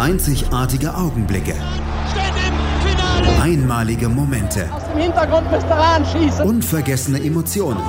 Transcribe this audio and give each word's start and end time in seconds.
Einzigartige 0.00 0.94
Augenblicke. 0.94 1.54
Einmalige 3.38 4.08
Momente. 4.08 4.66
Unvergessene 6.42 7.22
Emotionen. 7.22 7.82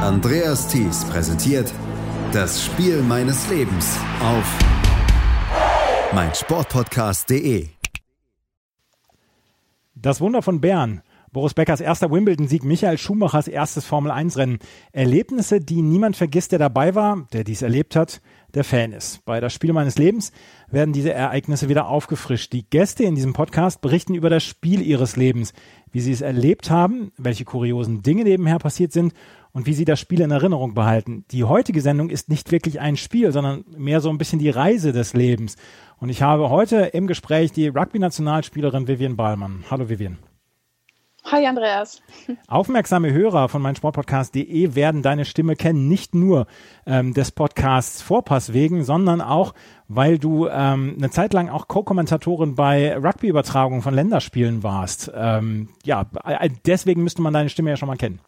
Andreas 0.00 0.68
Thies 0.68 1.04
präsentiert 1.06 1.74
das 2.30 2.64
Spiel 2.64 3.02
meines 3.02 3.50
Lebens 3.50 3.98
auf 4.22 4.44
meinsportpodcast.de. 6.12 7.70
Das 9.96 10.20
Wunder 10.20 10.42
von 10.42 10.60
Bern. 10.60 11.02
Boris 11.34 11.52
Beckers 11.52 11.80
erster 11.80 12.12
Wimbledon-Sieg, 12.12 12.62
Michael 12.62 12.96
Schumachers 12.96 13.48
erstes 13.48 13.84
Formel-1-Rennen. 13.84 14.60
Erlebnisse, 14.92 15.58
die 15.58 15.82
niemand 15.82 16.16
vergisst, 16.16 16.52
der 16.52 16.60
dabei 16.60 16.94
war, 16.94 17.26
der 17.32 17.42
dies 17.42 17.60
erlebt 17.60 17.96
hat, 17.96 18.22
der 18.54 18.62
Fan 18.62 18.92
ist. 18.92 19.24
Bei 19.24 19.40
das 19.40 19.52
Spiel 19.52 19.72
meines 19.72 19.98
Lebens 19.98 20.30
werden 20.70 20.94
diese 20.94 21.12
Ereignisse 21.12 21.68
wieder 21.68 21.88
aufgefrischt. 21.88 22.52
Die 22.52 22.70
Gäste 22.70 23.02
in 23.02 23.16
diesem 23.16 23.32
Podcast 23.32 23.80
berichten 23.80 24.14
über 24.14 24.30
das 24.30 24.44
Spiel 24.44 24.80
ihres 24.80 25.16
Lebens, 25.16 25.52
wie 25.90 26.00
sie 26.00 26.12
es 26.12 26.20
erlebt 26.20 26.70
haben, 26.70 27.10
welche 27.18 27.44
kuriosen 27.44 28.02
Dinge 28.02 28.22
nebenher 28.22 28.60
passiert 28.60 28.92
sind 28.92 29.12
und 29.50 29.66
wie 29.66 29.74
sie 29.74 29.84
das 29.84 29.98
Spiel 29.98 30.20
in 30.20 30.30
Erinnerung 30.30 30.74
behalten. 30.74 31.24
Die 31.32 31.42
heutige 31.42 31.80
Sendung 31.80 32.10
ist 32.10 32.28
nicht 32.28 32.52
wirklich 32.52 32.78
ein 32.78 32.96
Spiel, 32.96 33.32
sondern 33.32 33.64
mehr 33.76 34.00
so 34.00 34.08
ein 34.08 34.18
bisschen 34.18 34.38
die 34.38 34.50
Reise 34.50 34.92
des 34.92 35.14
Lebens. 35.14 35.56
Und 35.98 36.10
ich 36.10 36.22
habe 36.22 36.48
heute 36.48 36.76
im 36.76 37.08
Gespräch 37.08 37.50
die 37.50 37.66
Rugby-Nationalspielerin 37.66 38.86
Vivian 38.86 39.16
Ballmann. 39.16 39.64
Hallo 39.68 39.88
Vivian. 39.88 40.18
Hi 41.26 41.46
Andreas. 41.46 42.02
Aufmerksame 42.48 43.10
Hörer 43.10 43.48
von 43.48 43.62
meinsportpodcast.de 43.62 44.74
werden 44.74 45.00
deine 45.00 45.24
Stimme 45.24 45.56
kennen, 45.56 45.88
nicht 45.88 46.14
nur 46.14 46.46
ähm, 46.86 47.14
des 47.14 47.32
Podcasts 47.32 48.02
Vorpass 48.02 48.52
wegen, 48.52 48.84
sondern 48.84 49.22
auch, 49.22 49.54
weil 49.88 50.18
du 50.18 50.48
ähm, 50.48 50.96
eine 50.98 51.08
Zeit 51.10 51.32
lang 51.32 51.48
auch 51.48 51.66
Co-Kommentatorin 51.66 52.54
bei 52.54 52.94
Rugby-Übertragungen 52.96 53.80
von 53.80 53.94
Länderspielen 53.94 54.62
warst. 54.62 55.10
Ähm, 55.14 55.70
ja, 55.84 56.04
äh, 56.24 56.50
deswegen 56.66 57.02
müsste 57.02 57.22
man 57.22 57.32
deine 57.32 57.48
Stimme 57.48 57.70
ja 57.70 57.76
schon 57.76 57.88
mal 57.88 57.96
kennen. 57.96 58.20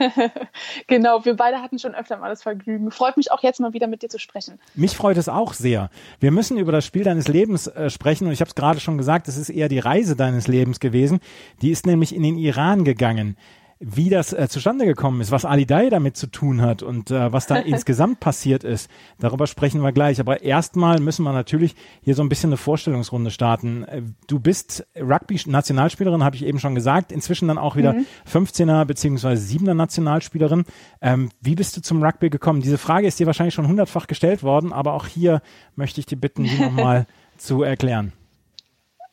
genau, 0.86 1.24
wir 1.24 1.34
beide 1.34 1.60
hatten 1.60 1.78
schon 1.78 1.94
öfter 1.94 2.16
mal 2.18 2.28
das 2.28 2.42
Vergnügen. 2.42 2.90
Freut 2.90 3.16
mich 3.16 3.30
auch 3.32 3.42
jetzt 3.42 3.60
mal 3.60 3.72
wieder 3.72 3.86
mit 3.86 4.02
dir 4.02 4.08
zu 4.08 4.18
sprechen. 4.18 4.58
Mich 4.74 4.96
freut 4.96 5.16
es 5.16 5.28
auch 5.28 5.52
sehr. 5.52 5.90
Wir 6.18 6.30
müssen 6.30 6.58
über 6.58 6.72
das 6.72 6.84
Spiel 6.84 7.04
deines 7.04 7.28
Lebens 7.28 7.66
äh, 7.66 7.90
sprechen 7.90 8.26
und 8.26 8.32
ich 8.32 8.40
habe 8.40 8.48
es 8.48 8.54
gerade 8.54 8.80
schon 8.80 8.98
gesagt, 8.98 9.28
es 9.28 9.36
ist 9.36 9.50
eher 9.50 9.68
die 9.68 9.78
Reise 9.78 10.16
deines 10.16 10.48
Lebens 10.48 10.80
gewesen. 10.80 11.20
Die 11.62 11.70
ist 11.70 11.86
nämlich 11.86 12.14
in 12.14 12.22
den 12.22 12.36
Iran 12.36 12.84
gegangen 12.84 13.36
wie 13.82 14.10
das 14.10 14.34
äh, 14.34 14.46
zustande 14.48 14.84
gekommen 14.84 15.22
ist, 15.22 15.30
was 15.30 15.46
Ali 15.46 15.64
Dai 15.64 15.88
damit 15.88 16.14
zu 16.14 16.26
tun 16.26 16.60
hat 16.60 16.82
und 16.82 17.10
äh, 17.10 17.32
was 17.32 17.46
da 17.46 17.56
insgesamt 17.56 18.20
passiert 18.20 18.62
ist, 18.62 18.90
darüber 19.18 19.46
sprechen 19.46 19.80
wir 19.80 19.90
gleich. 19.92 20.20
Aber 20.20 20.42
erstmal 20.42 21.00
müssen 21.00 21.22
wir 21.22 21.32
natürlich 21.32 21.74
hier 22.02 22.14
so 22.14 22.22
ein 22.22 22.28
bisschen 22.28 22.50
eine 22.50 22.58
Vorstellungsrunde 22.58 23.30
starten. 23.30 23.84
Äh, 23.84 24.02
du 24.26 24.38
bist 24.38 24.86
Rugby-Nationalspielerin, 24.96 26.22
habe 26.22 26.36
ich 26.36 26.44
eben 26.44 26.58
schon 26.58 26.74
gesagt, 26.74 27.10
inzwischen 27.10 27.48
dann 27.48 27.56
auch 27.56 27.74
wieder 27.74 27.94
mhm. 27.94 28.06
15er 28.30 28.84
beziehungsweise 28.84 29.42
7er 29.42 29.74
Nationalspielerin. 29.74 30.64
Ähm, 31.00 31.30
wie 31.40 31.54
bist 31.54 31.74
du 31.78 31.80
zum 31.80 32.02
Rugby 32.02 32.28
gekommen? 32.28 32.60
Diese 32.60 32.76
Frage 32.76 33.06
ist 33.06 33.18
dir 33.18 33.26
wahrscheinlich 33.26 33.54
schon 33.54 33.66
hundertfach 33.66 34.06
gestellt 34.06 34.42
worden, 34.42 34.74
aber 34.74 34.92
auch 34.92 35.06
hier 35.06 35.40
möchte 35.74 36.00
ich 36.00 36.06
dich 36.06 36.20
bitten, 36.20 36.44
die 36.44 36.58
nochmal 36.58 37.06
zu 37.38 37.62
erklären. 37.62 38.12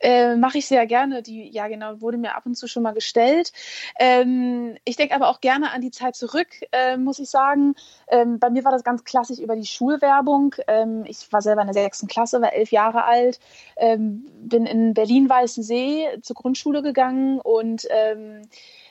Äh, 0.00 0.36
Mache 0.36 0.58
ich 0.58 0.66
sehr 0.66 0.86
gerne. 0.86 1.22
Die, 1.22 1.48
ja, 1.50 1.68
genau, 1.68 2.00
wurde 2.00 2.18
mir 2.18 2.36
ab 2.36 2.46
und 2.46 2.54
zu 2.54 2.68
schon 2.68 2.82
mal 2.82 2.94
gestellt. 2.94 3.52
Ähm, 3.98 4.76
ich 4.84 4.96
denke 4.96 5.14
aber 5.14 5.28
auch 5.28 5.40
gerne 5.40 5.70
an 5.72 5.80
die 5.80 5.90
Zeit 5.90 6.16
zurück, 6.16 6.48
äh, 6.72 6.96
muss 6.96 7.18
ich 7.18 7.30
sagen. 7.30 7.74
Ähm, 8.08 8.38
bei 8.38 8.50
mir 8.50 8.64
war 8.64 8.72
das 8.72 8.84
ganz 8.84 9.04
klassisch 9.04 9.38
über 9.38 9.56
die 9.56 9.66
Schulwerbung. 9.66 10.54
Ähm, 10.66 11.04
ich 11.06 11.32
war 11.32 11.42
selber 11.42 11.62
in 11.62 11.68
der 11.68 11.74
sechsten 11.74 12.06
Klasse, 12.06 12.40
war 12.40 12.52
elf 12.52 12.70
Jahre 12.70 13.04
alt, 13.04 13.40
ähm, 13.76 14.26
bin 14.40 14.66
in 14.66 14.94
Berlin-Weißensee 14.94 16.20
zur 16.22 16.36
Grundschule 16.36 16.82
gegangen 16.82 17.40
und 17.40 17.86
ähm, 17.90 18.42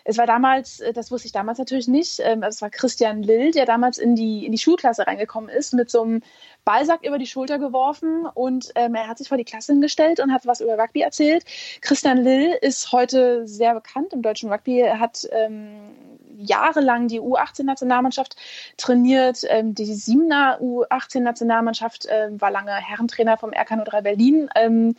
es 0.08 0.18
war 0.18 0.26
damals, 0.26 0.80
äh, 0.80 0.94
das 0.94 1.12
wusste 1.12 1.26
ich 1.26 1.34
damals 1.34 1.60
natürlich 1.60 1.90
nicht, 1.90 2.20
ähm, 2.24 2.42
es 2.42 2.62
war 2.62 2.70
Christian 2.70 3.24
Lill, 3.24 3.52
der 3.52 3.66
damals 3.66 3.98
in 3.98 4.16
die, 4.16 4.46
in 4.46 4.54
die 4.54 4.58
Schulklasse 4.58 5.06
reingekommen 5.06 5.50
ist 5.50 5.74
mit 5.74 5.92
so 5.92 6.02
einem 6.02 6.22
Ballsack 6.64 7.06
über 7.06 7.18
die 7.18 7.28
Schulter 7.28 7.60
geworfen 7.60 8.26
und 8.34 8.72
ähm, 8.76 8.96
er 8.96 9.10
hat 9.10 9.18
sich 9.18 9.28
vor 9.28 9.38
die 9.38 9.44
Klasse 9.44 9.74
hingestellt 9.74 10.22
und 10.22 10.32
hat 10.32 10.48
was 10.48 10.62
über 10.62 10.78
Rugby 10.80 11.02
erzählt. 11.02 11.44
Christian 11.82 12.20
Lill 12.20 12.58
ist 12.62 12.94
heute 12.94 13.46
sehr 13.46 13.74
bekannt 13.74 14.14
im 14.14 14.22
deutschen 14.22 14.50
Rugby. 14.50 14.80
Er 14.80 15.02
hat 15.02 15.28
ähm, 15.32 15.94
jahrelang 16.38 17.10
die 17.10 17.20
U18-Nationalmannschaft 17.20 18.38
trainiert. 18.78 19.42
Ähm, 19.50 19.76
die 19.76 19.94
7er 19.94 20.62
U18-Nationalmannschaft 20.62 22.06
äh, 22.06 22.30
war 22.32 22.52
lange 22.52 22.72
Herrentrainer 22.72 23.36
vom 23.36 23.52
RK03 23.52 24.02
Berlin. 24.02 24.50
Ähm, 24.56 24.96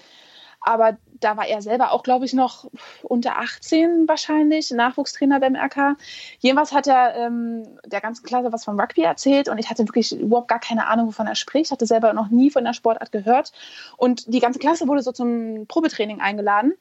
aber 0.61 0.99
da 1.21 1.37
war 1.37 1.47
er 1.47 1.63
selber 1.63 1.93
auch, 1.93 2.03
glaube 2.03 2.25
ich, 2.25 2.33
noch 2.33 2.71
unter 3.03 3.39
18 3.39 4.09
wahrscheinlich, 4.09 4.71
Nachwuchstrainer 4.71 5.41
beim 5.41 5.57
RK. 5.57 5.97
Jedenfalls 6.39 6.73
hat 6.73 6.87
er 6.87 7.15
ähm, 7.17 7.79
der 7.87 8.01
ganzen 8.01 8.25
Klasse 8.25 8.53
was 8.53 8.65
vom 8.65 8.79
Rugby 8.79 9.03
erzählt 9.03 9.49
und 9.49 9.59
ich 9.59 9.71
hatte 9.71 9.87
wirklich 9.87 10.13
überhaupt 10.19 10.49
gar 10.49 10.61
keine 10.61 10.87
Ahnung, 10.87 11.09
wovon 11.09 11.27
er 11.27 11.35
spricht. 11.35 11.71
hatte 11.71 11.87
selber 11.87 12.13
noch 12.13 12.29
nie 12.29 12.51
von 12.51 12.65
der 12.65 12.73
Sportart 12.73 13.13
gehört. 13.13 13.53
Und 13.97 14.33
die 14.33 14.41
ganze 14.41 14.59
Klasse 14.59 14.89
wurde 14.89 15.03
so 15.03 15.13
zum 15.13 15.67
Probetraining 15.67 16.21
eingeladen. 16.21 16.75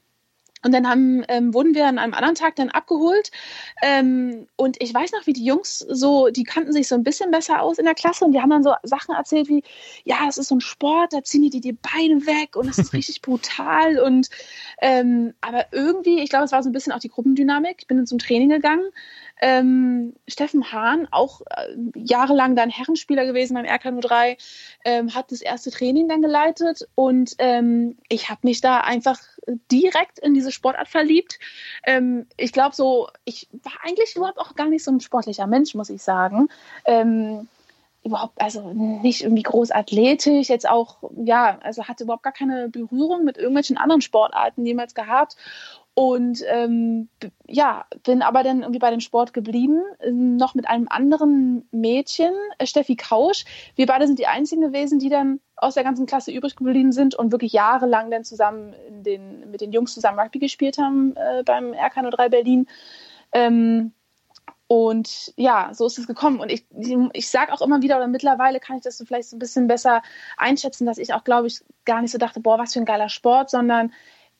Und 0.64 0.74
dann 0.74 0.88
haben, 0.90 1.24
ähm, 1.28 1.54
wurden 1.54 1.76
wir 1.76 1.86
an 1.86 2.00
einem 2.00 2.14
anderen 2.14 2.36
Tag 2.36 2.56
dann 2.56 2.70
abgeholt. 2.70 3.32
Ähm, 3.84 4.48
und 4.56 4.82
ich 4.82 4.94
weiß 4.94 5.12
noch, 5.12 5.28
wie 5.28 5.34
die 5.34 5.46
Jungs 5.46 5.80
so, 5.80 6.30
die 6.30 6.44
kannten 6.44 6.74
sich 6.74 6.88
so 6.88 6.96
ein 6.96 7.04
bisschen 7.04 7.32
besser 7.32 7.62
aus 7.62 7.78
in 7.78 7.86
der 7.86 7.94
Klasse 7.94 8.26
und 8.26 8.32
die 8.32 8.42
haben 8.42 8.50
dann 8.50 8.64
so 8.64 8.74
Sachen 8.84 9.16
erzählt 9.16 9.50
wie, 9.50 9.64
ja, 10.04 10.18
es 10.28 10.38
ist 10.38 10.48
so 10.48 10.56
ein 10.56 10.62
Sport, 10.62 11.14
da 11.14 11.24
ziehen 11.24 11.44
die 11.44 11.50
die, 11.50 11.62
die 11.62 11.74
Beine 11.74 12.26
weg 12.26 12.56
und 12.56 12.68
es 12.68 12.80
ist 12.80 12.94
richtig 12.94 13.22
brutal. 13.22 14.00
Und 14.00 14.30
ähm, 14.82 15.34
aber 15.42 15.66
irgendwie, 15.72 16.22
ich 16.22 16.30
glaube, 16.30 16.46
es 16.46 16.52
war 16.52 16.64
so 16.64 16.70
ein 16.70 16.74
bisschen 16.74 16.94
auch 16.94 17.00
die 17.00 17.10
Gruppendynamik. 17.10 17.78
Ich 17.80 17.88
bin 17.88 17.98
dann 17.98 18.08
zum 18.08 18.20
Training 18.20 18.50
gegangen 18.50 18.90
ähm, 19.40 20.14
Steffen 20.28 20.72
Hahn, 20.72 21.08
auch 21.12 21.42
äh, 21.42 21.76
jahrelang 21.96 22.56
dann 22.56 22.70
Herrenspieler 22.70 23.26
gewesen 23.26 23.54
beim 23.54 23.66
RK03, 23.66 24.38
ähm, 24.84 25.14
hat 25.14 25.32
das 25.32 25.42
erste 25.42 25.72
Training 25.72 26.08
dann 26.08 26.22
geleitet 26.22 26.88
und 26.96 27.36
ähm, 27.38 27.98
ich 28.10 28.30
habe 28.30 28.42
mich 28.44 28.62
da 28.62 28.80
einfach 28.80 29.20
direkt 29.72 30.20
in 30.20 30.34
diese 30.34 30.52
Sportart 30.52 30.88
verliebt. 30.88 31.40
Ähm, 31.84 32.28
ich 32.38 32.52
glaube 32.52 32.76
so, 32.76 33.08
ich 33.26 33.48
war 33.64 33.74
eigentlich 33.84 34.16
überhaupt 34.16 34.40
auch 34.40 34.56
gar 34.56 34.68
nicht 34.68 34.84
so 34.84 34.92
ein 34.92 35.00
sportlicher 35.00 35.48
Mensch, 35.48 35.74
muss 35.76 35.90
ich 35.90 36.02
sagen 36.02 36.50
ähm, 36.86 37.48
überhaupt, 38.04 38.42
also 38.42 38.72
nicht 38.74 39.24
irgendwie 39.24 39.44
groß 39.44 39.72
jetzt 40.48 40.68
auch, 40.68 40.98
ja, 41.24 41.60
also 41.62 41.88
hatte 41.88 42.06
überhaupt 42.06 42.24
gar 42.24 42.34
keine 42.34 42.70
Berührung 42.70 43.24
mit 43.26 43.38
irgendwelchen 43.38 43.78
anderen 43.78 44.02
Sportarten 44.02 44.66
jemals 44.66 44.96
gehabt. 44.96 45.36
Und 46.00 46.44
ähm, 46.48 47.10
ja, 47.48 47.88
bin 48.04 48.22
aber 48.22 48.44
dann 48.44 48.62
irgendwie 48.62 48.78
bei 48.78 48.92
dem 48.92 49.00
Sport 49.00 49.34
geblieben, 49.34 49.82
noch 50.12 50.54
mit 50.54 50.70
einem 50.70 50.86
anderen 50.88 51.68
Mädchen, 51.72 52.34
äh, 52.60 52.68
Steffi 52.68 52.96
Kausch. 52.96 53.46
Wir 53.76 53.88
beide 53.88 54.06
sind 54.06 54.20
die 54.20 54.28
einzigen 54.28 54.62
gewesen, 54.62 55.00
die 55.00 55.10
dann 55.10 55.40
aus 55.56 55.74
der 55.74 55.84
ganzen 55.84 56.06
Klasse 56.06 56.32
übrig 56.32 56.56
geblieben 56.56 56.92
sind 56.92 57.16
und 57.16 57.32
wirklich 57.32 57.52
jahrelang 57.52 58.12
dann 58.12 58.24
zusammen 58.24 58.76
den, 58.92 59.50
mit 59.50 59.62
den 59.62 59.72
Jungs 59.72 59.96
zusammen 59.96 60.20
Rugby 60.20 60.38
gespielt 60.38 60.78
haben 60.78 61.16
äh, 61.16 61.42
beim 61.44 61.72
RK03 61.72 62.30
Berlin. 62.30 62.68
Ähm, 63.32 63.92
und 64.68 65.34
ja, 65.36 65.72
so 65.74 65.88
ist 65.88 65.98
es 65.98 66.06
gekommen. 66.06 66.40
Und 66.40 66.52
ich, 66.52 66.64
ich 67.14 67.28
sage 67.28 67.52
auch 67.52 67.62
immer 67.62 67.82
wieder, 67.82 67.98
oder 67.98 68.08
mittlerweile 68.08 68.60
kann 68.60 68.78
ich 68.78 68.84
das 68.84 69.00
so 69.00 69.06
vielleicht 69.06 69.30
so 69.30 69.36
ein 69.36 69.40
bisschen 69.40 69.66
besser 69.66 70.04
einschätzen, 70.38 70.86
dass 70.86 71.00
ich 71.00 71.16
auch, 71.16 71.24
glaube 71.24 71.48
ich, 71.48 71.62
gar 71.86 72.04
nicht 72.04 72.12
so 72.12 72.20
dachte, 72.20 72.40
boah, 72.40 72.60
was 72.60 72.74
für 72.74 72.80
ein 72.82 72.86
geiler 72.86 73.10
Sport, 73.10 73.50
sondern 73.50 73.92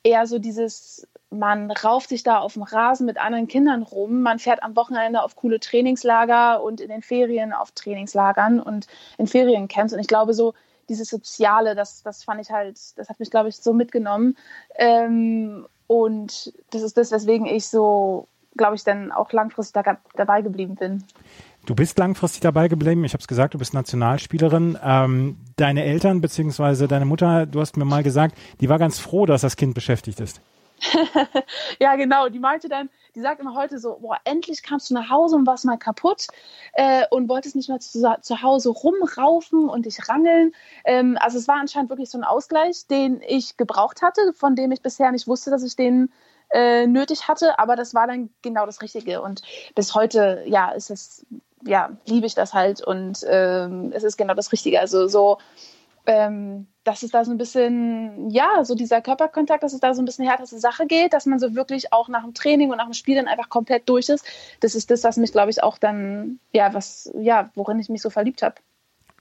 eher 0.04 0.28
so 0.28 0.38
dieses 0.38 1.08
man 1.30 1.70
rauft 1.70 2.08
sich 2.08 2.22
da 2.22 2.38
auf 2.38 2.54
dem 2.54 2.62
Rasen 2.62 3.06
mit 3.06 3.18
anderen 3.18 3.48
Kindern 3.48 3.82
rum, 3.82 4.22
man 4.22 4.38
fährt 4.38 4.62
am 4.62 4.76
Wochenende 4.76 5.22
auf 5.22 5.36
coole 5.36 5.60
Trainingslager 5.60 6.62
und 6.62 6.80
in 6.80 6.88
den 6.88 7.02
Ferien 7.02 7.52
auf 7.52 7.72
Trainingslagern 7.72 8.60
und 8.60 8.86
in 9.18 9.26
Feriencamps. 9.26 9.92
Und 9.92 10.00
ich 10.00 10.08
glaube, 10.08 10.32
so 10.32 10.54
dieses 10.88 11.08
Soziale, 11.08 11.74
das, 11.74 12.02
das 12.02 12.24
fand 12.24 12.40
ich 12.40 12.50
halt, 12.50 12.78
das 12.96 13.08
hat 13.08 13.20
mich, 13.20 13.30
glaube 13.30 13.50
ich, 13.50 13.56
so 13.56 13.74
mitgenommen. 13.74 14.36
Ähm, 14.76 15.66
und 15.86 16.52
das 16.70 16.82
ist 16.82 16.96
das, 16.96 17.12
weswegen 17.12 17.46
ich 17.46 17.66
so, 17.66 18.26
glaube 18.56 18.76
ich, 18.76 18.84
dann 18.84 19.12
auch 19.12 19.30
langfristig 19.32 19.82
da, 19.82 19.98
dabei 20.14 20.40
geblieben 20.40 20.76
bin. 20.76 21.04
Du 21.66 21.74
bist 21.74 21.98
langfristig 21.98 22.40
dabei 22.40 22.68
geblieben. 22.68 23.04
Ich 23.04 23.12
habe 23.12 23.20
es 23.20 23.28
gesagt, 23.28 23.52
du 23.52 23.58
bist 23.58 23.74
Nationalspielerin. 23.74 24.78
Ähm, 24.82 25.36
deine 25.56 25.84
Eltern 25.84 26.22
beziehungsweise 26.22 26.88
deine 26.88 27.04
Mutter, 27.04 27.44
du 27.44 27.60
hast 27.60 27.76
mir 27.76 27.84
mal 27.84 28.02
gesagt, 28.02 28.34
die 28.60 28.70
war 28.70 28.78
ganz 28.78 28.98
froh, 28.98 29.26
dass 29.26 29.42
das 29.42 29.56
Kind 29.56 29.74
beschäftigt 29.74 30.20
ist. 30.20 30.40
ja, 31.80 31.96
genau. 31.96 32.28
Die 32.28 32.38
meinte 32.38 32.68
dann, 32.68 32.88
die 33.14 33.20
sagt 33.20 33.40
immer 33.40 33.54
heute 33.54 33.78
so, 33.78 33.98
boah, 34.00 34.18
endlich 34.24 34.62
kamst 34.62 34.90
du 34.90 34.94
nach 34.94 35.10
Hause 35.10 35.36
und 35.36 35.46
warst 35.46 35.64
mal 35.64 35.76
kaputt 35.76 36.26
äh, 36.74 37.04
und 37.10 37.28
wolltest 37.28 37.56
nicht 37.56 37.68
mehr 37.68 37.80
zu, 37.80 38.16
zu 38.20 38.42
Hause 38.42 38.70
rumraufen 38.70 39.68
und 39.68 39.86
dich 39.86 40.08
rangeln. 40.08 40.52
Ähm, 40.84 41.18
also 41.20 41.38
es 41.38 41.48
war 41.48 41.56
anscheinend 41.56 41.90
wirklich 41.90 42.10
so 42.10 42.18
ein 42.18 42.24
Ausgleich, 42.24 42.86
den 42.86 43.20
ich 43.26 43.56
gebraucht 43.56 44.02
hatte, 44.02 44.32
von 44.34 44.56
dem 44.56 44.72
ich 44.72 44.82
bisher 44.82 45.10
nicht 45.10 45.26
wusste, 45.26 45.50
dass 45.50 45.62
ich 45.62 45.76
den 45.76 46.12
äh, 46.50 46.86
nötig 46.86 47.28
hatte, 47.28 47.58
aber 47.58 47.76
das 47.76 47.94
war 47.94 48.06
dann 48.06 48.30
genau 48.42 48.66
das 48.66 48.80
Richtige. 48.80 49.22
Und 49.22 49.42
bis 49.74 49.94
heute, 49.94 50.44
ja, 50.46 50.70
ist 50.70 50.90
es, 50.90 51.26
ja, 51.64 51.90
liebe 52.06 52.26
ich 52.26 52.34
das 52.34 52.54
halt 52.54 52.80
und 52.80 53.24
ähm, 53.28 53.92
es 53.92 54.04
ist 54.04 54.16
genau 54.16 54.34
das 54.34 54.52
Richtige. 54.52 54.80
Also 54.80 55.08
so 55.08 55.38
ähm, 56.06 56.66
dass 56.88 57.02
es 57.02 57.10
da 57.10 57.22
so 57.22 57.30
ein 57.30 57.36
bisschen, 57.36 58.30
ja, 58.30 58.64
so 58.64 58.74
dieser 58.74 59.02
Körperkontakt, 59.02 59.62
dass 59.62 59.74
es 59.74 59.80
da 59.80 59.92
so 59.92 60.00
ein 60.00 60.06
bisschen 60.06 60.26
härtere 60.26 60.46
Sache 60.46 60.86
geht, 60.86 61.12
dass 61.12 61.26
man 61.26 61.38
so 61.38 61.54
wirklich 61.54 61.92
auch 61.92 62.08
nach 62.08 62.24
dem 62.24 62.32
Training 62.32 62.70
und 62.70 62.78
nach 62.78 62.86
dem 62.86 62.94
Spiel 62.94 63.16
dann 63.16 63.28
einfach 63.28 63.50
komplett 63.50 63.86
durch 63.90 64.08
ist. 64.08 64.24
Das 64.60 64.74
ist 64.74 64.90
das, 64.90 65.04
was 65.04 65.18
mich, 65.18 65.30
glaube 65.30 65.50
ich, 65.50 65.62
auch 65.62 65.76
dann, 65.76 66.40
ja, 66.50 66.72
was, 66.72 67.12
ja, 67.20 67.50
worin 67.54 67.78
ich 67.78 67.90
mich 67.90 68.00
so 68.00 68.08
verliebt 68.08 68.42
habe. 68.42 68.54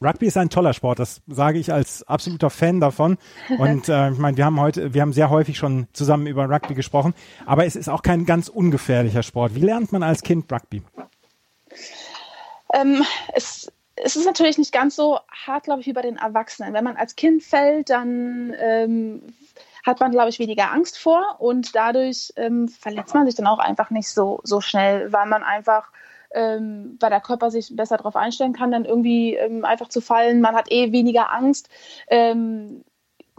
Rugby 0.02 0.28
ist 0.28 0.38
ein 0.38 0.50
toller 0.50 0.74
Sport, 0.74 1.00
das 1.00 1.22
sage 1.28 1.60
ich 1.60 1.74
als 1.74 2.04
absoluter 2.08 2.50
Fan 2.50 2.80
davon. 2.80 3.18
Und 3.58 3.90
äh, 3.90 4.12
ich 4.12 4.18
meine, 4.18 4.38
wir 4.38 4.46
haben 4.46 4.62
heute, 4.62 4.94
wir 4.94 5.02
haben 5.02 5.12
sehr 5.12 5.30
häufig 5.30 5.58
schon 5.58 5.88
zusammen 5.92 6.25
über 6.25 6.50
Rugby 6.50 6.74
gesprochen, 6.74 7.14
aber 7.46 7.66
es 7.66 7.75
ist 7.75 7.90
auch 7.90 8.02
kein 8.02 8.25
ganz 8.25 8.48
ungefährlicher 8.48 9.24
Sport. 9.24 9.56
Wie 9.56 9.62
lernt 9.62 9.92
man 9.92 10.04
als 10.04 10.22
Kind 10.22 10.50
Rugby? 10.50 10.84
Ähm, 12.74 13.04
es 13.34 13.69
es 14.03 14.15
ist 14.15 14.25
natürlich 14.25 14.57
nicht 14.57 14.71
ganz 14.71 14.95
so 14.95 15.19
hart, 15.29 15.63
glaube 15.63 15.81
ich, 15.81 15.88
wie 15.88 15.94
bei 15.94 16.01
den 16.01 16.17
Erwachsenen. 16.17 16.73
Wenn 16.73 16.83
man 16.83 16.97
als 16.97 17.15
Kind 17.15 17.44
fällt, 17.44 17.89
dann 17.89 18.53
ähm, 18.59 19.21
hat 19.85 19.99
man, 19.99 20.11
glaube 20.11 20.29
ich, 20.29 20.39
weniger 20.39 20.71
Angst 20.71 20.99
vor 20.99 21.38
und 21.39 21.75
dadurch 21.75 22.31
ähm, 22.35 22.67
verletzt 22.67 23.13
man 23.13 23.25
sich 23.25 23.35
dann 23.35 23.47
auch 23.47 23.59
einfach 23.59 23.89
nicht 23.89 24.09
so, 24.09 24.39
so 24.44 24.61
schnell, 24.61 25.11
weil 25.13 25.27
man 25.27 25.44
einfach, 25.44 25.89
ähm, 26.31 26.97
weil 26.99 27.09
der 27.09 27.21
Körper 27.21 27.49
sich 27.49 27.75
besser 27.75 27.97
darauf 27.97 28.15
einstellen 28.15 28.53
kann, 28.53 28.71
dann 28.71 28.85
irgendwie 28.85 29.35
ähm, 29.35 29.65
einfach 29.65 29.89
zu 29.89 30.01
fallen. 30.01 30.41
Man 30.41 30.55
hat 30.55 30.71
eh 30.71 30.91
weniger 30.91 31.31
Angst. 31.31 31.69
Ähm, 32.09 32.83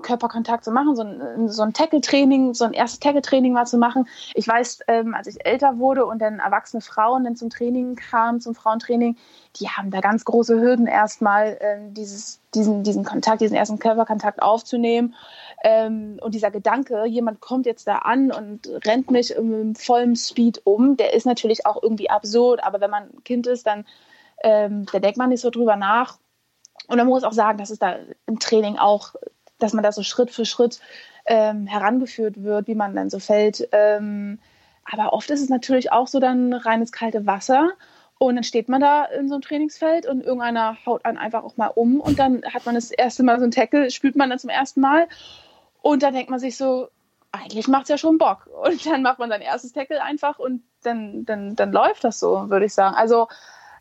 Körperkontakt 0.02 0.64
zu 0.64 0.70
machen, 0.70 0.96
so 0.96 1.02
ein, 1.02 1.48
so 1.48 1.62
ein 1.62 1.72
Tackle-Training, 1.72 2.54
so 2.54 2.64
ein 2.64 2.72
erstes 2.72 3.00
Tackle-Training 3.00 3.52
mal 3.52 3.66
zu 3.66 3.78
machen. 3.78 4.08
Ich 4.34 4.46
weiß, 4.46 4.80
ähm, 4.88 5.14
als 5.14 5.26
ich 5.26 5.44
älter 5.44 5.78
wurde 5.78 6.06
und 6.06 6.20
dann 6.20 6.38
erwachsene 6.38 6.80
Frauen 6.80 7.24
dann 7.24 7.36
zum 7.36 7.50
Training 7.50 7.96
kamen, 7.96 8.40
zum 8.40 8.54
Frauentraining, 8.54 9.16
die 9.56 9.68
haben 9.68 9.90
da 9.90 10.00
ganz 10.00 10.24
große 10.24 10.60
Hürden 10.60 10.86
erstmal, 10.86 11.58
ähm, 11.60 11.94
dieses, 11.94 12.40
diesen, 12.54 12.84
diesen 12.84 13.04
Kontakt, 13.04 13.40
diesen 13.40 13.56
ersten 13.56 13.78
Körperkontakt 13.78 14.42
aufzunehmen. 14.42 15.14
Ähm, 15.62 16.18
und 16.22 16.34
dieser 16.34 16.50
Gedanke, 16.50 17.04
jemand 17.06 17.40
kommt 17.40 17.66
jetzt 17.66 17.86
da 17.86 17.96
an 17.96 18.30
und 18.30 18.68
rennt 18.86 19.10
mich 19.10 19.32
im 19.32 19.74
vollen 19.74 20.16
Speed 20.16 20.62
um, 20.64 20.96
der 20.96 21.14
ist 21.14 21.26
natürlich 21.26 21.66
auch 21.66 21.82
irgendwie 21.82 22.10
absurd, 22.10 22.62
aber 22.62 22.80
wenn 22.80 22.90
man 22.90 23.08
Kind 23.24 23.46
ist, 23.46 23.66
dann 23.66 23.84
ähm, 24.42 24.86
da 24.90 24.98
denkt 24.98 25.18
man 25.18 25.30
nicht 25.30 25.40
so 25.40 25.50
drüber 25.50 25.76
nach. 25.76 26.18
Und 26.86 26.96
man 26.96 27.06
muss 27.06 27.24
auch 27.24 27.32
sagen, 27.32 27.58
dass 27.58 27.70
es 27.70 27.78
da 27.78 27.96
im 28.26 28.38
Training 28.38 28.78
auch 28.78 29.14
dass 29.58 29.72
man 29.72 29.82
da 29.82 29.92
so 29.92 30.02
Schritt 30.02 30.30
für 30.30 30.44
Schritt 30.44 30.80
ähm, 31.26 31.66
herangeführt 31.66 32.42
wird, 32.42 32.66
wie 32.66 32.74
man 32.74 32.94
dann 32.94 33.10
so 33.10 33.18
fällt. 33.18 33.68
Ähm, 33.72 34.38
aber 34.84 35.12
oft 35.12 35.30
ist 35.30 35.42
es 35.42 35.48
natürlich 35.48 35.92
auch 35.92 36.06
so 36.06 36.20
dann 36.20 36.52
reines 36.52 36.92
kalte 36.92 37.26
Wasser. 37.26 37.72
Und 38.18 38.34
dann 38.34 38.44
steht 38.44 38.68
man 38.68 38.80
da 38.80 39.04
in 39.04 39.28
so 39.28 39.34
einem 39.34 39.42
Trainingsfeld 39.42 40.06
und 40.06 40.24
irgendeiner 40.24 40.76
haut 40.84 41.04
einen 41.04 41.18
einfach 41.18 41.44
auch 41.44 41.56
mal 41.56 41.68
um 41.68 42.00
und 42.00 42.18
dann 42.18 42.42
hat 42.52 42.66
man 42.66 42.74
das 42.74 42.90
erste 42.90 43.22
Mal 43.22 43.38
so 43.38 43.44
ein 43.44 43.52
Tackle, 43.52 43.92
spürt 43.92 44.16
man 44.16 44.28
dann 44.28 44.40
zum 44.40 44.50
ersten 44.50 44.80
Mal 44.80 45.06
und 45.82 46.02
dann 46.02 46.14
denkt 46.14 46.28
man 46.28 46.40
sich 46.40 46.56
so, 46.56 46.88
eigentlich 47.30 47.68
macht 47.68 47.84
es 47.84 47.90
ja 47.90 47.98
schon 47.98 48.18
Bock. 48.18 48.48
Und 48.64 48.84
dann 48.86 49.02
macht 49.02 49.20
man 49.20 49.28
sein 49.28 49.40
erstes 49.40 49.72
Tackle 49.72 50.02
einfach 50.02 50.40
und 50.40 50.62
dann, 50.82 51.24
dann, 51.24 51.54
dann 51.54 51.70
läuft 51.70 52.02
das 52.02 52.18
so, 52.18 52.50
würde 52.50 52.66
ich 52.66 52.74
sagen. 52.74 52.96
Also 52.96 53.28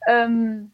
ähm, 0.08 0.72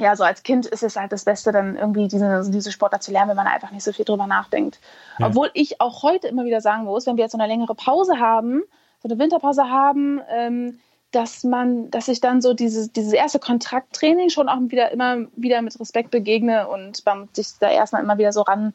ja, 0.00 0.16
so 0.16 0.24
als 0.24 0.42
Kind 0.42 0.66
ist 0.66 0.82
es 0.82 0.96
halt 0.96 1.12
das 1.12 1.24
Beste, 1.24 1.52
dann 1.52 1.76
irgendwie 1.76 2.08
diese, 2.08 2.50
diese 2.50 2.72
Sportler 2.72 3.00
zu 3.00 3.12
lernen, 3.12 3.30
wenn 3.30 3.36
man 3.36 3.46
einfach 3.46 3.70
nicht 3.70 3.84
so 3.84 3.92
viel 3.92 4.04
drüber 4.04 4.26
nachdenkt. 4.26 4.80
Ja. 5.18 5.26
Obwohl 5.26 5.50
ich 5.54 5.80
auch 5.80 6.02
heute 6.02 6.28
immer 6.28 6.44
wieder 6.44 6.60
sagen 6.60 6.84
muss, 6.84 7.06
wenn 7.06 7.16
wir 7.16 7.24
jetzt 7.24 7.32
so 7.32 7.38
eine 7.38 7.46
längere 7.46 7.74
Pause 7.74 8.18
haben, 8.18 8.62
so 9.02 9.08
eine 9.08 9.18
Winterpause 9.18 9.70
haben, 9.70 10.20
ähm, 10.30 10.78
dass 11.10 11.44
man, 11.44 11.90
dass 11.90 12.08
ich 12.08 12.20
dann 12.20 12.40
so 12.40 12.54
dieses, 12.54 12.92
dieses 12.92 13.12
erste 13.12 13.38
Kontakttraining 13.38 14.30
schon 14.30 14.48
auch 14.48 14.58
wieder 14.68 14.90
immer 14.92 15.26
wieder 15.34 15.60
mit 15.60 15.78
Respekt 15.80 16.10
begegne 16.10 16.68
und 16.68 17.04
man 17.04 17.28
sich 17.32 17.48
da 17.58 17.68
erstmal 17.68 18.02
immer 18.02 18.18
wieder 18.18 18.32
so 18.32 18.42
ran, 18.42 18.74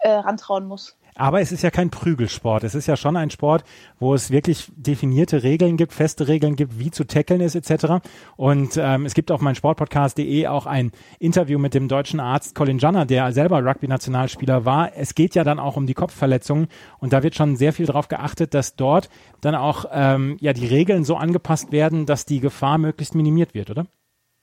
äh, 0.00 0.10
rantrauen 0.10 0.66
muss. 0.66 0.97
Aber 1.18 1.40
es 1.40 1.50
ist 1.50 1.62
ja 1.62 1.70
kein 1.70 1.90
Prügelsport. 1.90 2.62
Es 2.62 2.76
ist 2.76 2.86
ja 2.86 2.96
schon 2.96 3.16
ein 3.16 3.30
Sport, 3.30 3.64
wo 3.98 4.14
es 4.14 4.30
wirklich 4.30 4.70
definierte 4.76 5.42
Regeln 5.42 5.76
gibt, 5.76 5.92
feste 5.92 6.28
Regeln 6.28 6.54
gibt, 6.54 6.78
wie 6.78 6.92
zu 6.92 7.04
tackeln 7.04 7.40
ist 7.40 7.56
etc. 7.56 8.06
Und 8.36 8.76
ähm, 8.76 9.04
es 9.04 9.14
gibt 9.14 9.32
auf 9.32 9.40
mein 9.40 9.56
Sportpodcast.de 9.56 10.46
auch 10.46 10.66
ein 10.66 10.92
Interview 11.18 11.58
mit 11.58 11.74
dem 11.74 11.88
deutschen 11.88 12.20
Arzt 12.20 12.54
Colin 12.54 12.78
Janner, 12.78 13.04
der 13.04 13.32
selber 13.32 13.64
Rugby-Nationalspieler 13.64 14.64
war. 14.64 14.96
Es 14.96 15.16
geht 15.16 15.34
ja 15.34 15.42
dann 15.42 15.58
auch 15.58 15.76
um 15.76 15.86
die 15.86 15.94
Kopfverletzungen 15.94 16.68
und 17.00 17.12
da 17.12 17.24
wird 17.24 17.34
schon 17.34 17.56
sehr 17.56 17.72
viel 17.72 17.86
darauf 17.86 18.06
geachtet, 18.06 18.54
dass 18.54 18.76
dort 18.76 19.10
dann 19.40 19.56
auch 19.56 19.86
ähm, 19.92 20.36
ja 20.40 20.52
die 20.52 20.66
Regeln 20.66 21.02
so 21.02 21.16
angepasst 21.16 21.72
werden, 21.72 22.06
dass 22.06 22.26
die 22.26 22.38
Gefahr 22.38 22.78
möglichst 22.78 23.16
minimiert 23.16 23.54
wird, 23.54 23.70
oder? 23.70 23.86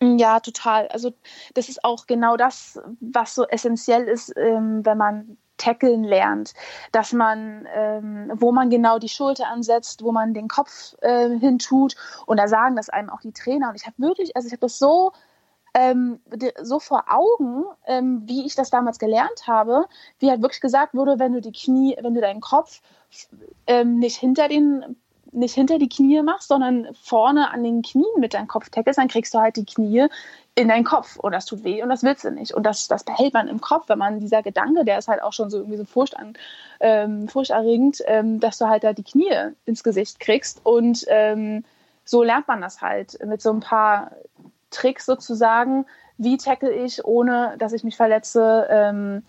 Ja, 0.01 0.41
total. 0.41 0.89
Also 0.89 1.13
das 1.53 1.69
ist 1.69 1.85
auch 1.85 2.05
genau 2.05 2.35
das, 2.35 2.79
was 2.99 3.33
so 3.33 3.47
essentiell 3.47 4.03
ist, 4.03 4.33
ähm, 4.35 4.85
wenn 4.85 4.97
man 4.97 5.37
tackeln 5.57 6.03
lernt, 6.03 6.53
dass 6.91 7.13
man, 7.13 7.67
ähm, 7.73 8.31
wo 8.35 8.51
man 8.51 8.69
genau 8.69 8.99
die 8.99 9.09
Schulter 9.09 9.47
ansetzt, 9.47 10.03
wo 10.03 10.11
man 10.11 10.33
den 10.33 10.47
Kopf 10.47 10.95
äh, 11.01 11.29
hintut. 11.39 11.95
Und 12.25 12.37
da 12.37 12.47
sagen 12.47 12.75
das 12.75 12.89
einem 12.89 13.09
auch 13.09 13.21
die 13.21 13.31
Trainer. 13.31 13.69
Und 13.69 13.75
ich 13.75 13.85
habe 13.85 13.95
wirklich, 13.99 14.35
also 14.35 14.47
ich 14.47 14.53
habe 14.53 14.61
das 14.61 14.79
so 14.79 15.11
ähm, 15.75 16.19
so 16.61 16.79
vor 16.79 17.03
Augen, 17.09 17.65
ähm, 17.85 18.23
wie 18.25 18.45
ich 18.45 18.55
das 18.55 18.69
damals 18.69 18.97
gelernt 18.97 19.45
habe, 19.45 19.85
wie 20.19 20.29
halt 20.29 20.41
wirklich 20.41 20.61
gesagt 20.61 20.95
wurde, 20.95 21.19
wenn 21.19 21.33
du 21.33 21.41
die 21.41 21.51
Knie, 21.51 21.97
wenn 22.01 22.13
du 22.13 22.21
deinen 22.21 22.39
Kopf 22.39 22.81
ähm, 23.67 23.99
nicht 23.99 24.15
hinter 24.17 24.47
den 24.47 24.95
nicht 25.35 25.53
hinter 25.53 25.77
die 25.79 25.89
Knie 25.89 26.21
machst, 26.21 26.47
sondern 26.47 26.87
vorne 26.93 27.51
an 27.51 27.61
den 27.61 27.81
Knien 27.81 28.05
mit 28.19 28.33
deinem 28.33 28.47
Kopf 28.47 28.69
tackelst, 28.69 28.97
dann 28.97 29.09
kriegst 29.09 29.33
du 29.33 29.39
halt 29.39 29.57
die 29.57 29.65
Knie 29.65 30.07
in 30.57 30.69
deinen 30.69 30.85
Kopf 30.85 31.17
und 31.17 31.33
das 31.33 31.45
tut 31.45 31.65
weh 31.65 31.83
und 31.83 31.89
das 31.89 32.01
willst 32.03 32.23
du 32.23 32.31
nicht. 32.31 32.53
Und 32.53 32.63
das, 32.63 32.87
das 32.87 33.03
behält 33.03 33.33
man 33.33 33.49
im 33.49 33.59
Kopf, 33.59 33.89
wenn 33.89 33.99
man 33.99 34.21
dieser 34.21 34.41
Gedanke, 34.41 34.85
der 34.85 34.97
ist 34.97 35.09
halt 35.09 35.21
auch 35.21 35.33
schon 35.33 35.49
so 35.49 35.57
irgendwie 35.57 35.77
so 35.77 35.83
furcht 35.83 36.15
an, 36.15 36.33
ähm, 36.79 37.27
furchterregend, 37.27 38.01
ähm, 38.05 38.39
dass 38.39 38.57
du 38.57 38.67
halt 38.67 38.85
da 38.85 38.93
die 38.93 39.03
Knie 39.03 39.51
ins 39.65 39.83
Gesicht 39.83 40.21
kriegst. 40.21 40.61
Und 40.65 41.05
ähm, 41.09 41.65
so 42.05 42.23
lernt 42.23 42.47
man 42.47 42.61
das 42.61 42.81
halt 42.81 43.19
mit 43.25 43.41
so 43.41 43.51
ein 43.51 43.59
paar 43.59 44.11
Tricks 44.71 45.05
sozusagen. 45.05 45.85
Wie 46.17 46.37
tackle 46.37 46.71
ich, 46.71 47.03
ohne 47.03 47.55
dass 47.59 47.73
ich 47.73 47.83
mich 47.83 47.97
verletze, 47.97 48.67
ähm, 48.69 49.23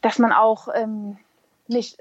dass 0.00 0.18
man 0.18 0.32
auch 0.32 0.68
ähm, 0.74 1.18
nicht 1.66 1.98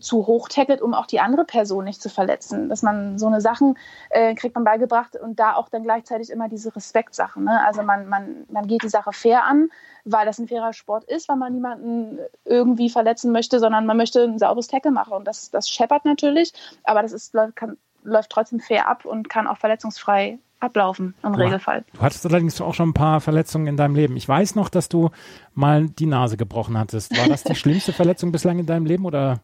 zu 0.00 0.26
hoch 0.26 0.48
tackelt, 0.48 0.80
um 0.80 0.94
auch 0.94 1.06
die 1.06 1.20
andere 1.20 1.44
Person 1.44 1.84
nicht 1.84 2.00
zu 2.00 2.08
verletzen. 2.08 2.68
Dass 2.68 2.82
man 2.82 3.18
so 3.18 3.26
eine 3.26 3.40
Sachen 3.40 3.76
äh, 4.10 4.34
kriegt 4.34 4.54
man 4.54 4.64
beigebracht 4.64 5.16
und 5.16 5.38
da 5.38 5.54
auch 5.54 5.68
dann 5.68 5.82
gleichzeitig 5.82 6.30
immer 6.30 6.48
diese 6.48 6.74
Respektsachen. 6.74 7.44
Ne? 7.44 7.60
Also 7.66 7.82
man, 7.82 8.08
man, 8.08 8.44
man 8.50 8.66
geht 8.66 8.82
die 8.82 8.88
Sache 8.88 9.12
fair 9.12 9.44
an, 9.44 9.70
weil 10.04 10.26
das 10.26 10.38
ein 10.38 10.48
fairer 10.48 10.72
Sport 10.72 11.04
ist, 11.04 11.28
weil 11.28 11.36
man 11.36 11.52
niemanden 11.52 12.18
irgendwie 12.44 12.90
verletzen 12.90 13.32
möchte, 13.32 13.58
sondern 13.60 13.86
man 13.86 13.96
möchte 13.96 14.22
ein 14.22 14.38
sauberes 14.38 14.68
Tackle 14.68 14.90
machen. 14.90 15.12
Und 15.12 15.26
das, 15.26 15.50
das 15.50 15.68
scheppert 15.68 16.04
natürlich, 16.04 16.52
aber 16.84 17.02
das 17.02 17.12
ist, 17.12 17.34
kann, 17.54 17.76
läuft 18.02 18.30
trotzdem 18.30 18.60
fair 18.60 18.88
ab 18.88 19.04
und 19.04 19.28
kann 19.28 19.46
auch 19.46 19.58
verletzungsfrei 19.58 20.38
ablaufen 20.60 21.14
im 21.22 21.32
du, 21.32 21.38
Regelfall. 21.38 21.84
Du 21.92 22.00
hattest 22.00 22.26
allerdings 22.26 22.60
auch 22.60 22.74
schon 22.74 22.90
ein 22.90 22.94
paar 22.94 23.20
Verletzungen 23.20 23.66
in 23.66 23.76
deinem 23.76 23.94
Leben. 23.94 24.16
Ich 24.16 24.28
weiß 24.28 24.54
noch, 24.54 24.68
dass 24.68 24.88
du 24.88 25.10
mal 25.54 25.88
die 25.88 26.06
Nase 26.06 26.36
gebrochen 26.36 26.76
hattest. 26.78 27.16
War 27.16 27.28
das 27.28 27.44
die 27.44 27.54
schlimmste 27.56 27.92
Verletzung 27.92 28.32
bislang 28.32 28.58
in 28.58 28.66
deinem 28.66 28.86
Leben 28.86 29.04
oder? 29.04 29.40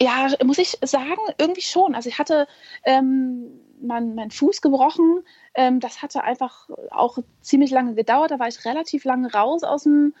Ja, 0.00 0.28
muss 0.44 0.58
ich 0.58 0.78
sagen, 0.82 1.20
irgendwie 1.38 1.62
schon. 1.62 1.94
Also 1.94 2.08
ich 2.08 2.18
hatte 2.18 2.46
ähm, 2.84 3.60
meinen 3.80 4.14
mein 4.14 4.30
Fuß 4.30 4.60
gebrochen. 4.60 5.24
Ähm, 5.54 5.80
das 5.80 6.02
hatte 6.02 6.24
einfach 6.24 6.68
auch 6.90 7.18
ziemlich 7.40 7.70
lange 7.70 7.94
gedauert. 7.94 8.30
Da 8.30 8.38
war 8.38 8.48
ich 8.48 8.64
relativ 8.64 9.04
lange 9.04 9.32
raus 9.32 9.62
aus 9.62 9.84
dem 9.84 10.14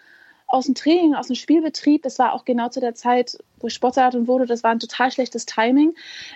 aus 0.54 0.66
dem 0.66 0.76
Training, 0.76 1.14
aus 1.14 1.26
dem 1.26 1.36
Spielbetrieb. 1.36 2.02
Das 2.02 2.18
war 2.20 2.32
auch 2.32 2.44
genau 2.44 2.68
zu 2.68 2.80
der 2.80 2.94
Zeit, 2.94 3.36
wo 3.58 3.66
ich 3.66 3.74
Sportsoldatin 3.74 4.28
wurde. 4.28 4.46
Das 4.46 4.62
war 4.62 4.70
ein 4.70 4.78
total 4.78 5.10
schlechtes 5.10 5.46
Timing. 5.46 5.94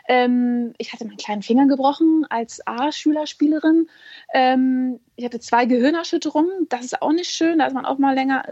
Ähm, 0.08 0.74
ich 0.78 0.92
hatte 0.92 1.04
meinen 1.04 1.18
kleinen 1.18 1.42
Finger 1.42 1.66
gebrochen 1.66 2.26
als 2.28 2.60
A-Schülerspielerin. 2.66 3.88
Ähm, 4.34 4.98
ich 5.14 5.24
hatte 5.24 5.38
zwei 5.38 5.66
Gehirnerschütterungen. 5.66 6.66
Das 6.68 6.84
ist 6.84 7.00
auch 7.00 7.12
nicht 7.12 7.30
schön. 7.30 7.60
Da 7.60 7.66
ist 7.66 7.74
man 7.74 7.86
auch 7.86 7.98
mal 7.98 8.14
länger, 8.14 8.44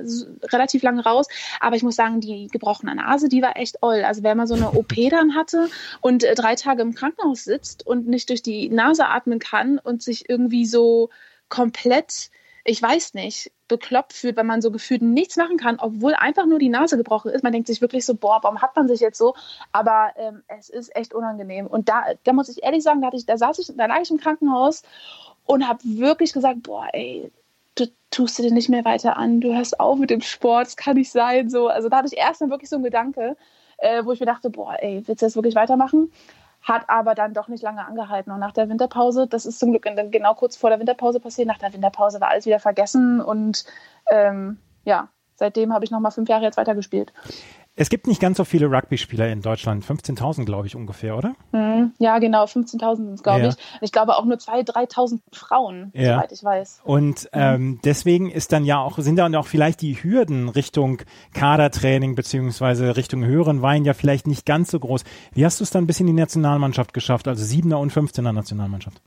relativ 0.52 0.85
lange 0.85 1.02
raus. 1.02 1.26
Aber 1.58 1.75
ich 1.75 1.82
muss 1.82 1.96
sagen, 1.96 2.20
die 2.20 2.46
gebrochene 2.46 2.94
Nase, 2.94 3.28
die 3.28 3.42
war 3.42 3.56
echt 3.56 3.82
oll. 3.82 4.04
Also 4.04 4.23
wenn 4.23 4.37
man 4.37 4.46
so 4.46 4.54
eine 4.54 4.70
OP 4.70 4.94
dann 5.11 5.35
hatte 5.35 5.68
und 6.00 6.23
äh, 6.23 6.37
drei 6.37 6.54
Tage 6.54 6.82
im 6.82 6.94
Krankenhaus 6.94 7.42
sitzt 7.42 7.85
und 7.85 8.06
nicht 8.06 8.30
durch 8.30 8.42
die 8.42 8.68
Nase 8.68 9.06
atmen 9.06 9.40
kann 9.40 9.78
und 9.78 10.00
sich 10.00 10.30
irgendwie 10.30 10.64
so 10.64 11.11
komplett 11.49 12.30
ich 12.66 12.82
weiß 12.82 13.14
nicht, 13.14 13.52
bekloppt 13.68 14.12
fühlt, 14.12 14.37
wenn 14.37 14.46
man 14.46 14.61
so 14.61 14.70
gefühlt 14.70 15.02
nichts 15.02 15.37
machen 15.37 15.56
kann, 15.56 15.78
obwohl 15.78 16.14
einfach 16.14 16.46
nur 16.46 16.58
die 16.58 16.68
Nase 16.68 16.96
gebrochen 16.96 17.30
ist. 17.30 17.44
Man 17.44 17.52
denkt 17.52 17.68
sich 17.68 17.80
wirklich 17.80 18.04
so, 18.04 18.14
boah, 18.14 18.40
warum 18.42 18.61
hat 18.61 18.75
man 18.75 18.88
sich 18.88 19.00
jetzt 19.00 19.18
so? 19.18 19.35
Aber 19.73 20.11
ähm, 20.16 20.42
es 20.49 20.68
ist 20.68 20.94
echt 20.96 21.14
unangenehm. 21.14 21.66
Und 21.66 21.88
da, 21.88 22.04
da 22.25 22.32
muss 22.32 22.49
ich 22.49 22.64
ehrlich 22.64 22.82
sagen, 22.82 23.00
da, 23.00 23.11
ich, 23.12 23.25
da 23.25 23.38
saß 23.38 23.58
ich, 23.61 23.73
da 23.76 23.87
lag 23.87 24.00
ich 24.00 24.11
im 24.11 24.18
Krankenhaus 24.18 24.82
und 25.44 25.66
habe 25.66 25.78
wirklich 25.85 26.32
gesagt, 26.32 26.64
boah, 26.64 26.88
ey, 26.92 27.30
du 27.76 27.87
tust 28.11 28.38
dir 28.38 28.50
nicht 28.50 28.68
mehr 28.68 28.85
weiter 28.85 29.16
an, 29.16 29.40
du 29.40 29.54
hörst 29.54 29.78
auf 29.78 29.99
mit 29.99 30.11
dem 30.11 30.20
Sport, 30.20 30.66
das 30.66 30.76
kann 30.76 30.96
nicht 30.96 31.12
sein. 31.12 31.49
So, 31.49 31.68
also 31.68 31.88
da 31.88 31.99
hatte 31.99 32.08
ich 32.12 32.18
erst 32.18 32.40
mal 32.40 32.50
wirklich 32.50 32.70
so 32.70 32.76
einen 32.76 32.85
Gedanke, 32.85 33.37
äh, 33.78 34.04
wo 34.04 34.12
ich 34.12 34.20
mir 34.20 34.26
dachte, 34.26 34.50
boah, 34.50 34.76
ey, 34.80 35.02
willst 35.06 35.23
du 35.23 35.26
das 35.26 35.37
wirklich 35.37 35.54
weitermachen? 35.54 36.11
Hat 36.66 36.90
aber 36.90 37.14
dann 37.14 37.32
doch 37.32 37.49
nicht 37.49 37.62
lange 37.62 37.87
angehalten. 37.87 38.32
Und 38.32 38.40
nach 38.40 38.52
der 38.52 38.68
Winterpause, 38.68 39.26
das 39.26 39.46
ist 39.46 39.61
zum 39.61 39.70
Glück 39.70 39.87
genau 40.11 40.35
kurz 40.35 40.56
vor 40.56 40.68
der 40.68 40.80
Winterpause 40.80 41.20
passiert, 41.20 41.49
nach 41.49 41.58
der 41.58 41.73
Winterpause 41.73 42.20
war 42.20 42.28
alles 42.28 42.44
wieder 42.44 42.58
vergessen 42.58 43.20
und 43.20 43.64
ähm, 44.11 44.58
ja, 44.85 45.08
seitdem 45.37 45.73
habe 45.73 45.85
ich 45.85 45.90
nochmal 45.90 46.11
fünf 46.11 46.28
Jahre 46.28 46.42
jetzt 46.42 46.56
weitergespielt. 46.56 47.12
Es 47.78 47.90
gibt 47.90 48.06
nicht 48.06 48.23
ganz 48.23 48.38
so 48.38 48.45
viele 48.45 48.71
Rugby-Spieler 48.71 49.28
in 49.28 49.42
Deutschland. 49.42 49.85
15.000, 49.85 50.47
glaube 50.47 50.66
ich, 50.66 50.75
ungefähr, 50.75 51.14
oder? 51.14 51.35
Mhm, 51.52 51.92
ja, 51.99 52.18
genau. 52.18 52.45
15.000 52.45 52.97
sind 52.97 53.12
es, 53.12 53.23
glaube 53.23 53.42
ja. 53.42 53.49
ich. 53.50 53.56
Ich 53.83 53.92
glaube 53.92 54.16
auch 54.16 54.25
nur 54.25 54.38
2.000, 54.38 54.73
3.000 54.73 55.21
Frauen, 55.30 55.92
ja. 55.95 56.14
soweit 56.14 56.33
ich 56.33 56.42
weiß. 56.42 56.80
Und 56.85 57.25
mhm. 57.25 57.28
ähm, 57.33 57.80
deswegen 57.85 58.30
ist 58.30 58.52
dann 58.52 58.64
ja 58.64 58.80
auch, 58.80 58.99
sind 58.99 59.16
dann 59.16 59.35
auch 59.35 59.47
vielleicht 59.47 59.83
die 59.83 60.02
Hürden 60.02 60.49
Richtung 60.49 61.02
Kadertraining 61.35 62.14
beziehungsweise 62.14 62.97
Richtung 62.97 63.25
höheren 63.25 63.61
Wein 63.61 63.85
ja 63.85 63.92
vielleicht 63.92 64.26
nicht 64.26 64.47
ganz 64.47 64.71
so 64.71 64.80
groß. 64.80 65.04
Wie 65.35 65.45
hast 65.45 65.61
du 65.61 65.64
es 65.64 65.71
dann 65.71 65.87
bis 65.87 66.00
in 66.00 66.06
die 66.06 66.14
Nationalmannschaft 66.14 66.95
geschafft, 66.95 67.28
also 67.28 67.45
7er 67.45 67.76
und 67.76 67.92
15er 67.92 68.33
Nationalmannschaft? 68.33 69.02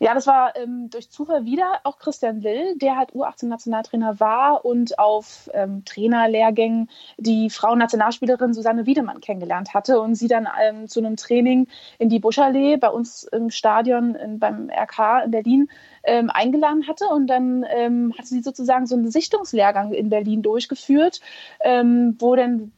Ja, 0.00 0.14
das 0.14 0.26
war 0.26 0.54
ähm, 0.56 0.90
durch 0.90 1.10
Zufall 1.10 1.44
wieder 1.44 1.80
auch 1.84 1.98
Christian 1.98 2.44
Will, 2.44 2.76
der 2.76 2.96
halt 2.96 3.10
U18-Nationaltrainer 3.10 4.20
war 4.20 4.64
und 4.64 4.98
auf 4.98 5.50
ähm, 5.54 5.84
Trainerlehrgängen 5.84 6.88
die 7.16 7.50
Frauennationalspielerin 7.50 8.54
Susanne 8.54 8.86
Wiedemann 8.86 9.20
kennengelernt 9.20 9.74
hatte 9.74 10.00
und 10.00 10.14
sie 10.14 10.28
dann 10.28 10.46
ähm, 10.62 10.88
zu 10.88 11.00
einem 11.00 11.16
Training 11.16 11.66
in 11.98 12.08
die 12.08 12.20
Buschallee 12.20 12.76
bei 12.76 12.90
uns 12.90 13.24
im 13.24 13.50
Stadion 13.50 14.14
in, 14.14 14.38
beim 14.38 14.70
RK 14.70 15.24
in 15.24 15.30
Berlin 15.32 15.68
ähm, 16.04 16.30
eingeladen 16.30 16.86
hatte. 16.86 17.06
Und 17.06 17.26
dann 17.26 17.64
ähm, 17.68 18.14
hatte 18.16 18.28
sie 18.28 18.42
sozusagen 18.42 18.86
so 18.86 18.94
einen 18.94 19.10
Sichtungslehrgang 19.10 19.92
in 19.92 20.10
Berlin 20.10 20.42
durchgeführt, 20.42 21.20
ähm, 21.60 22.16
wo 22.18 22.36
dann 22.36 22.72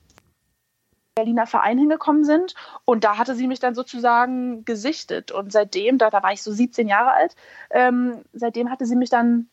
Berliner 1.21 1.47
Verein 1.47 1.79
hingekommen 1.79 2.25
sind. 2.25 2.55
Und 2.87 3.05
da 3.05 3.19
hatte 3.19 3.35
sie 3.35 3.47
mich 3.47 3.61
dann 3.61 3.75
sozusagen 3.75 4.65
gesichtet. 4.65 5.33
Und 5.33 5.53
seitdem, 5.53 5.99
da, 5.99 6.09
da 6.09 6.23
war 6.23 6.33
ich 6.33 6.43
so 6.43 6.50
17 6.50 6.89
Jahre 6.89 7.12
alt, 7.12 7.35
ähm, 7.71 8.23
seitdem 8.33 8.71
hatte 8.71 8.87
sie 8.87 8.97
mich 8.97 9.11
dann 9.11 9.49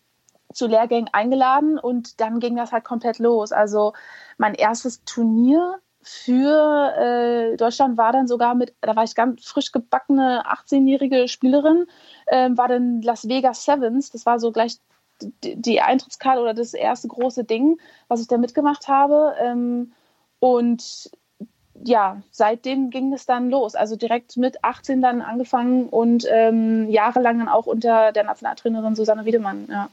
zu 0.53 0.65
Lehrgängen 0.65 1.09
eingeladen 1.11 1.77
und 1.77 2.21
dann 2.21 2.39
ging 2.39 2.55
das 2.55 2.71
halt 2.71 2.85
komplett 2.85 3.19
los. 3.19 3.51
Also 3.51 3.91
mein 4.37 4.53
erstes 4.53 5.03
Turnier 5.03 5.79
für 6.01 6.93
äh, 6.97 7.57
Deutschland 7.57 7.97
war 7.97 8.13
dann 8.13 8.27
sogar 8.27 8.55
mit, 8.55 8.73
da 8.79 8.95
war 8.95 9.03
ich 9.03 9.13
ganz 9.13 9.45
frisch 9.45 9.73
gebackene 9.73 10.45
18-jährige 10.45 11.27
Spielerin, 11.27 11.85
äh, 12.27 12.49
war 12.53 12.69
dann 12.69 13.01
Las 13.01 13.27
Vegas 13.27 13.65
Sevens. 13.65 14.09
Das 14.11 14.25
war 14.25 14.39
so 14.39 14.53
gleich 14.53 14.77
die, 15.21 15.81
Eintrittskarte 15.81 16.41
oder 16.41 16.53
das 16.53 16.73
erste 16.73 17.09
große 17.09 17.43
Ding, 17.43 17.81
was 18.07 18.21
ich 18.21 18.27
da 18.27 18.37
mitgemacht 18.37 18.87
habe. 18.87 19.35
Ähm, 19.39 19.91
und 20.39 21.09
ja, 21.83 22.21
seitdem 22.31 22.89
ging 22.89 23.13
es 23.13 23.25
dann 23.25 23.49
los. 23.49 23.75
Also 23.75 23.95
direkt 23.95 24.37
mit 24.37 24.63
18 24.63 25.01
dann 25.01 25.21
angefangen 25.21 25.89
und 25.89 26.25
ähm, 26.29 26.89
jahrelang 26.89 27.39
dann 27.39 27.49
auch 27.49 27.65
unter 27.65 28.11
der 28.11 28.23
Nationaltrainerin 28.23 28.95
Susanne 28.95 29.25
Wiedemann. 29.25 29.67
Ja. 29.69 29.89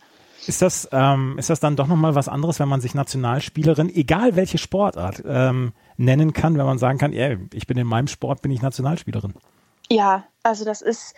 Ist 0.47 0.63
das, 0.63 0.89
ähm, 0.93 1.37
ist 1.39 1.51
das 1.51 1.61
dann 1.61 1.77
doch 1.77 1.87
nochmal 1.87 2.15
was 2.15 2.29
anderes, 2.29 2.61
wenn 2.61 2.69
man 2.69 2.81
sich 2.81 2.95
Nationalspielerin, 2.95 3.89
egal 3.95 4.37
welche 4.37 4.59
Sportart, 4.59 5.23
ähm, 5.27 5.73
nennen 5.97 6.33
kann, 6.33 6.59
wenn 6.59 6.67
man 6.67 6.79
sagen 6.79 6.99
kann, 6.99 7.13
ey, 7.13 7.39
ich 7.53 7.67
bin 7.67 7.79
in 7.79 7.87
meinem 7.87 8.09
Sport, 8.09 8.43
bin 8.43 8.51
ich 8.51 8.61
Nationalspielerin? 8.61 9.35
Ja, 9.89 10.25
also 10.43 10.65
das 10.65 10.83
ist, 10.83 11.15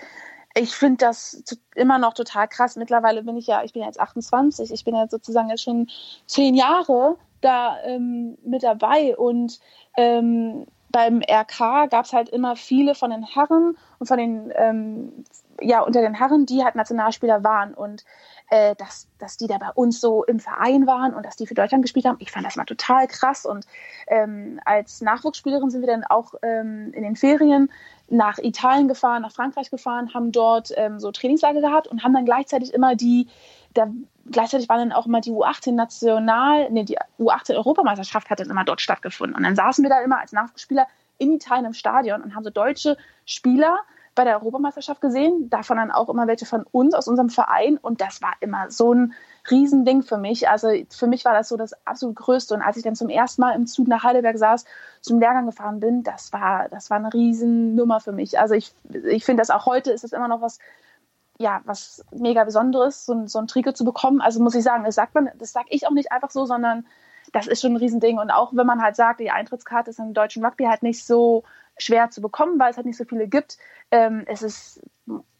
ich 0.54 0.70
finde 0.74 0.98
das 0.98 1.42
immer 1.74 1.98
noch 1.98 2.14
total 2.14 2.46
krass. 2.46 2.76
Mittlerweile 2.76 3.22
bin 3.22 3.36
ich 3.36 3.46
ja, 3.46 3.64
ich 3.64 3.72
bin 3.72 3.82
jetzt 3.82 3.98
28, 3.98 4.70
ich 4.70 4.84
bin 4.84 4.94
jetzt 4.94 5.10
sozusagen 5.10 5.48
jetzt 5.50 5.62
schon 5.62 5.88
zehn 6.26 6.54
Jahre 6.54 7.16
da 7.46 7.78
ähm, 7.84 8.36
mit 8.44 8.62
dabei. 8.62 9.16
Und 9.16 9.60
ähm, 9.96 10.66
beim 10.90 11.22
RK 11.22 11.88
gab 11.90 12.04
es 12.04 12.12
halt 12.12 12.28
immer 12.28 12.56
viele 12.56 12.94
von 12.94 13.10
den 13.10 13.22
Herren 13.22 13.76
und 13.98 14.06
von 14.06 14.18
den, 14.18 14.52
ähm, 14.56 15.24
ja, 15.60 15.80
unter 15.80 16.00
den 16.00 16.14
Herren, 16.14 16.46
die 16.46 16.64
halt 16.64 16.74
Nationalspieler 16.74 17.44
waren. 17.44 17.74
Und 17.74 18.04
äh, 18.50 18.74
dass, 18.76 19.08
dass 19.18 19.36
die 19.36 19.46
da 19.46 19.58
bei 19.58 19.70
uns 19.70 20.00
so 20.00 20.24
im 20.24 20.40
Verein 20.40 20.86
waren 20.86 21.14
und 21.14 21.24
dass 21.24 21.36
die 21.36 21.46
für 21.46 21.54
Deutschland 21.54 21.82
gespielt 21.82 22.06
haben. 22.06 22.16
Ich 22.20 22.30
fand 22.30 22.46
das 22.46 22.56
mal 22.56 22.64
total 22.64 23.06
krass 23.06 23.44
und 23.44 23.66
ähm, 24.06 24.60
als 24.64 25.00
Nachwuchsspielerin 25.00 25.70
sind 25.70 25.80
wir 25.80 25.88
dann 25.88 26.04
auch 26.04 26.34
ähm, 26.42 26.92
in 26.92 27.02
den 27.02 27.16
Ferien 27.16 27.70
nach 28.08 28.38
Italien 28.38 28.88
gefahren, 28.88 29.22
nach 29.22 29.32
Frankreich 29.32 29.70
gefahren, 29.70 30.14
haben 30.14 30.30
dort 30.30 30.72
ähm, 30.76 31.00
so 31.00 31.10
Trainingslager 31.10 31.60
gehabt 31.60 31.88
und 31.88 32.04
haben 32.04 32.12
dann 32.12 32.24
gleichzeitig 32.24 32.72
immer 32.72 32.94
die, 32.94 33.26
da 33.74 33.88
gleichzeitig 34.30 34.68
war 34.68 34.78
dann 34.78 34.92
auch 34.92 35.06
immer 35.06 35.20
die 35.20 35.32
U18 35.32 35.72
National, 35.72 36.70
nee, 36.70 36.84
die 36.84 36.98
U18 37.18 37.54
Europameisterschaft 37.54 38.30
hat 38.30 38.40
dann 38.40 38.50
immer 38.50 38.64
dort 38.64 38.80
stattgefunden. 38.80 39.36
Und 39.36 39.42
dann 39.42 39.56
saßen 39.56 39.82
wir 39.82 39.90
da 39.90 40.00
immer 40.00 40.20
als 40.20 40.32
Nachwuchsspieler 40.32 40.86
in 41.18 41.32
Italien 41.32 41.64
im 41.64 41.72
Stadion 41.72 42.22
und 42.22 42.34
haben 42.34 42.44
so 42.44 42.50
deutsche 42.50 42.96
Spieler 43.24 43.78
bei 44.16 44.24
der 44.24 44.40
Europameisterschaft 44.40 45.00
gesehen, 45.00 45.48
davon 45.50 45.76
dann 45.76 45.92
auch 45.92 46.08
immer 46.08 46.26
welche 46.26 46.46
von 46.46 46.64
uns 46.72 46.94
aus 46.94 47.06
unserem 47.06 47.28
Verein 47.28 47.76
und 47.76 48.00
das 48.00 48.22
war 48.22 48.32
immer 48.40 48.70
so 48.70 48.92
ein 48.92 49.14
Riesending 49.48 50.02
für 50.02 50.16
mich. 50.16 50.48
Also 50.48 50.68
für 50.90 51.06
mich 51.06 51.24
war 51.24 51.34
das 51.34 51.48
so 51.48 51.56
das 51.56 51.74
absolut 51.86 52.16
Größte 52.16 52.54
und 52.54 52.62
als 52.62 52.78
ich 52.78 52.82
dann 52.82 52.96
zum 52.96 53.10
ersten 53.10 53.42
Mal 53.42 53.52
im 53.52 53.66
Zug 53.66 53.86
nach 53.86 54.02
Heidelberg 54.02 54.38
saß, 54.38 54.64
zum 55.02 55.20
Lehrgang 55.20 55.46
gefahren 55.46 55.78
bin, 55.78 56.02
das 56.02 56.32
war, 56.32 56.68
das 56.70 56.90
war 56.90 56.96
eine 56.96 57.12
Riesennummer 57.12 58.00
für 58.00 58.12
mich. 58.12 58.40
Also 58.40 58.54
ich, 58.54 58.72
ich 59.04 59.24
finde 59.24 59.42
das 59.42 59.50
auch 59.50 59.66
heute 59.66 59.92
ist 59.92 60.02
es 60.02 60.12
immer 60.12 60.28
noch 60.28 60.40
was 60.40 60.58
ja, 61.38 61.60
was 61.64 62.02
mega 62.12 62.44
Besonderes, 62.44 63.04
so, 63.04 63.26
so 63.26 63.38
ein 63.38 63.46
Trikot 63.46 63.72
zu 63.72 63.84
bekommen. 63.84 64.22
Also 64.22 64.42
muss 64.42 64.54
ich 64.54 64.64
sagen, 64.64 64.84
das 64.84 64.94
sagt 64.94 65.14
man, 65.14 65.30
das 65.38 65.52
sage 65.52 65.66
ich 65.68 65.86
auch 65.86 65.92
nicht 65.92 66.10
einfach 66.10 66.30
so, 66.30 66.46
sondern 66.46 66.86
das 67.32 67.46
ist 67.46 67.60
schon 67.60 67.74
ein 67.74 67.76
Riesending. 67.76 68.18
Und 68.18 68.30
auch 68.30 68.52
wenn 68.54 68.66
man 68.66 68.82
halt 68.82 68.96
sagt, 68.96 69.20
die 69.20 69.30
Eintrittskarte 69.30 69.90
ist 69.90 69.98
im 69.98 70.14
deutschen 70.14 70.42
Rugby 70.42 70.64
halt 70.64 70.82
nicht 70.82 71.04
so 71.04 71.44
schwer 71.78 72.10
zu 72.10 72.20
bekommen, 72.20 72.58
weil 72.58 72.70
es 72.70 72.76
halt 72.76 72.86
nicht 72.86 72.98
so 72.98 73.04
viele 73.04 73.28
gibt, 73.28 73.58
ähm, 73.90 74.24
es 74.26 74.42
ist 74.42 74.80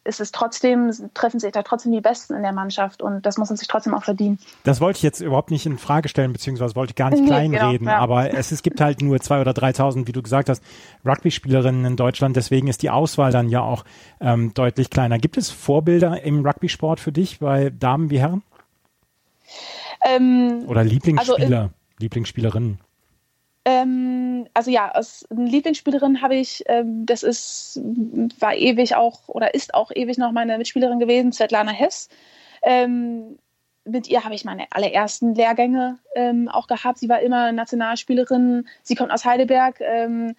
ist 0.07 0.21
es 0.21 0.33
trotzdem, 0.33 0.90
treffen 1.14 1.40
sich 1.40 1.52
da 1.52 1.62
trotzdem 1.62 1.93
die 1.93 2.00
Besten 2.00 2.35
in 2.35 2.43
der 2.43 2.52
Mannschaft 2.52 3.02
und 3.02 3.26
das 3.26 3.38
muss 3.38 3.50
man 3.50 3.57
sich 3.57 3.69
trotzdem 3.69 3.95
auch 3.95 4.05
verdienen. 4.05 4.38
Das 4.64 4.81
wollte 4.81 4.99
ich 4.99 5.02
jetzt 5.02 5.21
überhaupt 5.21 5.50
nicht 5.50 5.66
in 5.66 5.78
Frage 5.78 6.09
stellen, 6.09 6.33
beziehungsweise 6.33 6.76
wollte 6.76 6.93
ich 6.93 6.97
gar 6.97 7.11
nicht 7.11 7.21
nee, 7.23 7.26
kleinreden, 7.26 7.87
genau, 7.87 7.90
ja. 7.90 7.99
aber 7.99 8.33
es, 8.33 8.52
es 8.52 8.62
gibt 8.62 8.81
halt 8.81 9.02
nur 9.02 9.21
zwei 9.21 9.40
oder 9.40 9.52
3.000, 9.52 10.07
wie 10.07 10.12
du 10.12 10.23
gesagt 10.23 10.49
hast, 10.49 10.62
Rugby-Spielerinnen 11.05 11.85
in 11.85 11.97
Deutschland, 11.97 12.37
deswegen 12.37 12.69
ist 12.69 12.83
die 12.83 12.90
Auswahl 12.90 13.33
dann 13.33 13.49
ja 13.49 13.61
auch 13.61 13.85
ähm, 14.21 14.55
deutlich 14.55 14.90
kleiner. 14.90 15.19
Gibt 15.19 15.37
es 15.37 15.50
Vorbilder 15.50 16.23
im 16.23 16.47
Rugby-Sport 16.47 17.00
für 17.00 17.12
dich 17.12 17.40
bei 17.40 17.71
Damen 17.71 18.11
wie 18.11 18.21
Herren? 18.21 18.43
Ähm, 20.05 20.64
oder 20.66 20.85
Lieblingsspieler, 20.85 21.59
also, 21.59 21.71
Lieblingsspielerinnen? 21.99 22.78
Ähm, 23.67 24.47
also 24.55 24.71
ja, 24.71 24.89
als 24.93 25.27
Lieblingsspielerin 25.31 26.23
habe 26.23 26.37
ich, 26.37 26.63
ähm, 26.67 27.05
das 27.05 27.25
ist, 27.25 27.81
war 28.39 28.55
ewig 28.55 28.95
auch 28.95 29.27
oder 29.27 29.55
ist 29.55 29.75
auch 29.75 29.91
ewig 29.93 30.19
noch 30.19 30.31
meine 30.31 30.57
Mitspielerin 30.57 31.01
gewesen, 31.01 31.33
Svetlana 31.33 31.73
Hess. 31.73 32.09
Ähm, 32.63 33.41
mit 33.85 34.07
ihr 34.07 34.23
habe 34.23 34.37
ich 34.37 34.45
meine 34.45 34.67
allerersten 34.71 35.35
Lehrgänge 35.35 35.99
ähm, 36.15 36.49
auch 36.49 36.69
gehabt. 36.69 36.99
Sie 36.99 37.09
war 37.09 37.21
immer 37.21 37.51
Nationalspielerin. 37.51 38.69
Sie 38.85 38.95
kommt 38.95 39.11
aus 39.11 39.25
Heidelberg. 39.25 39.81
Ähm, 39.81 40.37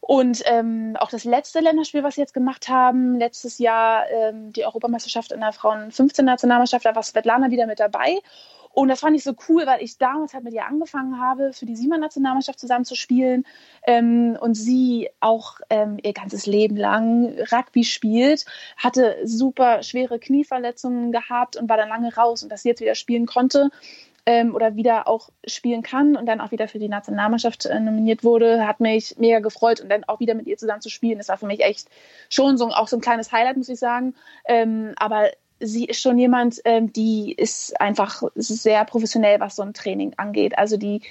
und 0.00 0.42
ähm, 0.46 0.96
auch 0.98 1.10
das 1.10 1.24
letzte 1.24 1.60
Länderspiel, 1.60 2.02
was 2.02 2.14
sie 2.14 2.22
jetzt 2.22 2.32
gemacht 2.32 2.70
haben, 2.70 3.18
letztes 3.18 3.58
Jahr 3.58 4.04
die 4.32 4.64
Europameisterschaft 4.64 5.32
in 5.32 5.40
der 5.40 5.52
Frauen 5.52 5.90
15 5.90 6.24
Nationalmannschaft, 6.24 6.86
da 6.86 6.94
war 6.94 7.02
Svetlana 7.02 7.50
wieder 7.50 7.66
mit 7.66 7.78
dabei. 7.78 8.20
Und 8.72 8.88
das 8.88 9.00
fand 9.00 9.16
ich 9.16 9.24
so 9.24 9.34
cool, 9.48 9.66
weil 9.66 9.82
ich 9.82 9.98
damals 9.98 10.34
halt 10.34 10.44
mit 10.44 10.54
ihr 10.54 10.66
angefangen 10.66 11.20
habe, 11.20 11.52
für 11.52 11.66
die 11.66 11.76
Siemer-Nationalmannschaft 11.76 12.58
zusammen 12.58 12.84
zu 12.84 12.94
spielen. 12.94 13.44
Ähm, 13.86 14.36
und 14.40 14.54
sie 14.54 15.08
auch 15.20 15.58
ähm, 15.70 15.98
ihr 16.02 16.12
ganzes 16.12 16.46
Leben 16.46 16.76
lang 16.76 17.34
Rugby 17.52 17.84
spielt, 17.84 18.44
hatte 18.76 19.16
super 19.24 19.82
schwere 19.82 20.18
Knieverletzungen 20.18 21.12
gehabt 21.12 21.56
und 21.56 21.68
war 21.68 21.76
dann 21.76 21.88
lange 21.88 22.14
raus. 22.14 22.42
Und 22.42 22.50
dass 22.50 22.62
sie 22.62 22.68
jetzt 22.68 22.80
wieder 22.80 22.94
spielen 22.94 23.26
konnte, 23.26 23.70
ähm, 24.28 24.54
oder 24.54 24.76
wieder 24.76 25.08
auch 25.08 25.30
spielen 25.46 25.82
kann 25.82 26.14
und 26.14 26.26
dann 26.26 26.42
auch 26.42 26.50
wieder 26.50 26.68
für 26.68 26.78
die 26.78 26.90
Nationalmannschaft 26.90 27.64
äh, 27.64 27.80
nominiert 27.80 28.24
wurde, 28.24 28.66
hat 28.66 28.78
mich 28.78 29.16
mega 29.16 29.38
gefreut 29.38 29.80
und 29.80 29.88
dann 29.88 30.04
auch 30.04 30.20
wieder 30.20 30.34
mit 30.34 30.46
ihr 30.46 30.58
zusammen 30.58 30.82
zu 30.82 30.90
spielen. 30.90 31.16
Das 31.16 31.30
war 31.30 31.38
für 31.38 31.46
mich 31.46 31.60
echt 31.60 31.88
schon 32.28 32.58
so, 32.58 32.68
auch 32.68 32.88
so 32.88 32.98
ein 32.98 33.00
kleines 33.00 33.32
Highlight, 33.32 33.56
muss 33.56 33.70
ich 33.70 33.78
sagen. 33.78 34.14
Ähm, 34.44 34.92
aber 34.98 35.30
sie 35.60 35.84
ist 35.84 36.00
schon 36.00 36.18
jemand, 36.18 36.60
ähm, 36.64 36.92
die 36.92 37.32
ist 37.32 37.80
einfach 37.80 38.22
sehr 38.34 38.84
professionell, 38.84 39.40
was 39.40 39.56
so 39.56 39.62
ein 39.62 39.74
Training 39.74 40.14
angeht. 40.16 40.56
Also 40.58 40.76
die, 40.76 41.02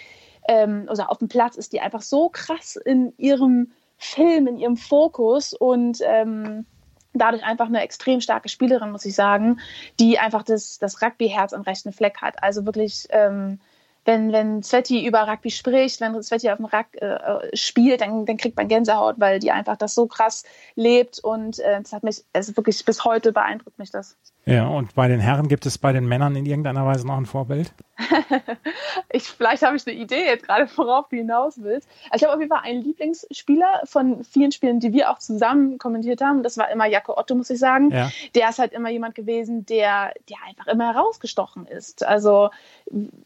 ähm, 0.47 0.85
also 0.87 1.03
auf 1.03 1.17
dem 1.17 1.27
Platz 1.27 1.55
ist 1.55 1.73
die 1.73 1.81
einfach 1.81 2.01
so 2.01 2.29
krass 2.29 2.75
in 2.75 3.13
ihrem 3.17 3.71
Film, 3.97 4.47
in 4.47 4.57
ihrem 4.57 4.77
Fokus 4.77 5.53
und 5.53 5.99
ähm, 6.03 6.65
dadurch 7.13 7.43
einfach 7.43 7.67
eine 7.67 7.81
extrem 7.81 8.21
starke 8.21 8.49
Spielerin, 8.49 8.91
muss 8.91 9.05
ich 9.05 9.15
sagen, 9.15 9.59
die 9.99 10.19
einfach 10.19 10.43
das, 10.43 10.77
das 10.77 11.01
Rugby-Herz 11.01 11.53
am 11.53 11.61
rechten 11.61 11.91
Fleck 11.91 12.21
hat. 12.21 12.43
Also 12.43 12.65
wirklich, 12.65 13.07
ähm, 13.09 13.59
wenn, 14.05 14.31
wenn 14.31 14.63
Sveti 14.63 15.05
über 15.05 15.27
Rugby 15.27 15.51
spricht, 15.51 15.99
wenn 15.99 16.21
Sveti 16.21 16.49
auf 16.49 16.57
dem 16.57 16.65
Rug 16.65 16.85
äh, 17.01 17.55
spielt, 17.55 18.01
dann, 18.01 18.25
dann 18.25 18.37
kriegt 18.37 18.55
man 18.55 18.67
Gänsehaut, 18.67 19.15
weil 19.19 19.39
die 19.39 19.51
einfach 19.51 19.77
das 19.77 19.95
so 19.95 20.07
krass 20.07 20.43
lebt 20.75 21.19
und 21.19 21.59
äh, 21.59 21.81
das 21.81 21.91
hat 21.91 22.03
mich, 22.03 22.23
also 22.33 22.55
wirklich 22.55 22.85
bis 22.85 23.03
heute 23.03 23.33
beeindruckt 23.33 23.79
mich 23.79 23.91
das. 23.91 24.15
Ja, 24.47 24.67
und 24.67 24.95
bei 24.95 25.07
den 25.07 25.19
Herren 25.19 25.49
gibt 25.49 25.65
es 25.65 25.77
bei 25.77 25.91
den 25.91 26.07
Männern 26.07 26.35
in 26.35 26.45
irgendeiner 26.45 26.85
Weise 26.85 27.05
noch 27.05 27.17
ein 27.17 27.25
Vorbild? 27.25 27.73
ich, 29.11 29.23
vielleicht 29.23 29.63
habe 29.63 29.75
ich 29.75 29.85
eine 29.87 29.97
Idee 29.97 30.25
jetzt 30.25 30.45
gerade, 30.45 30.69
worauf 30.77 31.09
du 31.09 31.17
hinaus 31.17 31.61
willst. 31.61 31.89
Also 32.09 32.17
ich 32.17 32.23
habe 32.23 32.33
auf 32.33 32.39
jeden 32.39 32.51
Fall 32.51 32.63
einen 32.63 32.81
Lieblingsspieler 32.81 33.81
von 33.85 34.23
vielen 34.23 34.51
Spielen, 34.51 34.79
die 34.79 34.93
wir 34.93 35.11
auch 35.11 35.19
zusammen 35.19 35.77
kommentiert 35.77 36.21
haben. 36.21 36.43
Das 36.43 36.57
war 36.57 36.71
immer 36.71 36.85
Jaco 36.85 37.17
Otto, 37.17 37.35
muss 37.35 37.49
ich 37.49 37.59
sagen. 37.59 37.91
Ja. 37.91 38.09
Der 38.35 38.49
ist 38.49 38.59
halt 38.59 38.71
immer 38.71 38.89
jemand 38.89 39.15
gewesen, 39.15 39.65
der, 39.65 40.13
der 40.29 40.37
einfach 40.47 40.67
immer 40.67 40.93
herausgestochen 40.93 41.65
ist. 41.65 42.05
Also 42.05 42.49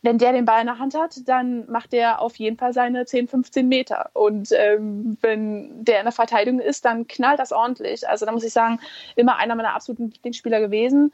wenn 0.01 0.17
der 0.17 0.33
den 0.33 0.45
Ball 0.45 0.61
in 0.61 0.67
der 0.67 0.79
Hand 0.79 0.95
hat, 0.95 1.27
dann 1.27 1.69
macht 1.69 1.93
der 1.93 2.21
auf 2.21 2.37
jeden 2.37 2.57
Fall 2.57 2.73
seine 2.73 3.05
10, 3.05 3.27
15 3.27 3.67
Meter. 3.67 4.09
Und 4.13 4.49
ähm, 4.53 5.17
wenn 5.21 5.83
der 5.83 5.99
in 5.99 6.05
der 6.05 6.11
Verteidigung 6.11 6.59
ist, 6.59 6.85
dann 6.85 7.07
knallt 7.07 7.39
das 7.39 7.51
ordentlich. 7.51 8.07
Also 8.07 8.25
da 8.25 8.31
muss 8.31 8.43
ich 8.43 8.53
sagen, 8.53 8.79
immer 9.15 9.37
einer 9.37 9.55
meiner 9.55 9.75
absoluten 9.75 10.09
Lieblingsspieler 10.09 10.59
gewesen. 10.59 11.11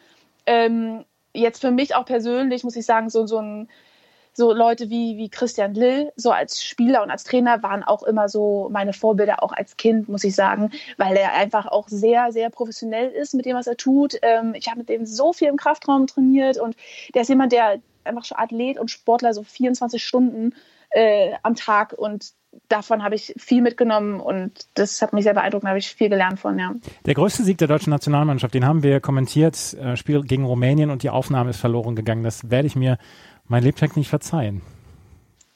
Ähm, 0.48 1.06
jetzt 1.34 1.62
für 1.62 1.72
mich 1.72 1.94
auch 1.94 2.06
persönlich, 2.06 2.64
muss 2.64 2.76
ich 2.76 2.86
sagen, 2.86 3.10
so, 3.10 3.28
so 3.28 3.38
ein 3.38 3.70
so 4.38 4.54
Leute 4.54 4.92
wie, 4.92 5.18
wie 5.18 5.30
Christian 5.30 5.74
Lill, 5.74 6.14
so 6.16 6.32
als 6.32 6.64
Spieler 6.64 7.02
und 7.02 7.10
als 7.10 7.24
Trainer, 7.24 7.64
waren 7.64 7.84
auch 7.84 8.04
immer 8.04 8.30
so 8.30 8.70
meine 8.72 8.94
Vorbilder, 8.94 9.42
auch 9.42 9.52
als 9.52 9.78
Kind, 9.78 10.10
muss 10.10 10.24
ich 10.24 10.36
sagen, 10.36 10.72
weil 10.98 11.18
er 11.18 11.34
einfach 11.34 11.66
auch 11.66 11.88
sehr, 11.88 12.32
sehr 12.32 12.52
professionell 12.52 13.10
ist 13.10 13.34
mit 13.34 13.48
dem, 13.48 13.56
was 13.56 13.66
er 13.66 13.78
tut. 13.78 14.16
Ähm, 14.22 14.54
ich 14.56 14.68
habe 14.68 14.80
mit 14.80 14.90
dem 14.90 15.08
so 15.08 15.34
viel 15.34 15.48
im 15.48 15.58
Kraftraum 15.58 16.06
trainiert 16.06 16.60
und 16.60 16.76
der 17.16 17.24
ist 17.24 17.30
jemand, 17.30 17.52
der 17.52 17.80
einfach 18.04 18.26
schon 18.26 18.38
Athlet 18.38 18.78
und 18.78 18.92
Sportler 18.92 19.34
so 19.34 19.42
24 19.42 20.04
Stunden 20.04 20.54
äh, 20.92 21.34
am 21.42 21.56
Tag 21.56 21.94
und 21.94 22.34
davon 22.70 23.04
habe 23.04 23.16
ich 23.16 23.34
viel 23.38 23.62
mitgenommen 23.62 24.20
und 24.20 24.52
das 24.74 25.02
hat 25.02 25.14
mich 25.14 25.24
sehr 25.24 25.34
beeindruckt, 25.34 25.64
da 25.64 25.70
habe 25.70 25.80
ich 25.80 25.90
viel 25.90 26.10
gelernt 26.10 26.40
von, 26.40 26.58
ja. 26.60 26.74
Der 27.06 27.14
größte 27.14 27.44
Sieg 27.44 27.58
der 27.58 27.68
deutschen 27.68 27.92
Nationalmannschaft, 27.92 28.54
den 28.54 28.66
haben 28.66 28.84
wir 28.84 29.00
kommentiert, 29.00 29.74
äh, 29.76 29.96
Spiel 29.96 30.22
gegen 30.24 30.46
Rumänien 30.46 30.90
und 30.90 31.04
die 31.04 31.10
Aufnahme 31.10 31.52
ist 31.52 31.60
verloren 31.60 31.96
gegangen. 31.96 32.24
Das 32.24 32.50
werde 32.50 32.68
ich 32.68 32.76
mir 32.76 32.98
mein 33.46 33.64
Lebtag 33.64 33.96
nicht 33.98 34.10
verzeihen. 34.10 34.62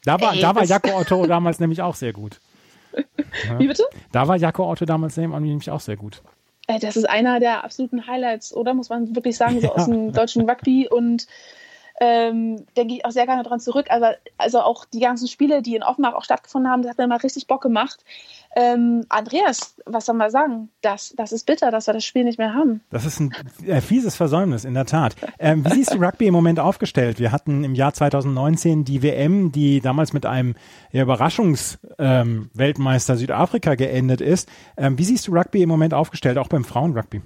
Da 0.04 0.20
war, 0.20 0.34
Ey, 0.34 0.42
da 0.42 0.56
war 0.56 0.64
Jaco 0.64 0.98
Otto 0.98 1.26
damals 1.28 1.60
nämlich 1.60 1.82
auch 1.82 1.96
sehr 1.96 2.14
gut. 2.14 2.40
Ja. 3.48 3.60
Wie 3.60 3.68
bitte? 3.68 3.84
Da 4.12 4.28
war 4.28 4.38
Jaco 4.38 4.70
Otto 4.70 4.86
damals 4.86 5.16
nämlich 5.16 5.72
auch 5.72 5.80
sehr 5.80 5.98
gut. 5.98 6.22
Das 6.80 6.96
ist 6.96 7.10
einer 7.10 7.40
der 7.40 7.64
absoluten 7.64 8.08
Highlights, 8.08 8.56
oder? 8.56 8.74
Muss 8.74 8.90
man 8.90 9.16
wirklich 9.16 9.36
sagen, 9.36 9.60
so 9.60 9.68
ja. 9.68 9.74
aus 9.74 9.86
dem 9.86 10.14
deutschen 10.14 10.50
Rugby 10.50 10.88
und 10.90 11.28
ähm, 12.00 12.66
denke 12.78 12.96
ich 12.96 13.06
auch 13.06 13.12
sehr 13.12 13.26
gerne 13.26 13.44
dran 13.44 13.60
zurück. 13.60 13.88
Aber 13.90 14.16
also 14.38 14.62
auch 14.62 14.86
die 14.86 15.00
ganzen 15.00 15.28
Spiele, 15.28 15.62
die 15.62 15.76
in 15.76 15.84
Offenbach 15.84 16.14
auch 16.14 16.24
stattgefunden 16.24 16.72
haben, 16.72 16.82
das 16.82 16.92
hat 16.92 16.98
mir 16.98 17.08
mal 17.08 17.18
richtig 17.18 17.48
Bock 17.48 17.62
gemacht. 17.62 18.04
Ähm, 18.56 19.06
Andreas, 19.08 19.76
was 19.86 20.06
soll 20.06 20.16
man 20.16 20.30
sagen? 20.30 20.68
Das, 20.82 21.14
das 21.16 21.32
ist 21.32 21.46
bitter, 21.46 21.72
dass 21.72 21.88
wir 21.88 21.94
das 21.94 22.04
Spiel 22.04 22.26
nicht 22.26 22.38
mehr 22.38 22.54
haben. 22.54 22.82
Das 22.90 23.06
ist 23.06 23.22
ein 23.22 23.34
äh, 23.66 23.80
fieses 23.80 24.18
Versäumnis, 24.18 24.66
in 24.66 24.74
der 24.74 24.86
Tat. 24.86 25.16
Ähm, 25.40 25.64
wie 25.66 25.74
siehst 25.74 25.94
du 25.94 25.98
Rugby 25.98 26.28
im 26.28 26.34
Moment 26.34 26.60
aufgestellt? 26.60 27.18
Wir 27.20 27.32
hatten 27.32 27.64
im 27.64 27.76
Jahr 27.76 27.94
2019 27.94 28.84
die 28.84 29.04
WM, 29.04 29.54
die 29.54 29.80
damals 29.80 30.12
mit 30.12 30.26
einem 30.26 30.56
Überraschungsweltmeister 30.92 33.14
ähm, 33.14 33.20
Südafrika 33.20 33.76
geendet 33.76 34.20
ist. 34.20 34.50
Ähm, 34.76 34.98
wie 34.98 35.06
siehst 35.06 35.28
du 35.28 35.34
Rugby 35.34 35.62
im 35.62 35.70
Moment 35.70 35.94
aufgestellt, 35.94 36.38
auch 36.38 36.50
beim 36.50 36.66
Frauenrugby? 36.66 37.22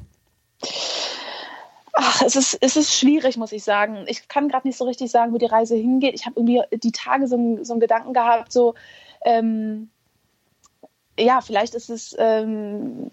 Ach, 1.98 2.22
es 2.22 2.36
ist, 2.36 2.58
es 2.60 2.76
ist 2.76 2.94
schwierig, 2.94 3.38
muss 3.38 3.54
ich 3.54 3.64
sagen. 3.64 4.06
Ich 4.08 4.28
kann 4.28 4.50
gerade 4.50 4.68
nicht 4.68 4.78
so 4.78 4.84
richtig 4.84 5.12
sagen, 5.12 5.34
wo 5.34 5.38
die 5.38 5.46
Reise 5.46 5.76
hingeht. 5.76 6.14
Ich 6.14 6.26
habe 6.26 6.38
irgendwie 6.38 6.62
die 6.78 6.92
Tage 6.92 7.28
so, 7.28 7.38
so 7.64 7.74
einen 7.74 7.80
Gedanken 7.80 8.14
gehabt, 8.14 8.52
so, 8.52 8.76
ähm, 9.24 9.90
ja, 11.18 11.40
vielleicht 11.40 11.74
ist 11.74 11.90
es, 11.90 12.14
ähm, 12.20 13.12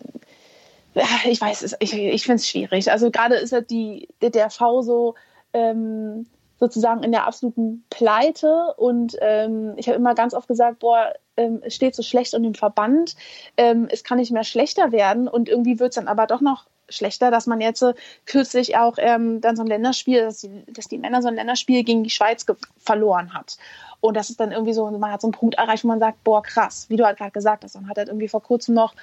ich 1.24 1.40
weiß 1.40 1.62
es, 1.62 1.76
ich, 1.78 1.94
ich 1.94 2.24
finde 2.24 2.36
es 2.36 2.48
schwierig. 2.48 2.90
Also 2.90 3.10
gerade 3.10 3.36
ist 3.36 3.52
ja 3.52 3.60
die, 3.60 4.08
der 4.20 4.50
V 4.50 4.82
so 4.82 5.14
ähm, 5.52 6.26
sozusagen 6.58 7.02
in 7.02 7.12
der 7.12 7.26
absoluten 7.26 7.84
Pleite 7.90 8.74
und 8.76 9.16
ähm, 9.20 9.74
ich 9.76 9.88
habe 9.88 9.96
immer 9.96 10.14
ganz 10.14 10.34
oft 10.34 10.48
gesagt, 10.48 10.80
boah, 10.80 11.12
ähm, 11.36 11.60
es 11.64 11.74
steht 11.74 11.94
so 11.94 12.02
schlecht 12.02 12.34
um 12.34 12.42
den 12.42 12.54
Verband, 12.54 13.16
ähm, 13.56 13.88
es 13.90 14.04
kann 14.04 14.18
nicht 14.18 14.32
mehr 14.32 14.44
schlechter 14.44 14.92
werden 14.92 15.28
und 15.28 15.48
irgendwie 15.48 15.78
wird 15.78 15.90
es 15.90 15.96
dann 15.96 16.08
aber 16.08 16.26
doch 16.26 16.40
noch 16.40 16.66
schlechter, 16.92 17.30
dass 17.30 17.46
man 17.46 17.60
jetzt 17.60 17.84
kürzlich 18.26 18.76
auch 18.76 18.94
ähm, 18.98 19.40
dann 19.40 19.56
so 19.56 19.62
ein 19.62 19.68
Länderspiel, 19.68 20.22
dass 20.22 20.38
die, 20.38 20.64
dass 20.72 20.88
die 20.88 20.98
Männer 20.98 21.22
so 21.22 21.28
ein 21.28 21.34
Länderspiel 21.34 21.84
gegen 21.84 22.04
die 22.04 22.10
Schweiz 22.10 22.46
verloren 22.78 23.34
hat. 23.34 23.56
Und 24.00 24.16
das 24.16 24.30
ist 24.30 24.40
dann 24.40 24.52
irgendwie 24.52 24.72
so, 24.72 24.90
man 24.90 25.12
hat 25.12 25.20
so 25.20 25.28
einen 25.28 25.32
Punkt 25.32 25.54
erreicht, 25.56 25.84
wo 25.84 25.88
man 25.88 26.00
sagt, 26.00 26.24
boah, 26.24 26.42
krass, 26.42 26.86
wie 26.88 26.96
du 26.96 27.04
halt 27.04 27.18
gerade 27.18 27.30
gesagt 27.30 27.64
hast. 27.64 27.74
Man 27.74 27.88
hat 27.88 27.98
halt 27.98 28.08
irgendwie 28.08 28.28
vor 28.28 28.42
kurzem 28.42 28.74
noch 28.74 28.94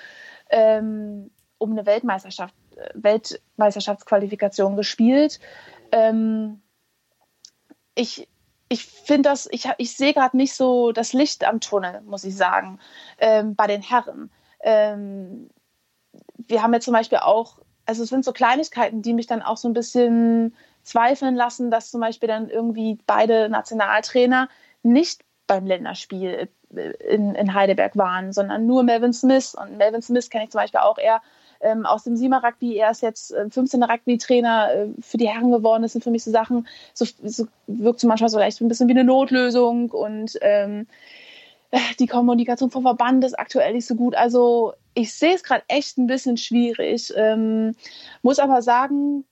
ähm, 0.49 1.31
um 1.57 1.71
eine 1.71 1.85
Weltmeisterschaft, 1.85 2.53
äh, 2.75 2.89
Weltmeisterschaftsqualifikation 2.95 4.75
gespielt. 4.75 5.39
Ähm, 5.91 6.61
ich 7.95 8.27
ich 8.69 8.85
finde 8.85 9.29
das, 9.29 9.47
ich, 9.51 9.67
ich 9.77 9.97
sehe 9.97 10.13
gerade 10.13 10.37
nicht 10.37 10.53
so 10.53 10.91
das 10.91 11.11
Licht 11.11 11.43
am 11.43 11.59
Tunnel, 11.59 12.01
muss 12.01 12.23
ich 12.23 12.37
sagen, 12.37 12.79
ähm, 13.17 13.55
bei 13.55 13.65
den 13.65 13.81
Herren. 13.81 14.29
Ähm, 14.61 15.49
wir 16.37 16.61
haben 16.61 16.73
ja 16.73 16.79
zum 16.79 16.93
Beispiel 16.93 17.17
auch 17.17 17.57
also 17.89 18.03
es 18.03 18.09
sind 18.09 18.23
so 18.23 18.33
Kleinigkeiten, 18.33 19.01
die 19.01 19.15
mich 19.15 19.25
dann 19.25 19.41
auch 19.41 19.57
so 19.57 19.67
ein 19.67 19.73
bisschen 19.73 20.53
zweifeln 20.83 21.35
lassen, 21.35 21.71
dass 21.71 21.89
zum 21.89 22.01
Beispiel 22.01 22.27
dann 22.27 22.47
irgendwie 22.47 22.99
beide 23.07 23.49
Nationaltrainer 23.49 24.47
nicht 24.83 25.23
beim 25.47 25.65
Länderspiel 25.65 26.49
äh, 26.75 26.91
in, 27.09 27.33
in 27.33 27.55
Heidelberg 27.55 27.97
waren, 27.97 28.31
sondern 28.31 28.67
nur 28.67 28.83
Melvin 28.83 29.11
Smith. 29.11 29.55
Und 29.55 29.77
Melvin 29.77 30.03
Smith 30.03 30.29
kenne 30.29 30.43
ich 30.43 30.51
zum 30.51 30.61
Beispiel 30.61 30.81
auch 30.81 30.99
eher 30.99 31.23
ähm, 31.61 31.87
aus 31.87 32.03
dem 32.03 32.15
Siemer 32.15 32.43
Rugby. 32.43 32.77
Er 32.77 32.91
ist 32.91 33.01
jetzt 33.01 33.33
äh, 33.33 33.49
15. 33.49 33.81
Rugby-Trainer 33.81 34.71
äh, 34.71 34.87
für 35.01 35.17
die 35.17 35.27
Herren 35.27 35.51
geworden. 35.51 35.81
Das 35.81 35.93
sind 35.93 36.03
für 36.03 36.11
mich 36.11 36.23
so 36.23 36.29
Sachen, 36.29 36.67
so, 36.93 37.07
so 37.23 37.47
wirkt 37.65 38.01
so 38.01 38.07
manchmal 38.07 38.29
so 38.29 38.37
leicht 38.37 38.61
ein 38.61 38.67
bisschen 38.67 38.87
wie 38.87 38.93
eine 38.93 39.03
Notlösung 39.03 39.89
und 39.89 40.37
ähm, 40.41 40.85
die 41.99 42.07
Kommunikation 42.07 42.71
vom 42.71 42.83
Verband 42.83 43.23
ist 43.23 43.37
aktuell 43.37 43.73
nicht 43.73 43.85
so 43.85 43.95
gut. 43.95 44.15
Also 44.15 44.73
ich 44.93 45.13
sehe 45.13 45.35
es 45.35 45.43
gerade 45.43 45.63
echt 45.67 45.97
ein 45.97 46.07
bisschen 46.07 46.37
schwierig. 46.37 47.13
Ähm, 47.15 47.75
muss 48.21 48.39
aber 48.39 48.61
sagen, 48.61 49.25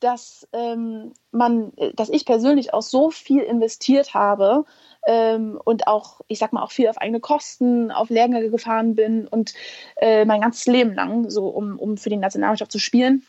dass 0.00 0.46
ähm, 0.52 1.12
man, 1.30 1.72
dass 1.94 2.10
ich 2.10 2.26
persönlich 2.26 2.74
auch 2.74 2.82
so 2.82 3.10
viel 3.10 3.40
investiert 3.40 4.12
habe 4.12 4.64
ähm, 5.06 5.58
und 5.64 5.86
auch, 5.86 6.20
ich 6.28 6.38
sag 6.38 6.52
mal, 6.52 6.62
auch 6.62 6.70
viel 6.70 6.88
auf 6.88 6.98
eigene 6.98 7.20
Kosten, 7.20 7.90
auf 7.90 8.10
Lehrgänge 8.10 8.50
gefahren 8.50 8.94
bin 8.94 9.26
und 9.26 9.54
äh, 9.96 10.24
mein 10.26 10.42
ganzes 10.42 10.66
Leben 10.66 10.94
lang, 10.94 11.30
so 11.30 11.48
um, 11.48 11.78
um 11.78 11.96
für 11.96 12.10
die 12.10 12.18
Nationalmannschaft 12.18 12.72
zu 12.72 12.78
spielen 12.78 13.24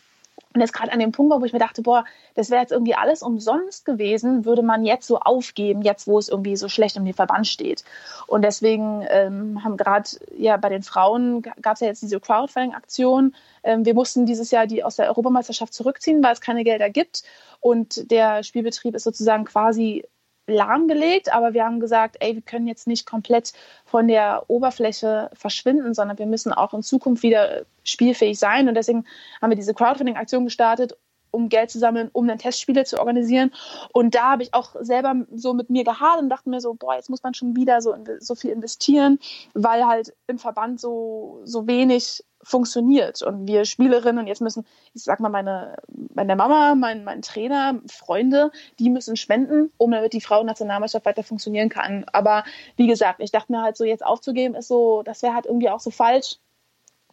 und 0.53 0.61
jetzt 0.61 0.73
gerade 0.73 0.91
an 0.91 0.99
dem 0.99 1.11
Punkt 1.11 1.31
war, 1.31 1.41
wo 1.41 1.45
ich 1.45 1.53
mir 1.53 1.59
dachte, 1.59 1.81
boah, 1.81 2.05
das 2.35 2.49
wäre 2.49 2.61
jetzt 2.61 2.71
irgendwie 2.71 2.95
alles 2.95 3.21
umsonst 3.21 3.85
gewesen, 3.85 4.45
würde 4.45 4.61
man 4.61 4.85
jetzt 4.85 5.07
so 5.07 5.19
aufgeben, 5.19 5.81
jetzt 5.81 6.07
wo 6.07 6.17
es 6.17 6.29
irgendwie 6.29 6.55
so 6.55 6.69
schlecht 6.69 6.97
um 6.97 7.05
den 7.05 7.13
Verband 7.13 7.47
steht. 7.47 7.83
Und 8.27 8.43
deswegen 8.43 9.05
ähm, 9.09 9.63
haben 9.63 9.77
gerade 9.77 10.09
ja 10.37 10.57
bei 10.57 10.69
den 10.69 10.83
Frauen 10.83 11.41
gab 11.41 11.75
es 11.75 11.81
ja 11.81 11.87
jetzt 11.87 12.01
diese 12.01 12.19
Crowdfunding-Aktion. 12.19 13.35
Ähm, 13.63 13.85
wir 13.85 13.93
mussten 13.93 14.25
dieses 14.25 14.51
Jahr 14.51 14.67
die 14.67 14.83
aus 14.83 14.95
der 14.95 15.07
Europameisterschaft 15.07 15.73
zurückziehen, 15.73 16.23
weil 16.23 16.33
es 16.33 16.41
keine 16.41 16.63
Gelder 16.63 16.89
gibt. 16.89 17.23
Und 17.59 18.09
der 18.11 18.43
Spielbetrieb 18.43 18.95
ist 18.95 19.03
sozusagen 19.03 19.45
quasi 19.45 20.05
lahmgelegt, 20.47 21.33
aber 21.33 21.53
wir 21.53 21.65
haben 21.65 21.79
gesagt, 21.79 22.15
ey, 22.19 22.35
wir 22.35 22.41
können 22.41 22.67
jetzt 22.67 22.87
nicht 22.87 23.05
komplett 23.05 23.53
von 23.85 24.07
der 24.07 24.45
Oberfläche 24.47 25.29
verschwinden, 25.33 25.93
sondern 25.93 26.17
wir 26.17 26.25
müssen 26.25 26.53
auch 26.53 26.73
in 26.73 26.83
Zukunft 26.83 27.21
wieder 27.21 27.65
spielfähig 27.83 28.39
sein. 28.39 28.67
Und 28.67 28.75
deswegen 28.75 29.05
haben 29.41 29.51
wir 29.51 29.57
diese 29.57 29.73
Crowdfunding-Aktion 29.73 30.45
gestartet, 30.45 30.97
um 31.37 31.49
Geld 31.49 31.69
zu 31.69 31.77
sammeln, 31.77 32.09
um 32.13 32.27
dann 32.27 32.39
Testspiele 32.39 32.83
zu 32.83 32.99
organisieren. 32.99 33.51
Und 33.93 34.15
da 34.15 34.31
habe 34.31 34.43
ich 34.43 34.53
auch 34.53 34.75
selber 34.79 35.15
so 35.33 35.53
mit 35.53 35.69
mir 35.69 35.83
gehadert 35.83 36.23
und 36.23 36.29
dachte 36.29 36.49
mir 36.49 36.59
so, 36.59 36.73
boah, 36.73 36.95
jetzt 36.95 37.09
muss 37.09 37.21
man 37.21 37.35
schon 37.35 37.55
wieder 37.55 37.79
so, 37.79 37.95
so 38.19 38.33
viel 38.33 38.49
investieren, 38.51 39.19
weil 39.53 39.85
halt 39.85 40.13
im 40.25 40.39
Verband 40.39 40.81
so, 40.81 41.41
so 41.43 41.67
wenig 41.67 42.23
funktioniert. 42.41 43.21
Und 43.21 43.47
wir 43.47 43.65
Spielerinnen, 43.65 44.19
und 44.19 44.27
jetzt 44.27 44.41
müssen, 44.41 44.65
ich 44.93 45.03
sag 45.03 45.19
mal, 45.19 45.29
meine, 45.29 45.75
meine 46.13 46.35
Mama, 46.35 46.75
mein, 46.75 47.03
mein 47.03 47.21
Trainer, 47.21 47.79
Freunde, 47.87 48.51
die 48.79 48.89
müssen 48.89 49.15
spenden, 49.15 49.71
um 49.77 49.91
damit 49.91 50.13
die 50.13 50.21
Frauennationalmannschaft 50.21 51.05
weiter 51.05 51.23
funktionieren 51.23 51.69
kann. 51.69 52.05
Aber 52.13 52.43
wie 52.77 52.87
gesagt, 52.87 53.19
ich 53.21 53.31
dachte 53.31 53.51
mir 53.51 53.61
halt 53.61 53.77
so, 53.77 53.83
jetzt 53.83 54.05
aufzugeben, 54.05 54.55
ist 54.55 54.69
so, 54.69 55.03
das 55.03 55.21
wäre 55.21 55.35
halt 55.35 55.45
irgendwie 55.45 55.69
auch 55.69 55.79
so 55.79 55.91
falsch. 55.91 56.37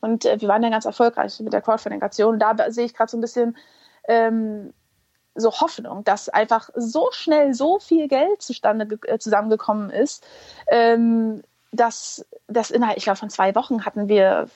Und 0.00 0.26
äh, 0.26 0.40
wir 0.40 0.48
waren 0.48 0.62
ja 0.62 0.68
ganz 0.68 0.84
erfolgreich 0.84 1.40
mit 1.40 1.52
der 1.52 1.62
Crowdfunding-Aktion. 1.62 2.38
Da 2.38 2.54
sehe 2.70 2.84
ich 2.84 2.94
gerade 2.94 3.10
so 3.10 3.16
ein 3.16 3.22
bisschen 3.22 3.56
ähm, 4.08 4.72
so 5.34 5.52
Hoffnung, 5.52 6.04
dass 6.04 6.28
einfach 6.28 6.70
so 6.74 7.10
schnell 7.12 7.54
so 7.54 7.78
viel 7.80 8.08
Geld 8.08 8.40
zustande 8.42 8.98
äh, 9.06 9.18
zusammengekommen 9.18 9.90
ist, 9.90 10.24
ähm, 10.68 11.42
dass 11.72 12.24
das 12.46 12.70
innerhalb, 12.70 12.98
ich 12.98 13.04
glaube, 13.04 13.18
von 13.18 13.30
zwei 13.30 13.54
Wochen 13.54 13.84
hatten 13.84 14.08
wir 14.08 14.48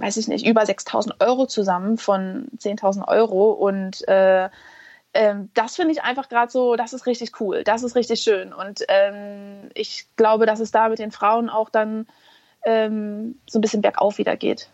weiß 0.00 0.16
ich 0.16 0.28
nicht, 0.28 0.46
über 0.46 0.64
6000 0.64 1.20
Euro 1.20 1.46
zusammen 1.46 1.98
von 1.98 2.48
10.000 2.58 3.06
Euro 3.08 3.52
und 3.52 4.06
äh, 4.08 4.48
ähm, 5.12 5.50
das 5.54 5.76
finde 5.76 5.92
ich 5.92 6.02
einfach 6.02 6.28
gerade 6.28 6.50
so, 6.50 6.76
das 6.76 6.92
ist 6.92 7.06
richtig 7.06 7.40
cool, 7.40 7.64
das 7.64 7.82
ist 7.82 7.96
richtig 7.96 8.20
schön 8.20 8.52
und 8.52 8.84
ähm, 8.88 9.70
ich 9.74 10.06
glaube, 10.16 10.46
dass 10.46 10.60
es 10.60 10.70
da 10.70 10.88
mit 10.88 10.98
den 10.98 11.10
Frauen 11.10 11.50
auch 11.50 11.68
dann 11.68 12.06
ähm, 12.64 13.38
so 13.48 13.58
ein 13.58 13.62
bisschen 13.62 13.82
bergauf 13.82 14.18
wieder 14.18 14.36
geht. 14.36 14.68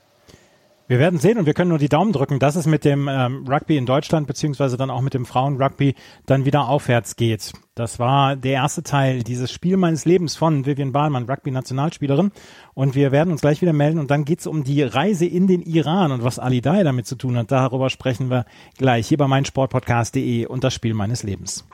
Wir 0.89 1.01
werden 1.01 1.19
sehen 1.19 1.37
und 1.37 1.47
wir 1.47 1.55
können 1.55 1.71
nur 1.71 1.79
die 1.79 1.89
Daumen 1.89 2.13
drücken, 2.13 2.39
dass 2.39 2.55
es 2.55 2.67
mit 2.67 2.85
dem 2.85 3.09
ähm, 3.09 3.45
Rugby 3.49 3.77
in 3.77 3.87
Deutschland 3.87 4.29
beziehungsweise 4.29 4.77
dann 4.77 4.89
auch 4.89 5.01
mit 5.01 5.15
dem 5.15 5.27
Frauenrugby 5.27 5.97
dann 6.27 6.45
wieder 6.45 6.69
aufwärts 6.69 7.17
geht. 7.17 7.53
Das 7.75 7.99
war 7.99 8.37
der 8.37 8.53
erste 8.53 8.85
Teil 8.85 9.25
dieses 9.25 9.51
Spiel 9.51 9.77
meines 9.77 10.05
Lebens 10.05 10.37
von 10.37 10.65
Vivian 10.65 10.93
Bahlmann, 10.93 11.29
Rugby-Nationalspielerin. 11.29 12.31
Und 12.75 12.95
wir 12.95 13.11
werden 13.11 13.33
uns 13.33 13.41
gleich 13.41 13.63
wieder 13.63 13.73
melden 13.73 13.99
und 13.99 14.13
dann 14.13 14.25
geht's 14.25 14.47
um 14.47 14.63
die 14.63 14.83
Reise 14.83 15.27
in 15.27 15.49
den 15.49 15.63
Iran 15.63 16.13
und 16.13 16.23
was 16.23 16.39
Ali 16.39 16.61
Dai 16.61 16.85
damit 16.85 17.07
zu 17.09 17.17
tun 17.17 17.37
hat. 17.37 17.51
Darüber 17.51 17.91
sprechen 17.91 18.31
wir 18.31 18.47
gleich 18.79 19.09
hier 19.09 19.19
bei 19.19 19.27
meinsportpodcast.de 19.27 20.47
und 20.47 20.63
das 20.63 20.73
Spiel 20.73 20.95
meines 20.95 21.25
Lebens. 21.25 21.65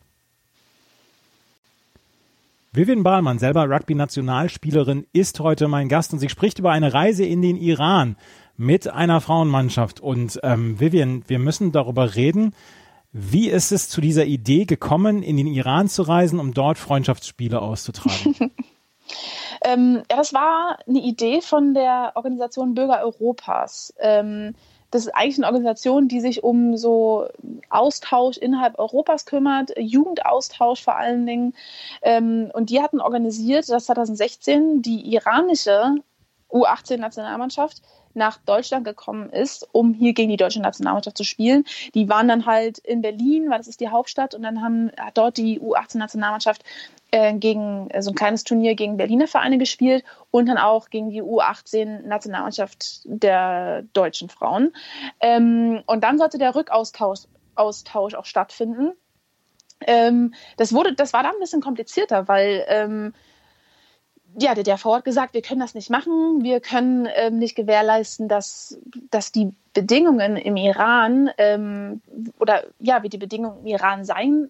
Vivian 2.73 3.03
Bahlmann, 3.03 3.39
selber 3.39 3.69
Rugby-Nationalspielerin, 3.69 5.05
ist 5.13 5.41
heute 5.41 5.69
mein 5.69 5.91
Gast 5.91 6.15
und 6.15 6.21
sie 6.21 6.31
spricht 6.31 6.59
über 6.59 6.71
eine 6.71 6.95
Reise 6.95 7.27
in 7.27 7.43
den 7.43 7.59
Iran 7.59 8.17
mit 8.57 8.89
einer 8.89 9.21
Frauenmannschaft. 9.21 10.01
Und 10.01 10.41
ähm, 10.43 10.79
Vivian, 10.81 11.25
wir 11.27 11.39
müssen 11.39 11.73
darüber 11.73 12.15
reden, 12.15 12.55
wie 13.13 13.51
ist 13.51 13.73
es 13.73 13.89
zu 13.89 14.01
dieser 14.01 14.25
Idee 14.25 14.65
gekommen, 14.65 15.23
in 15.23 15.37
den 15.37 15.47
Iran 15.47 15.89
zu 15.89 16.03
reisen, 16.03 16.41
um 16.41 16.55
dort 16.55 16.79
Freundschaftsspiele 16.79 17.61
auszutragen? 17.61 18.35
ähm, 19.65 20.03
ja, 20.11 20.17
das 20.17 20.33
war 20.33 20.79
eine 20.87 21.01
Idee 21.01 21.43
von 21.43 21.75
der 21.75 22.13
Organisation 22.15 22.75
Bürger 22.75 23.03
Europas. 23.03 23.93
Ähm, 23.99 24.55
das 24.93 25.07
ist 25.07 25.15
eigentlich 25.15 25.39
eine 25.39 25.47
Organisation, 25.47 26.07
die 26.07 26.21
sich 26.21 26.45
um 26.45 26.77
so 26.77 27.27
Austausch 27.71 28.37
innerhalb 28.37 28.79
Europas 28.79 29.25
kümmert, 29.25 29.73
Jugendaustausch 29.79 30.83
vor 30.83 30.97
allen 30.97 31.27
Dingen. 31.27 31.55
Ähm, 32.03 32.51
und 32.53 32.69
die 32.69 32.81
hatten 32.81 33.01
organisiert, 33.01 33.69
dass 33.71 33.87
2016 33.87 34.83
die 34.83 35.15
iranische 35.15 35.97
U18-Nationalmannschaft 36.51 37.81
nach 38.15 38.39
Deutschland 38.39 38.85
gekommen 38.85 39.31
ist, 39.31 39.69
um 39.73 39.95
hier 39.95 40.13
gegen 40.13 40.31
die 40.31 40.37
deutsche 40.37 40.61
Nationalmannschaft 40.61 41.17
zu 41.17 41.25
spielen. 41.25 41.65
Die 41.95 42.09
waren 42.09 42.29
dann 42.29 42.47
halt 42.47 42.79
in 42.79 43.03
Berlin, 43.03 43.51
weil 43.51 43.59
das 43.59 43.69
ist 43.69 43.81
die 43.81 43.89
Hauptstadt, 43.89 44.35
und 44.35 44.43
dann 44.43 44.63
haben, 44.63 44.91
hat 44.99 45.19
dort 45.19 45.37
die 45.37 45.61
U18-Nationalmannschaft 45.61 46.65
äh, 47.11 47.35
gegen 47.35 47.91
äh, 47.91 48.03
so 48.03 48.11
ein 48.11 48.15
kleines 48.15 48.45
Turnier 48.45 48.75
gegen 48.75 48.97
Berliner 48.97 49.27
Vereine 49.27 49.59
gespielt 49.59 50.05
und 50.31 50.47
dann 50.47 50.59
auch 50.59 50.91
gegen 50.91 51.11
die 51.11 51.23
U18-Nationalmannschaft 51.23 53.03
der 53.05 53.83
deutschen 53.93 54.29
Frauen. 54.29 54.73
Ähm, 55.21 55.83
und 55.87 56.05
dann 56.05 56.19
sollte 56.19 56.39
der 56.39 56.55
Rückaustausch 56.55 57.21
Austausch 57.55 58.15
auch 58.15 58.25
stattfinden. 58.25 58.93
Ähm, 59.87 60.35
das 60.57 60.73
wurde, 60.73 60.95
das 60.95 61.13
war 61.13 61.23
dann 61.23 61.35
ein 61.35 61.41
bisschen 61.41 61.61
komplizierter, 61.61 62.29
weil 62.29 62.65
ähm, 62.69 63.13
ja, 64.39 64.55
der 64.55 64.65
DRV 64.65 64.85
hat 64.87 65.05
gesagt, 65.05 65.35
wir 65.35 65.43
können 65.43 65.61
das 65.61 65.75
nicht 65.75 65.91
machen, 65.91 66.43
wir 66.43 66.61
können 66.61 67.09
ähm, 67.15 67.39
nicht 67.39 67.55
gewährleisten, 67.55 68.29
dass, 68.29 68.79
dass 69.11 69.33
die 69.33 69.53
Bedingungen 69.75 70.37
im 70.37 70.57
Iran 70.57 71.31
ähm, 71.39 72.01
oder 72.39 72.65
ja, 72.79 73.03
wie 73.03 73.09
die 73.09 73.19
Bedingungen 73.19 73.61
im 73.61 73.67
Iran 73.67 74.05
sein 74.05 74.49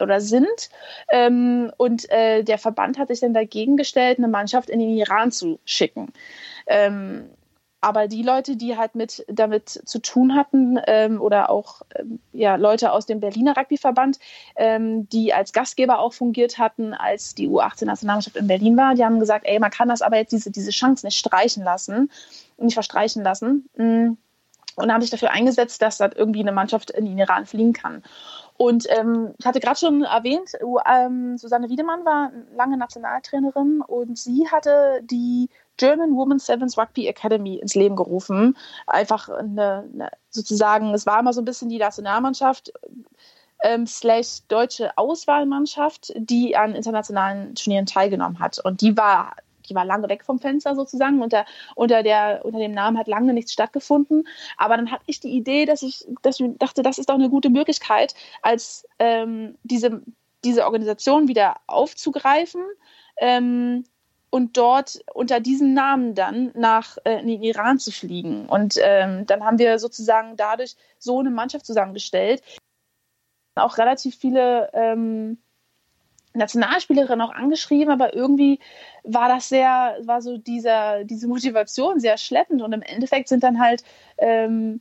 oder 0.00 0.20
sind. 0.20 0.70
Ähm, 1.10 1.72
und 1.76 2.10
äh, 2.10 2.42
der 2.42 2.58
Verband 2.58 2.98
hat 2.98 3.08
sich 3.08 3.20
dann 3.20 3.34
dagegen 3.34 3.76
gestellt, 3.76 4.18
eine 4.18 4.28
Mannschaft 4.28 4.70
in 4.70 4.80
den 4.80 4.90
Iran 4.90 5.32
zu 5.32 5.58
schicken. 5.64 6.12
Ähm, 6.66 7.30
aber 7.80 8.08
die 8.08 8.22
Leute, 8.22 8.56
die 8.56 8.76
halt 8.76 8.94
mit 8.94 9.24
damit 9.28 9.68
zu 9.68 10.00
tun 10.00 10.34
hatten 10.34 10.78
ähm, 10.86 11.20
oder 11.20 11.48
auch 11.50 11.82
ähm, 11.94 12.18
ja, 12.32 12.56
Leute 12.56 12.92
aus 12.92 13.06
dem 13.06 13.20
Berliner 13.20 13.56
Rugbyverband, 13.56 14.18
ähm, 14.56 15.08
die 15.08 15.32
als 15.32 15.52
Gastgeber 15.52 16.00
auch 16.00 16.12
fungiert 16.12 16.58
hatten, 16.58 16.92
als 16.92 17.34
die 17.34 17.48
U18-Nationalmannschaft 17.48 18.36
in 18.36 18.48
Berlin 18.48 18.76
war, 18.76 18.94
die 18.94 19.04
haben 19.04 19.20
gesagt, 19.20 19.46
ey, 19.46 19.58
man 19.60 19.70
kann 19.70 19.88
das 19.88 20.02
aber 20.02 20.16
jetzt 20.16 20.32
diese, 20.32 20.50
diese 20.50 20.70
Chance 20.70 21.06
nicht 21.06 21.18
streichen 21.18 21.62
lassen, 21.62 22.10
nicht 22.56 22.74
verstreichen 22.74 23.22
lassen. 23.22 23.68
Mm. 23.76 24.16
Und 24.76 24.92
haben 24.92 25.00
sich 25.00 25.10
dafür 25.10 25.32
eingesetzt, 25.32 25.82
dass 25.82 25.98
da 25.98 26.08
irgendwie 26.14 26.38
eine 26.38 26.52
Mannschaft 26.52 26.92
in 26.92 27.04
den 27.04 27.18
Iran 27.18 27.46
fliegen 27.46 27.72
kann. 27.72 28.04
Und 28.56 28.86
ähm, 28.90 29.34
ich 29.36 29.44
hatte 29.44 29.58
gerade 29.58 29.78
schon 29.78 30.04
erwähnt, 30.04 30.52
ähm, 30.86 31.36
Susanne 31.36 31.68
Wiedemann 31.68 32.04
war 32.04 32.30
lange 32.54 32.76
Nationaltrainerin 32.76 33.80
und 33.80 34.16
sie 34.16 34.46
hatte 34.48 35.00
die 35.02 35.48
German 35.78 36.14
Women's 36.14 36.46
Sevens 36.46 36.76
Rugby 36.76 37.06
Academy 37.06 37.56
ins 37.56 37.74
Leben 37.74 37.96
gerufen. 37.96 38.56
Einfach 38.86 39.28
eine, 39.30 39.88
eine, 39.92 40.10
sozusagen, 40.30 40.92
es 40.92 41.06
war 41.06 41.18
immer 41.18 41.32
so 41.32 41.40
ein 41.40 41.46
bisschen 41.46 41.70
die 41.70 41.78
Nationalmannschaft 41.78 42.72
ähm, 43.62 43.86
slash 43.86 44.42
deutsche 44.48 44.96
Auswahlmannschaft, 44.96 46.12
die 46.16 46.56
an 46.56 46.74
internationalen 46.74 47.54
Turnieren 47.54 47.86
teilgenommen 47.86 48.38
hat. 48.38 48.58
Und 48.62 48.82
die 48.82 48.96
war 48.96 49.34
die 49.68 49.74
war 49.74 49.84
lange 49.84 50.08
weg 50.08 50.24
vom 50.24 50.38
Fenster 50.38 50.74
sozusagen. 50.74 51.22
Unter, 51.22 51.44
unter, 51.74 52.02
der, 52.02 52.40
unter 52.44 52.58
dem 52.58 52.72
Namen 52.72 52.98
hat 52.98 53.06
lange 53.06 53.32
nichts 53.32 53.52
stattgefunden. 53.52 54.26
Aber 54.56 54.76
dann 54.76 54.90
hatte 54.90 55.04
ich 55.06 55.20
die 55.20 55.30
Idee, 55.30 55.66
dass 55.66 55.82
ich, 55.82 56.06
dass 56.22 56.40
ich 56.40 56.50
dachte, 56.58 56.82
das 56.82 56.98
ist 56.98 57.08
doch 57.10 57.14
eine 57.14 57.30
gute 57.30 57.50
Möglichkeit, 57.50 58.14
als 58.42 58.86
ähm, 58.98 59.56
diese, 59.62 60.02
diese 60.44 60.64
Organisation 60.64 61.28
wieder 61.28 61.56
aufzugreifen. 61.66 62.62
Ähm, 63.18 63.84
und 64.30 64.56
dort 64.56 65.00
unter 65.14 65.40
diesem 65.40 65.74
Namen 65.74 66.14
dann 66.14 66.50
nach 66.54 66.98
äh, 67.04 67.20
in 67.20 67.28
den 67.28 67.42
Iran 67.42 67.78
zu 67.78 67.90
fliegen. 67.90 68.46
Und 68.46 68.76
ähm, 68.82 69.26
dann 69.26 69.44
haben 69.44 69.58
wir 69.58 69.78
sozusagen 69.78 70.36
dadurch 70.36 70.76
so 70.98 71.20
eine 71.20 71.30
Mannschaft 71.30 71.64
zusammengestellt. 71.66 72.42
Auch 73.54 73.78
relativ 73.78 74.16
viele 74.16 74.70
ähm, 74.74 75.38
Nationalspielerin 76.34 77.20
auch 77.20 77.32
angeschrieben, 77.32 77.92
aber 77.92 78.14
irgendwie 78.14 78.60
war 79.02 79.28
das 79.28 79.48
sehr, 79.48 79.98
war 80.02 80.22
so 80.22 80.36
dieser, 80.36 81.04
diese 81.04 81.26
Motivation 81.26 82.00
sehr 82.00 82.18
schleppend 82.18 82.62
und 82.62 82.72
im 82.72 82.82
Endeffekt 82.82 83.28
sind 83.28 83.42
dann 83.42 83.58
halt 83.58 83.82
ähm, 84.18 84.80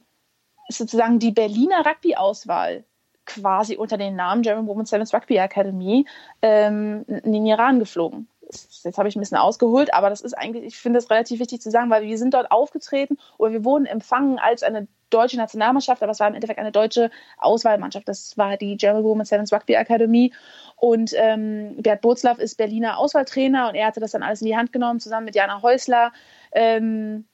sozusagen 0.69 1.19
die 1.19 1.31
Berliner 1.31 1.85
Rugby-Auswahl 1.85 2.83
quasi 3.25 3.75
unter 3.75 3.97
den 3.97 4.15
Namen 4.15 4.41
German 4.41 4.67
Women's 4.67 4.89
Sevens 4.89 5.13
Rugby 5.13 5.37
Academy 5.37 6.05
ähm, 6.41 7.05
in 7.07 7.33
den 7.33 7.45
Iran 7.45 7.79
geflogen. 7.79 8.27
Jetzt 8.49 8.97
habe 8.97 9.09
ich 9.09 9.15
ein 9.15 9.19
bisschen 9.19 9.37
ausgeholt, 9.37 9.93
aber 9.93 10.09
das 10.09 10.21
ist 10.21 10.33
eigentlich, 10.33 10.63
ich 10.63 10.77
finde 10.77 10.99
es 10.99 11.09
relativ 11.09 11.39
wichtig 11.39 11.61
zu 11.61 11.69
sagen, 11.69 11.89
weil 11.89 12.03
wir 12.03 12.17
sind 12.17 12.33
dort 12.33 12.51
aufgetreten 12.51 13.17
oder 13.37 13.51
wir 13.51 13.65
wurden 13.65 13.85
empfangen 13.85 14.39
als 14.39 14.63
eine 14.63 14.87
deutsche 15.09 15.37
Nationalmannschaft, 15.37 16.01
aber 16.01 16.11
es 16.11 16.19
war 16.19 16.27
im 16.27 16.33
Endeffekt 16.33 16.59
eine 16.59 16.71
deutsche 16.71 17.11
Auswahlmannschaft. 17.37 18.07
Das 18.07 18.37
war 18.37 18.57
die 18.57 18.77
German 18.77 19.03
Women's 19.03 19.29
Sevens 19.29 19.51
Rugby 19.51 19.73
Academy 19.73 20.33
und 20.75 21.11
ähm, 21.15 21.75
Bert 21.81 22.01
Botzlaff 22.01 22.39
ist 22.39 22.55
Berliner 22.55 22.97
Auswahltrainer 22.97 23.69
und 23.69 23.75
er 23.75 23.87
hatte 23.87 23.99
das 23.99 24.11
dann 24.11 24.23
alles 24.23 24.41
in 24.41 24.47
die 24.47 24.57
Hand 24.57 24.71
genommen, 24.71 24.99
zusammen 24.99 25.25
mit 25.25 25.35
Jana 25.35 25.61
Häusler. 25.61 26.11
Ähm, 26.51 27.25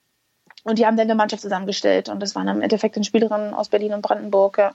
und 0.64 0.80
die 0.80 0.86
haben 0.86 0.96
dann 0.96 1.08
eine 1.08 1.16
Mannschaft 1.16 1.42
zusammengestellt 1.42 2.10
und 2.10 2.20
das 2.22 2.36
waren 2.36 2.48
im 2.48 2.62
Endeffekt 2.62 2.96
dann 2.96 3.04
Spielerinnen 3.04 3.54
aus 3.54 3.70
Berlin 3.70 3.94
und 3.94 4.02
Brandenburg. 4.02 4.58
Ja. 4.58 4.74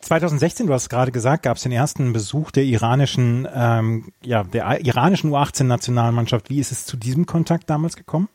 2016, 0.00 0.66
du 0.66 0.72
hast 0.72 0.88
gerade 0.88 1.12
gesagt, 1.12 1.44
gab 1.44 1.56
es 1.56 1.62
den 1.62 1.72
ersten 1.72 2.12
Besuch 2.12 2.50
der 2.50 2.64
iranischen, 2.64 3.48
ähm, 3.52 4.12
ja, 4.22 4.44
der 4.44 4.84
iranischen 4.84 5.30
U18-Nationalmannschaft. 5.30 6.50
Wie 6.50 6.58
ist 6.58 6.72
es 6.72 6.84
zu 6.84 6.96
diesem 6.96 7.26
Kontakt 7.26 7.70
damals 7.70 7.96
gekommen? 7.96 8.28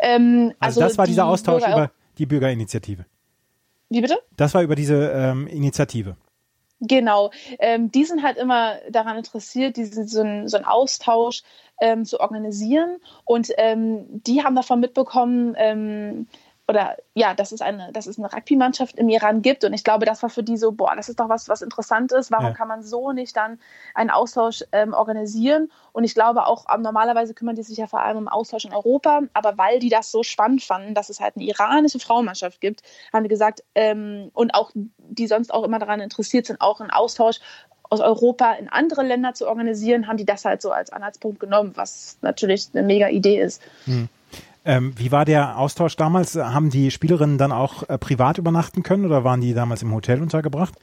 Ähm, 0.00 0.52
also, 0.58 0.80
also, 0.80 0.80
das 0.80 0.98
war 0.98 1.06
die 1.06 1.12
dieser 1.12 1.26
Austausch 1.26 1.62
Bürger 1.62 1.76
über 1.76 1.90
die 2.18 2.26
Bürgerinitiative. 2.26 3.06
Wie 3.88 4.00
bitte? 4.00 4.18
Das 4.36 4.54
war 4.54 4.62
über 4.62 4.74
diese 4.74 5.10
ähm, 5.10 5.46
Initiative. 5.46 6.16
Genau, 6.84 7.30
ähm, 7.60 7.92
die 7.92 8.04
sind 8.04 8.24
halt 8.24 8.36
immer 8.38 8.74
daran 8.90 9.16
interessiert, 9.16 9.76
diesen, 9.76 10.08
so, 10.08 10.20
einen, 10.20 10.48
so 10.48 10.56
einen 10.56 10.66
Austausch 10.66 11.42
ähm, 11.80 12.04
zu 12.04 12.18
organisieren. 12.18 12.96
Und 13.24 13.52
ähm, 13.56 14.04
die 14.08 14.42
haben 14.42 14.56
davon 14.56 14.80
mitbekommen, 14.80 15.54
ähm, 15.56 16.26
oder 16.72 16.96
ja, 17.12 17.34
dass 17.34 17.52
es 17.52 17.60
eine, 17.60 17.92
dass 17.92 18.06
es 18.06 18.18
eine 18.18 18.32
Rugby-Mannschaft 18.32 18.96
im 18.96 19.10
Iran 19.10 19.42
gibt. 19.42 19.62
Und 19.62 19.74
ich 19.74 19.84
glaube, 19.84 20.06
das 20.06 20.22
war 20.22 20.30
für 20.30 20.42
die 20.42 20.56
so, 20.56 20.72
boah, 20.72 20.96
das 20.96 21.10
ist 21.10 21.20
doch 21.20 21.28
was, 21.28 21.46
was 21.50 21.60
interessant 21.60 22.12
ist. 22.12 22.30
Warum 22.30 22.46
ja. 22.46 22.52
kann 22.54 22.66
man 22.66 22.82
so 22.82 23.12
nicht 23.12 23.36
dann 23.36 23.60
einen 23.94 24.08
Austausch 24.08 24.64
ähm, 24.72 24.94
organisieren? 24.94 25.70
Und 25.92 26.04
ich 26.04 26.14
glaube 26.14 26.46
auch, 26.46 26.64
ähm, 26.74 26.80
normalerweise 26.80 27.34
kümmern 27.34 27.56
die 27.56 27.62
sich 27.62 27.76
ja 27.76 27.86
vor 27.86 28.00
allem 28.00 28.16
um 28.16 28.28
Austausch 28.28 28.64
in 28.64 28.72
Europa. 28.72 29.20
Aber 29.34 29.58
weil 29.58 29.80
die 29.80 29.90
das 29.90 30.10
so 30.10 30.22
spannend 30.22 30.62
fanden, 30.62 30.94
dass 30.94 31.10
es 31.10 31.20
halt 31.20 31.36
eine 31.36 31.44
iranische 31.44 31.98
Frauenmannschaft 31.98 32.62
gibt, 32.62 32.82
haben 33.12 33.24
die 33.24 33.28
gesagt, 33.28 33.62
ähm, 33.74 34.30
und 34.32 34.54
auch 34.54 34.70
die 34.74 35.26
sonst 35.26 35.52
auch 35.52 35.64
immer 35.64 35.78
daran 35.78 36.00
interessiert 36.00 36.46
sind, 36.46 36.62
auch 36.62 36.80
einen 36.80 36.90
Austausch 36.90 37.40
aus 37.90 38.00
Europa 38.00 38.52
in 38.54 38.70
andere 38.70 39.02
Länder 39.02 39.34
zu 39.34 39.46
organisieren, 39.46 40.06
haben 40.06 40.16
die 40.16 40.24
das 40.24 40.46
halt 40.46 40.62
so 40.62 40.70
als 40.70 40.90
Anhaltspunkt 40.90 41.38
genommen, 41.38 41.72
was 41.74 42.16
natürlich 42.22 42.68
eine 42.72 42.82
mega 42.82 43.08
Idee 43.08 43.38
ist. 43.38 43.60
Hm. 43.84 44.08
Ähm, 44.64 44.94
wie 44.96 45.10
war 45.10 45.24
der 45.24 45.58
Austausch 45.58 45.96
damals? 45.96 46.36
Haben 46.36 46.70
die 46.70 46.90
Spielerinnen 46.90 47.38
dann 47.38 47.52
auch 47.52 47.88
äh, 47.88 47.98
privat 47.98 48.38
übernachten 48.38 48.82
können 48.82 49.04
oder 49.04 49.24
waren 49.24 49.40
die 49.40 49.54
damals 49.54 49.82
im 49.82 49.92
Hotel 49.92 50.22
untergebracht? 50.22 50.74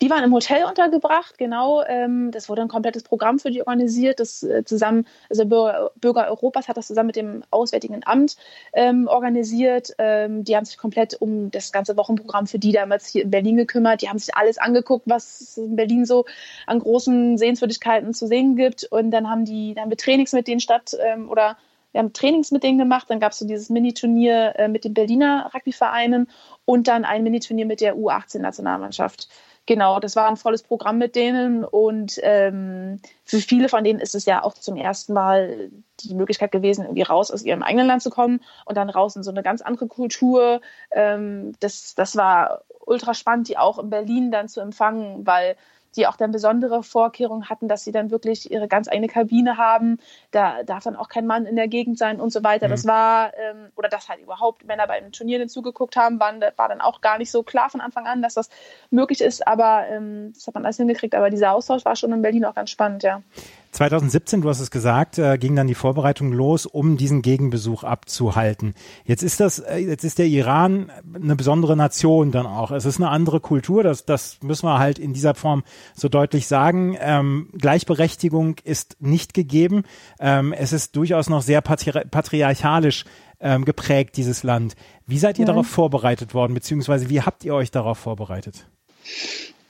Die 0.00 0.08
waren 0.10 0.24
im 0.24 0.32
Hotel 0.32 0.64
untergebracht, 0.64 1.36
genau. 1.38 1.82
Ähm, 1.84 2.30
das 2.30 2.48
wurde 2.48 2.62
ein 2.62 2.68
komplettes 2.68 3.02
Programm 3.02 3.38
für 3.38 3.50
die 3.50 3.60
organisiert. 3.60 4.20
Das 4.20 4.42
äh, 4.42 4.64
zusammen, 4.64 5.06
also 5.28 5.44
Bürger, 5.44 6.28
Europas 6.28 6.68
hat 6.68 6.76
das 6.76 6.86
zusammen 6.86 7.08
mit 7.08 7.16
dem 7.16 7.42
Auswärtigen 7.50 8.00
Amt 8.04 8.36
ähm, 8.72 9.08
organisiert. 9.08 9.94
Ähm, 9.98 10.44
die 10.44 10.56
haben 10.56 10.64
sich 10.64 10.78
komplett 10.78 11.20
um 11.20 11.50
das 11.50 11.72
ganze 11.72 11.96
Wochenprogramm 11.96 12.46
für 12.46 12.58
die 12.58 12.72
damals 12.72 13.06
hier 13.06 13.22
in 13.22 13.30
Berlin 13.30 13.56
gekümmert. 13.56 14.02
Die 14.02 14.08
haben 14.08 14.18
sich 14.18 14.34
alles 14.34 14.58
angeguckt, 14.58 15.04
was 15.06 15.56
in 15.56 15.76
Berlin 15.76 16.04
so 16.04 16.24
an 16.66 16.78
großen 16.78 17.36
Sehenswürdigkeiten 17.38 18.14
zu 18.14 18.26
sehen 18.26 18.56
gibt. 18.56 18.84
Und 18.84 19.10
dann 19.10 19.28
haben 19.28 19.44
die, 19.44 19.74
dann 19.74 19.84
haben 19.84 19.90
wir 19.90 19.96
Trainings 19.96 20.32
mit 20.32 20.46
denen 20.48 20.60
statt 20.60 20.96
oder 21.28 21.56
wir 21.98 22.04
haben 22.04 22.12
Trainings 22.12 22.52
mit 22.52 22.62
denen 22.62 22.78
gemacht, 22.78 23.10
dann 23.10 23.18
gab 23.18 23.32
es 23.32 23.40
so 23.40 23.44
dieses 23.44 23.70
Mini-Turnier 23.70 24.54
äh, 24.56 24.68
mit 24.68 24.84
den 24.84 24.94
Berliner 24.94 25.50
Rugbyvereinen 25.52 26.28
und 26.64 26.86
dann 26.86 27.04
ein 27.04 27.24
Mini-Turnier 27.24 27.66
mit 27.66 27.80
der 27.80 27.96
U18-Nationalmannschaft. 27.96 29.28
Genau, 29.66 29.98
das 29.98 30.14
war 30.14 30.28
ein 30.28 30.36
volles 30.36 30.62
Programm 30.62 30.98
mit 30.98 31.16
denen 31.16 31.64
und 31.64 32.20
ähm, 32.22 33.00
für 33.24 33.38
viele 33.38 33.68
von 33.68 33.82
denen 33.82 33.98
ist 33.98 34.14
es 34.14 34.26
ja 34.26 34.44
auch 34.44 34.54
zum 34.54 34.76
ersten 34.76 35.12
Mal 35.12 35.70
die 35.98 36.14
Möglichkeit 36.14 36.52
gewesen, 36.52 36.84
irgendwie 36.84 37.02
raus 37.02 37.32
aus 37.32 37.42
ihrem 37.42 37.64
eigenen 37.64 37.88
Land 37.88 38.02
zu 38.02 38.10
kommen 38.10 38.44
und 38.64 38.76
dann 38.76 38.90
raus 38.90 39.16
in 39.16 39.24
so 39.24 39.32
eine 39.32 39.42
ganz 39.42 39.60
andere 39.60 39.88
Kultur. 39.88 40.60
Ähm, 40.92 41.54
das, 41.58 41.96
das 41.96 42.14
war 42.14 42.62
ultra 42.86 43.12
spannend, 43.12 43.48
die 43.48 43.58
auch 43.58 43.80
in 43.80 43.90
Berlin 43.90 44.30
dann 44.30 44.48
zu 44.48 44.60
empfangen, 44.60 45.26
weil 45.26 45.56
die 45.98 46.06
auch 46.06 46.16
dann 46.16 46.30
besondere 46.30 46.82
Vorkehrungen 46.82 47.50
hatten, 47.50 47.68
dass 47.68 47.84
sie 47.84 47.92
dann 47.92 48.10
wirklich 48.10 48.50
ihre 48.50 48.68
ganz 48.68 48.88
eigene 48.88 49.08
Kabine 49.08 49.58
haben. 49.58 49.98
Da 50.30 50.62
darf 50.62 50.84
dann 50.84 50.96
auch 50.96 51.08
kein 51.08 51.26
Mann 51.26 51.44
in 51.44 51.56
der 51.56 51.68
Gegend 51.68 51.98
sein 51.98 52.20
und 52.20 52.32
so 52.32 52.42
weiter. 52.42 52.68
Mhm. 52.68 52.70
Das 52.70 52.86
war, 52.86 53.32
ähm, 53.36 53.70
oder 53.76 53.88
dass 53.88 54.08
halt 54.08 54.20
überhaupt 54.20 54.64
Männer 54.64 54.86
beim 54.86 55.12
Turnier 55.12 55.46
zugeguckt 55.48 55.96
haben, 55.96 56.20
waren, 56.20 56.40
war 56.56 56.68
dann 56.68 56.80
auch 56.80 57.00
gar 57.00 57.18
nicht 57.18 57.30
so 57.30 57.42
klar 57.42 57.68
von 57.68 57.80
Anfang 57.80 58.06
an, 58.06 58.22
dass 58.22 58.34
das 58.34 58.48
möglich 58.90 59.20
ist. 59.20 59.46
Aber 59.46 59.86
ähm, 59.88 60.32
das 60.34 60.46
hat 60.46 60.54
man 60.54 60.64
alles 60.64 60.76
hingekriegt. 60.76 61.14
Aber 61.14 61.28
dieser 61.28 61.52
Austausch 61.52 61.84
war 61.84 61.96
schon 61.96 62.12
in 62.12 62.22
Berlin 62.22 62.44
auch 62.44 62.54
ganz 62.54 62.70
spannend, 62.70 63.02
ja. 63.02 63.22
2017, 63.70 64.40
du 64.40 64.48
hast 64.48 64.60
es 64.60 64.70
gesagt, 64.70 65.18
äh, 65.18 65.38
ging 65.38 65.54
dann 65.54 65.66
die 65.66 65.74
Vorbereitung 65.74 66.32
los, 66.32 66.66
um 66.66 66.96
diesen 66.96 67.22
Gegenbesuch 67.22 67.84
abzuhalten. 67.84 68.74
Jetzt 69.04 69.22
ist 69.22 69.40
das, 69.40 69.58
äh, 69.58 69.78
jetzt 69.78 70.04
ist 70.04 70.18
der 70.18 70.26
Iran 70.26 70.90
eine 71.14 71.36
besondere 71.36 71.76
Nation 71.76 72.30
dann 72.32 72.46
auch. 72.46 72.70
Es 72.70 72.84
ist 72.84 72.96
eine 72.96 73.10
andere 73.10 73.40
Kultur, 73.40 73.82
das, 73.82 74.04
das 74.04 74.38
müssen 74.42 74.66
wir 74.66 74.78
halt 74.78 74.98
in 74.98 75.12
dieser 75.12 75.34
Form 75.34 75.64
so 75.94 76.08
deutlich 76.08 76.46
sagen. 76.46 76.96
Ähm, 77.00 77.50
Gleichberechtigung 77.56 78.56
ist 78.64 78.96
nicht 79.00 79.34
gegeben. 79.34 79.84
Ähm, 80.18 80.52
es 80.52 80.72
ist 80.72 80.96
durchaus 80.96 81.28
noch 81.28 81.42
sehr 81.42 81.60
patri 81.60 81.92
patriarchalisch 82.10 83.04
ähm, 83.40 83.64
geprägt, 83.64 84.16
dieses 84.16 84.42
Land. 84.42 84.74
Wie 85.06 85.18
seid 85.18 85.38
ihr 85.38 85.44
mhm. 85.44 85.48
darauf 85.48 85.66
vorbereitet 85.66 86.34
worden, 86.34 86.54
beziehungsweise 86.54 87.08
wie 87.08 87.22
habt 87.22 87.44
ihr 87.44 87.54
euch 87.54 87.70
darauf 87.70 87.98
vorbereitet? 87.98 88.66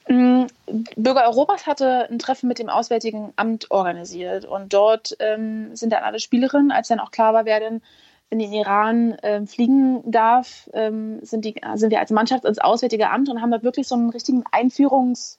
Mm, 0.09 0.47
Bürger 0.95 1.27
Europas 1.27 1.67
hatte 1.67 2.09
ein 2.09 2.17
Treffen 2.17 2.47
mit 2.47 2.57
dem 2.57 2.67
Auswärtigen 2.67 3.31
Amt 3.35 3.69
organisiert 3.69 4.43
und 4.43 4.73
dort 4.73 5.15
ähm, 5.19 5.75
sind 5.75 5.93
dann 5.93 6.03
alle 6.03 6.19
Spielerinnen, 6.19 6.71
als 6.71 6.87
dann 6.87 6.99
auch 6.99 7.11
klar 7.11 7.33
war, 7.35 7.45
wer 7.45 7.59
denn 7.59 7.81
in 8.31 8.39
den 8.39 8.51
Iran 8.51 9.17
ähm, 9.21 9.47
fliegen 9.47 10.01
darf, 10.11 10.67
ähm, 10.73 11.19
sind, 11.23 11.45
die, 11.45 11.55
sind 11.75 11.91
wir 11.91 11.99
als 11.99 12.11
Mannschaft 12.11 12.45
ins 12.45 12.59
Auswärtige 12.59 13.09
Amt 13.09 13.29
und 13.29 13.41
haben 13.41 13.51
da 13.51 13.61
wirklich 13.61 13.87
so 13.87 13.95
einen 13.95 14.09
richtigen 14.09 14.43
Einführungs, 14.51 15.37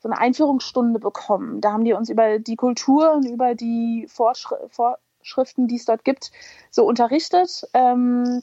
so 0.00 0.08
eine 0.08 0.18
Einführungsstunde 0.18 0.98
bekommen. 0.98 1.60
Da 1.60 1.72
haben 1.72 1.84
die 1.84 1.92
uns 1.92 2.10
über 2.10 2.40
die 2.40 2.56
Kultur 2.56 3.12
und 3.12 3.24
über 3.24 3.54
die 3.54 4.06
Vorschri 4.08 4.56
Vorschriften, 4.68 5.68
die 5.68 5.76
es 5.76 5.84
dort 5.84 6.04
gibt, 6.04 6.32
so 6.70 6.84
unterrichtet. 6.84 7.68
Ähm, 7.72 8.42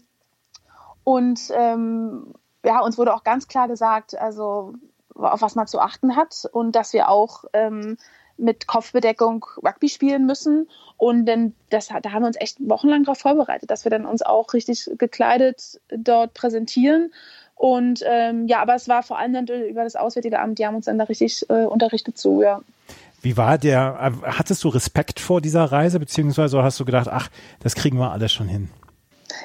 und 1.04 1.52
ähm, 1.54 2.34
ja, 2.64 2.80
uns 2.82 2.98
wurde 2.98 3.14
auch 3.14 3.24
ganz 3.24 3.48
klar 3.48 3.68
gesagt, 3.68 4.18
also 4.18 4.74
auf 5.20 5.42
was 5.42 5.56
man 5.56 5.68
zu 5.68 5.80
achten 5.80 6.16
hat 6.16 6.48
und 6.52 6.76
dass 6.76 6.94
wir 6.94 7.10
auch 7.10 7.46
ähm, 7.54 7.98
mit 8.38 8.68
Kopfbedeckung 8.68 9.46
Rugby 9.64 9.90
spielen 9.90 10.26
müssen. 10.26 10.70
Und 10.98 11.26
denn 11.26 11.54
das, 11.70 11.88
da 11.88 12.12
haben 12.12 12.24
wir 12.24 12.28
uns 12.28 12.40
echt 12.40 12.58
wochenlang 12.60 13.04
darauf 13.04 13.20
vorbereitet, 13.20 13.70
dass 13.70 13.86
wir 13.86 13.90
dann 13.90 14.06
uns 14.06 14.22
auch 14.22 14.54
richtig 14.54 14.90
gekleidet 14.98 15.80
dort 15.90 16.34
präsentieren. 16.34 17.14
Und 17.56 18.04
ähm, 18.08 18.48
ja, 18.48 18.62
aber 18.62 18.76
es 18.76 18.88
war 18.88 19.04
vor 19.04 19.20
allem 19.20 19.34
dann 19.34 19.48
über 19.48 19.84
das 19.84 19.98
Auswärtige 19.98 20.40
Amt, 20.40 20.60
die 20.60 20.66
haben 20.66 20.76
uns 20.76 20.86
dann 20.86 20.98
da 20.98 21.04
richtig 21.06 21.46
äh, 21.50 21.66
unterrichtet 21.66 22.18
zu, 22.18 22.42
ja. 22.42 22.62
Wie 23.22 23.36
war 23.36 23.58
der, 23.58 24.14
hattest 24.24 24.64
du 24.64 24.70
Respekt 24.70 25.20
vor 25.20 25.42
dieser 25.42 25.66
Reise, 25.66 26.00
beziehungsweise 26.00 26.64
hast 26.64 26.80
du 26.80 26.86
gedacht, 26.86 27.10
ach, 27.10 27.30
das 27.62 27.76
kriegen 27.76 27.98
wir 27.98 28.12
alles 28.12 28.32
schon 28.32 28.48
hin? 28.48 28.70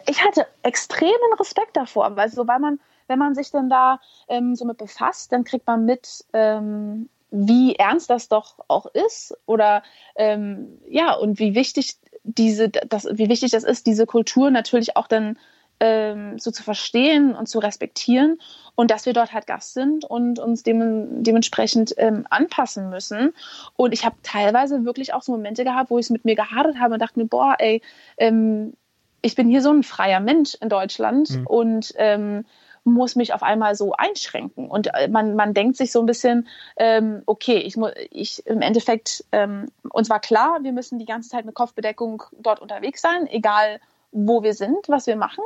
Ich 0.07 0.25
hatte 0.25 0.47
extremen 0.63 1.13
Respekt 1.41 1.77
davor, 1.77 2.15
weil 2.17 2.31
so, 2.31 2.47
weil 2.47 2.61
man, 2.61 2.79
wenn 3.09 3.19
man 3.19 3.35
sich 3.35 3.51
dann 3.51 3.69
da 3.69 4.01
ähm, 4.29 4.55
so 4.55 4.65
mit 4.65 4.79
befasst, 4.79 5.33
dann 5.33 5.45
kriegt 5.45 5.67
man 5.67 5.85
mit, 5.85 6.25
ähm, 6.33 7.09
wie 7.31 7.75
ernst 7.77 8.11
das 8.11 8.29
doch 8.29 8.57
auch 8.69 8.87
ist 8.87 9.37
oder 9.47 9.83
ähm, 10.17 10.79
ja 10.89 11.15
und 11.15 11.39
wie 11.39 11.55
wichtig 11.55 11.97
diese 12.23 12.69
das 12.69 13.07
wie 13.11 13.29
wichtig 13.29 13.51
das 13.51 13.65
ist 13.65 13.87
diese 13.87 14.07
Kultur 14.07 14.51
natürlich 14.51 14.97
auch 14.97 15.09
dann 15.09 15.37
ähm, 15.81 16.39
so 16.39 16.51
zu 16.51 16.63
verstehen 16.63 17.35
und 17.35 17.49
zu 17.49 17.59
respektieren 17.59 18.39
und 18.75 18.91
dass 18.91 19.07
wir 19.07 19.13
dort 19.13 19.33
halt 19.33 19.47
Gast 19.47 19.75
sind 19.75 20.05
und 20.05 20.39
uns 20.39 20.63
dem, 20.63 21.23
dementsprechend 21.23 21.95
ähm, 21.97 22.27
anpassen 22.31 22.91
müssen. 22.91 23.35
Und 23.77 23.93
ich 23.93 24.05
habe 24.05 24.17
teilweise 24.23 24.85
wirklich 24.85 25.15
auch 25.15 25.23
so 25.23 25.33
Momente 25.33 25.65
gehabt, 25.65 25.91
wo 25.91 25.99
ich 25.99 26.07
es 26.07 26.11
mit 26.11 26.25
mir 26.25 26.37
gehadert 26.37 26.79
habe 26.79 26.95
und 26.95 27.01
dachte 27.01 27.19
mir, 27.19 27.27
boah, 27.27 27.57
ey, 27.59 27.83
ähm, 28.17 28.75
ich 29.23 29.35
bin 29.35 29.49
hier 29.49 29.63
so 29.63 29.71
ein 29.71 29.83
freier 29.83 30.21
Mensch 30.21 30.55
in 30.61 30.69
Deutschland 30.69 31.31
mhm. 31.31 31.47
und 31.47 31.95
ähm, 31.97 32.45
muss 32.85 33.17
mich 33.17 33.33
auf 33.33 33.43
einmal 33.43 33.75
so 33.75 33.93
einschränken. 33.93 34.69
Und 34.69 34.95
äh, 34.95 35.09
man, 35.09 35.35
man 35.35 35.55
denkt 35.55 35.77
sich 35.77 35.91
so 35.91 36.01
ein 36.01 36.07
bisschen, 36.07 36.47
ähm, 36.77 37.23
okay, 37.27 37.59
ich, 37.59 37.77
ich 38.11 38.47
im 38.47 38.61
Endeffekt, 38.61 39.25
ähm, 39.33 39.71
uns 39.91 40.11
war 40.11 40.21
klar, 40.21 40.63
wir 40.63 40.73
müssen 40.73 40.99
die 40.99 41.07
ganze 41.07 41.31
Zeit 41.31 41.47
mit 41.47 41.55
Kopfbedeckung 41.55 42.23
dort 42.39 42.61
unterwegs 42.61 43.01
sein, 43.01 43.27
egal 43.27 43.81
wo 44.13 44.43
wir 44.43 44.55
sind, 44.55 44.89
was 44.89 45.07
wir 45.07 45.17
machen, 45.17 45.43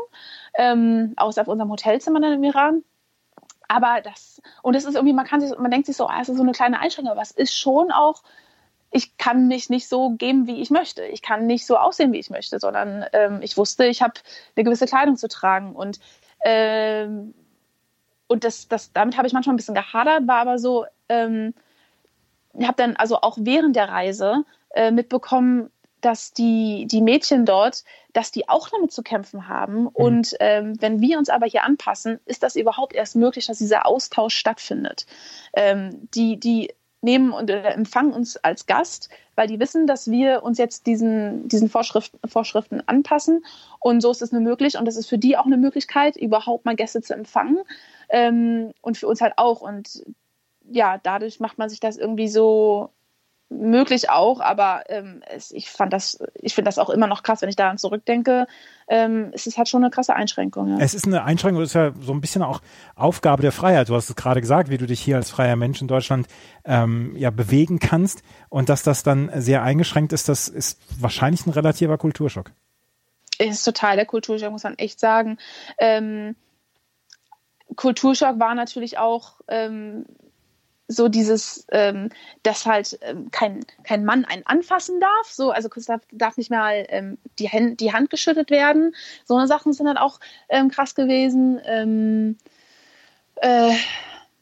ähm, 0.55 1.15
außer 1.17 1.41
auf 1.41 1.49
unserem 1.49 1.71
Hotelzimmer 1.71 2.21
dann 2.21 2.35
im 2.35 2.45
Iran. 2.45 2.83
Aber 3.69 4.01
das, 4.03 4.43
und 4.63 4.75
es 4.75 4.85
ist 4.85 4.95
irgendwie, 4.95 5.15
man 5.15 5.27
kann 5.27 5.41
sich, 5.41 5.57
man 5.59 5.71
denkt 5.71 5.87
sich 5.87 5.97
so, 5.97 6.07
ah, 6.07 6.21
ist 6.21 6.29
so 6.29 6.43
eine 6.43 6.53
kleine 6.53 6.81
Einschränkung, 6.81 7.13
aber 7.13 7.23
es 7.23 7.31
ist 7.31 7.57
schon 7.57 7.91
auch, 7.91 8.23
ich 8.91 9.19
kann 9.19 9.49
mich 9.49 9.69
nicht 9.69 9.89
so 9.89 10.11
geben, 10.11 10.47
wie 10.47 10.63
ich 10.63 10.71
möchte. 10.71 11.05
Ich 11.05 11.21
kann 11.21 11.47
nicht 11.47 11.67
so 11.67 11.77
aussehen, 11.77 12.13
wie 12.13 12.19
ich 12.19 12.31
möchte, 12.31 12.59
sondern 12.59 13.05
ähm, 13.13 13.41
ich 13.43 13.57
wusste, 13.57 13.85
ich 13.85 14.01
habe 14.01 14.15
eine 14.57 14.65
gewisse 14.65 14.87
Kleidung 14.87 15.17
zu 15.17 15.29
tragen. 15.29 15.77
Und 15.77 16.01
ähm, 16.45 17.35
und 18.27 18.45
das, 18.45 18.69
das, 18.69 18.93
damit 18.93 19.17
habe 19.17 19.27
ich 19.27 19.33
manchmal 19.33 19.55
ein 19.55 19.57
bisschen 19.57 19.75
gehadert, 19.75 20.29
war 20.29 20.41
aber 20.41 20.59
so, 20.59 20.87
ähm, 21.09 21.55
ich 22.59 22.67
habe 22.67 22.77
dann 22.77 22.97
also 22.97 23.21
auch 23.21 23.39
während 23.41 23.77
der 23.77 23.89
Reise 23.89 24.45
äh, 24.71 24.91
mitbekommen, 24.91 25.71
dass 26.01 26.33
die, 26.33 26.87
die 26.87 27.01
Mädchen 27.01 27.45
dort, 27.45 27.85
dass 28.13 28.31
die 28.31 28.49
auch 28.49 28.69
damit 28.69 28.93
zu 28.93 29.03
kämpfen 29.03 29.49
haben. 29.49 29.83
Mhm. 29.83 29.89
Und 29.89 30.35
ähm, 30.41 30.81
wenn 30.81 31.01
wir 31.01 31.19
uns 31.19 31.29
aber 31.29 31.47
hier 31.47 31.65
anpassen, 31.65 32.21
ist 32.25 32.43
das 32.43 32.57
überhaupt 32.57 32.95
erst 32.95 33.17
möglich, 33.17 33.47
dass 33.47 33.59
dieser 33.59 33.87
Austausch 33.87 34.37
stattfindet. 34.37 35.07
Ähm, 35.55 36.09
die, 36.15 36.39
die 36.39 36.73
nehmen 37.01 37.33
und 37.33 37.51
äh, 37.51 37.63
empfangen 37.63 38.13
uns 38.13 38.37
als 38.39 38.67
Gast, 38.67 39.09
weil 39.37 39.47
die 39.47 39.61
wissen, 39.61 39.87
dass 39.87 40.11
wir 40.11 40.43
uns 40.43 40.59
jetzt 40.59 40.87
diesen, 40.87 41.49
diesen 41.49 41.69
Vorschriften, 41.69 42.19
Vorschriften 42.29 42.83
anpassen. 42.87 43.45
Und 43.79 44.01
so 44.01 44.11
ist 44.11 44.23
es 44.23 44.33
nur 44.33 44.41
möglich. 44.41 44.77
Und 44.77 44.85
das 44.85 44.97
ist 44.97 45.09
für 45.09 45.19
die 45.19 45.37
auch 45.37 45.47
eine 45.47 45.57
Möglichkeit, 45.57 46.17
überhaupt 46.17 46.65
mal 46.65 46.77
Gäste 46.77 47.01
zu 47.01 47.15
empfangen. 47.15 47.59
Ähm, 48.09 48.73
und 48.81 48.99
für 48.99 49.07
uns 49.07 49.21
halt 49.21 49.35
auch. 49.37 49.61
Und 49.61 50.05
ja, 50.65 50.99
dadurch 50.99 51.41
macht 51.41 51.59
man 51.59 51.69
sich 51.69 51.81
das 51.81 51.97
irgendwie 51.97 52.29
so 52.29 52.91
möglich 53.51 54.11
auch, 54.11 54.41
aber 54.41 54.85
ähm, 54.89 55.23
es, 55.27 55.51
ich 55.53 55.71
fand 55.71 55.93
das, 55.93 56.19
ich 56.35 56.55
finde 56.55 56.69
das 56.69 56.79
auch 56.79 56.91
immer 56.91 57.07
noch 57.07 57.23
krass, 57.23 57.41
wenn 57.41 57.49
ich 57.49 57.57
daran 57.57 57.79
zurückdenke. 57.79 58.47
Ähm, 58.89 59.31
es 59.33 59.47
ist 59.47 59.57
halt 59.57 59.69
schon 59.69 59.83
eine 59.83 59.91
krasse 59.91 60.15
Einschränkung. 60.15 60.69
Ja. 60.69 60.79
Es 60.79 60.95
ist 60.95 61.07
eine 61.07 61.25
Einschränkung, 61.25 61.63
das 61.63 61.71
ist 61.71 61.75
ja 61.75 61.93
so 62.01 62.13
ein 62.13 62.21
bisschen 62.21 62.43
auch 62.43 62.61
Aufgabe 62.95 63.43
der 63.43 63.53
Freiheit. 63.53 63.89
Du 63.89 63.95
hast 63.95 64.11
es 64.11 64.17
gerade 64.17 64.41
gesagt, 64.41 64.69
wie 64.69 64.79
du 64.79 64.87
dich 64.87 65.01
hier 65.01 65.17
als 65.17 65.31
freier 65.31 65.57
Mensch 65.57 65.81
in 65.81 65.89
Deutschland 65.89 66.27
ähm, 66.65 67.17
ja 67.17 67.31
bewegen 67.31 67.79
kannst 67.79 68.23
und 68.51 68.69
dass 68.69 68.83
das 68.83 69.03
dann 69.03 69.31
sehr 69.35 69.63
eingeschränkt 69.63 70.13
ist, 70.13 70.29
das 70.29 70.49
ist 70.49 70.79
wahrscheinlich 71.01 71.47
ein 71.47 71.51
relativer 71.51 71.97
Kulturschock. 71.97 72.51
Ist 73.39 73.65
total 73.65 73.97
der 73.97 74.07
Kulturschock, 74.07 74.51
muss 74.51 74.65
man 74.65 74.77
echt 74.77 75.01
sagen. 75.01 75.39
Ähm, 75.79 76.35
Kulturschock 77.77 78.39
war 78.39 78.55
natürlich 78.55 78.99
auch 78.99 79.41
ähm, 79.49 80.05
so 80.89 81.09
dieses, 81.09 81.67
ähm, 81.71 82.09
dass 82.43 82.65
halt 82.65 82.99
ähm, 83.03 83.31
kein, 83.31 83.65
kein 83.85 84.05
Mann 84.05 84.25
einen 84.25 84.47
anfassen 84.47 85.01
darf, 85.01 85.27
so, 85.31 85.51
also 85.51 85.69
darf, 85.69 86.01
darf 86.11 86.39
nicht 86.39 86.51
mal 86.51 86.87
ähm, 86.89 87.19
die, 87.39 87.51
Hand, 87.51 87.81
die 87.81 87.93
Hand 87.93 88.09
geschüttet 88.09 88.51
werden. 88.51 88.95
So 89.25 89.37
eine 89.37 89.47
Sachen 89.47 89.75
sind 89.75 89.87
dann 89.87 89.99
auch 89.99 90.19
ähm, 90.49 90.71
krass 90.71 90.95
gewesen. 90.95 91.61
Ähm, 91.65 92.39
äh, 93.37 93.75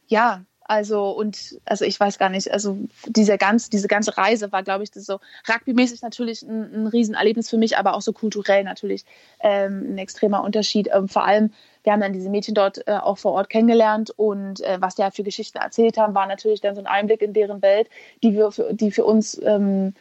ja, 0.07 0.45
also 0.69 1.11
und 1.11 1.61
also 1.65 1.85
ich 1.85 1.99
weiß 1.99 2.19
gar 2.19 2.29
nicht, 2.29 2.51
also 2.53 2.77
diese 3.07 3.39
ganze, 3.39 3.71
diese 3.71 3.89
ganze 3.89 4.17
Reise 4.17 4.51
war, 4.53 4.63
glaube 4.63 4.85
ich, 4.85 4.91
das 4.91 5.07
so 5.07 5.21
rugbymäßig 5.49 6.03
natürlich 6.03 6.43
ein, 6.43 6.75
ein 6.75 6.87
Riesenerlebnis 6.87 7.51
für 7.51 7.59
mich, 7.59 7.79
aber 7.79 7.95
auch 7.95 8.03
so 8.03 8.13
kulturell 8.13 8.65
natürlich 8.65 9.05
ähm, 9.41 9.95
ein 9.95 9.99
extremer 9.99 10.43
Unterschied. 10.43 10.89
Ähm, 10.93 11.09
vor 11.09 11.25
allem, 11.25 11.53
wir 11.85 11.93
haben 11.93 12.01
dann 12.01 12.13
diese 12.13 12.31
Mädchen 12.31 12.55
dort 12.55 12.87
äh, 12.87 12.93
auch 12.93 13.19
vor 13.19 13.33
Ort 13.33 13.49
kennengelernt 13.51 14.11
und 14.17 14.61
äh, 14.61 14.79
was 14.81 14.97
die 14.97 15.03
halt 15.03 15.15
für 15.15 15.23
Geschichten 15.23 15.59
erzählt 15.59 15.99
haben, 15.99 16.15
war 16.15 16.27
natürlich 16.27 16.61
dann 16.61 16.75
so 16.75 16.81
ein 16.81 16.87
Einblick 16.87 17.23
in 17.23 17.33
deren 17.33 17.63
Welt, 17.63 17.89
die 18.23 18.35
wir 18.35 18.51
für, 18.51 18.75
die 18.75 18.91
für 18.91 19.05
uns 19.05 19.41
ähm, 19.43 19.95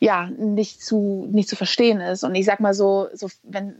ja 0.00 0.28
nicht 0.30 0.82
zu 0.82 1.26
nicht 1.30 1.48
zu 1.48 1.56
verstehen 1.56 2.00
ist. 2.00 2.24
Und 2.24 2.34
ich 2.34 2.44
sag 2.44 2.60
mal 2.60 2.74
so, 2.74 3.08
so 3.12 3.28
wenn 3.42 3.76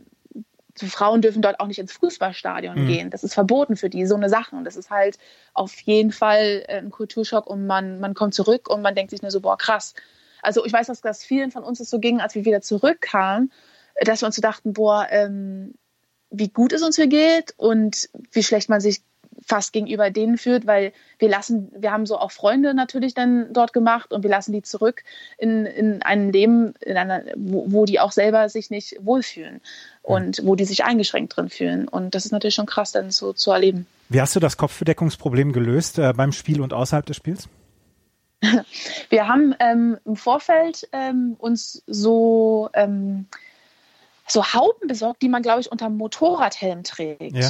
Frauen 0.85 1.21
dürfen 1.21 1.41
dort 1.41 1.59
auch 1.59 1.67
nicht 1.67 1.79
ins 1.79 1.93
Fußballstadion 1.93 2.83
mhm. 2.83 2.87
gehen. 2.87 3.09
Das 3.09 3.23
ist 3.23 3.33
verboten 3.33 3.75
für 3.75 3.89
die, 3.89 4.05
so 4.05 4.15
eine 4.15 4.29
Sache. 4.29 4.55
Und 4.55 4.63
das 4.63 4.75
ist 4.75 4.89
halt 4.89 5.17
auf 5.53 5.79
jeden 5.81 6.11
Fall 6.11 6.63
äh, 6.67 6.77
ein 6.77 6.91
Kulturschock 6.91 7.47
und 7.47 7.65
man, 7.65 7.99
man 7.99 8.13
kommt 8.13 8.33
zurück 8.33 8.69
und 8.69 8.81
man 8.81 8.95
denkt 8.95 9.11
sich 9.11 9.21
nur 9.21 9.31
so, 9.31 9.41
boah, 9.41 9.57
krass. 9.57 9.93
Also 10.41 10.63
ich 10.65 10.73
weiß, 10.73 10.87
dass 10.87 11.01
das 11.01 11.23
vielen 11.23 11.51
von 11.51 11.63
uns 11.63 11.79
es 11.79 11.89
so 11.89 11.99
ging, 11.99 12.21
als 12.21 12.35
wir 12.35 12.45
wieder 12.45 12.61
zurückkamen, 12.61 13.51
dass 14.01 14.21
wir 14.21 14.27
uns 14.27 14.35
so 14.35 14.41
dachten, 14.41 14.73
boah, 14.73 15.07
ähm, 15.09 15.73
wie 16.29 16.49
gut 16.49 16.73
es 16.73 16.83
uns 16.83 16.95
hier 16.95 17.07
geht 17.07 17.53
und 17.57 18.09
wie 18.31 18.43
schlecht 18.43 18.69
man 18.69 18.81
sich 18.81 19.01
fast 19.45 19.73
gegenüber 19.73 20.09
denen 20.09 20.37
führt, 20.37 20.65
weil 20.65 20.93
wir 21.19 21.29
lassen, 21.29 21.71
wir 21.75 21.91
haben 21.91 22.05
so 22.05 22.17
auch 22.17 22.31
Freunde 22.31 22.73
natürlich 22.73 23.13
dann 23.13 23.53
dort 23.53 23.73
gemacht 23.73 24.11
und 24.11 24.23
wir 24.23 24.29
lassen 24.29 24.51
die 24.51 24.61
zurück 24.61 25.03
in, 25.37 25.65
in 25.65 26.01
ein 26.01 26.31
Leben, 26.31 26.73
in 26.81 26.97
einer, 26.97 27.23
wo, 27.35 27.65
wo 27.71 27.85
die 27.85 27.99
auch 27.99 28.11
selber 28.11 28.49
sich 28.49 28.69
nicht 28.69 28.97
wohlfühlen 28.99 29.61
und 30.01 30.41
wo 30.43 30.55
die 30.55 30.65
sich 30.65 30.83
eingeschränkt 30.83 31.35
drin 31.35 31.49
fühlen. 31.49 31.87
Und 31.87 32.15
das 32.15 32.25
ist 32.25 32.31
natürlich 32.31 32.55
schon 32.55 32.65
krass, 32.65 32.91
dann 32.91 33.11
so 33.11 33.33
zu 33.33 33.51
erleben. 33.51 33.87
Wie 34.09 34.21
hast 34.21 34.35
du 34.35 34.39
das 34.39 34.57
Kopfbedeckungsproblem 34.57 35.51
gelöst 35.51 35.99
äh, 35.99 36.13
beim 36.13 36.31
Spiel 36.31 36.61
und 36.61 36.73
außerhalb 36.73 37.05
des 37.05 37.17
Spiels? 37.17 37.49
Wir 39.09 39.27
haben 39.27 39.55
ähm, 39.59 39.97
im 40.05 40.15
Vorfeld 40.15 40.87
ähm, 40.91 41.35
uns 41.39 41.83
so, 41.87 42.69
ähm, 42.73 43.27
so 44.27 44.53
Hauben 44.53 44.87
besorgt, 44.87 45.21
die 45.21 45.29
man, 45.29 45.41
glaube 45.41 45.61
ich, 45.61 45.71
unter 45.71 45.89
Motorradhelm 45.89 46.83
trägt. 46.83 47.35
Ja. 47.35 47.49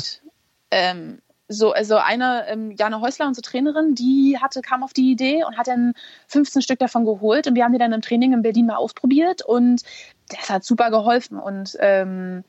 Ähm, 0.71 1.19
so, 1.47 1.71
also 1.71 1.95
eine, 1.97 2.45
ähm, 2.47 2.71
Jana 2.71 2.99
Häusler, 2.99 3.27
unsere 3.27 3.43
Trainerin, 3.43 3.95
die 3.95 4.37
hatte, 4.39 4.61
kam 4.61 4.83
auf 4.83 4.93
die 4.93 5.11
Idee 5.11 5.43
und 5.45 5.57
hat 5.57 5.67
dann 5.67 5.93
15 6.27 6.61
Stück 6.61 6.79
davon 6.79 7.05
geholt 7.05 7.47
und 7.47 7.55
wir 7.55 7.63
haben 7.63 7.73
die 7.73 7.79
dann 7.79 7.93
im 7.93 8.01
Training 8.01 8.33
in 8.33 8.41
Berlin 8.41 8.65
mal 8.65 8.75
ausprobiert 8.75 9.41
und 9.43 9.81
das 10.29 10.49
hat 10.49 10.63
super 10.63 10.89
geholfen 10.91 11.39
und 11.39 11.77
ähm, 11.79 12.43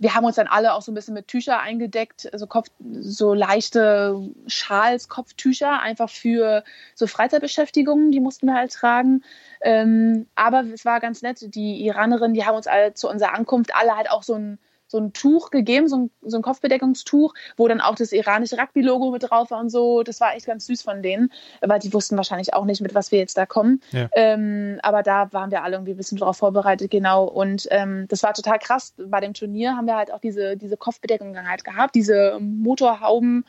wir 0.00 0.14
haben 0.14 0.24
uns 0.24 0.36
dann 0.36 0.46
alle 0.46 0.72
auch 0.72 0.80
so 0.80 0.90
ein 0.90 0.94
bisschen 0.94 1.12
mit 1.12 1.28
Tücher 1.28 1.60
eingedeckt, 1.60 2.32
also 2.32 2.46
Kopf, 2.46 2.68
so 3.00 3.34
leichte 3.34 4.30
Schals, 4.46 5.10
Kopftücher, 5.10 5.82
einfach 5.82 6.08
für 6.08 6.64
so 6.94 7.06
Freizeitbeschäftigungen, 7.06 8.10
die 8.10 8.20
mussten 8.20 8.46
wir 8.46 8.54
halt 8.54 8.72
tragen. 8.72 9.22
Ähm, 9.60 10.26
aber 10.36 10.64
es 10.72 10.86
war 10.86 11.00
ganz 11.00 11.20
nett, 11.20 11.54
die 11.54 11.84
Iranerinnen, 11.84 12.32
die 12.32 12.46
haben 12.46 12.56
uns 12.56 12.66
alle 12.66 12.94
zu 12.94 13.10
unserer 13.10 13.34
Ankunft 13.34 13.74
alle 13.74 13.94
halt 13.94 14.10
auch 14.10 14.22
so 14.22 14.34
ein 14.36 14.58
so 14.90 14.98
ein 14.98 15.12
Tuch 15.12 15.50
gegeben, 15.50 15.86
so 15.86 15.96
ein, 15.96 16.10
so 16.20 16.36
ein 16.36 16.42
Kopfbedeckungstuch, 16.42 17.32
wo 17.56 17.68
dann 17.68 17.80
auch 17.80 17.94
das 17.94 18.10
iranische 18.10 18.58
Rugby-Logo 18.58 19.12
mit 19.12 19.22
drauf 19.22 19.52
war 19.52 19.60
und 19.60 19.70
so. 19.70 20.02
Das 20.02 20.20
war 20.20 20.34
echt 20.34 20.46
ganz 20.46 20.66
süß 20.66 20.82
von 20.82 21.00
denen, 21.00 21.30
weil 21.60 21.78
die 21.78 21.94
wussten 21.94 22.16
wahrscheinlich 22.16 22.54
auch 22.54 22.64
nicht, 22.64 22.80
mit 22.80 22.92
was 22.92 23.12
wir 23.12 23.20
jetzt 23.20 23.38
da 23.38 23.46
kommen. 23.46 23.80
Ja. 23.92 24.08
Ähm, 24.12 24.80
aber 24.82 25.04
da 25.04 25.32
waren 25.32 25.52
wir 25.52 25.62
alle 25.62 25.76
irgendwie 25.76 25.92
ein 25.92 25.96
bisschen 25.96 26.18
darauf 26.18 26.38
vorbereitet, 26.38 26.90
genau. 26.90 27.24
Und 27.24 27.68
ähm, 27.70 28.06
das 28.08 28.24
war 28.24 28.34
total 28.34 28.58
krass. 28.58 28.92
Bei 28.96 29.20
dem 29.20 29.32
Turnier 29.32 29.76
haben 29.76 29.86
wir 29.86 29.96
halt 29.96 30.12
auch 30.12 30.20
diese, 30.20 30.56
diese 30.56 30.76
Kopfbedeckung 30.76 31.38
halt 31.48 31.64
gehabt, 31.64 31.94
diese 31.94 32.38
Motorhauben. 32.40 33.44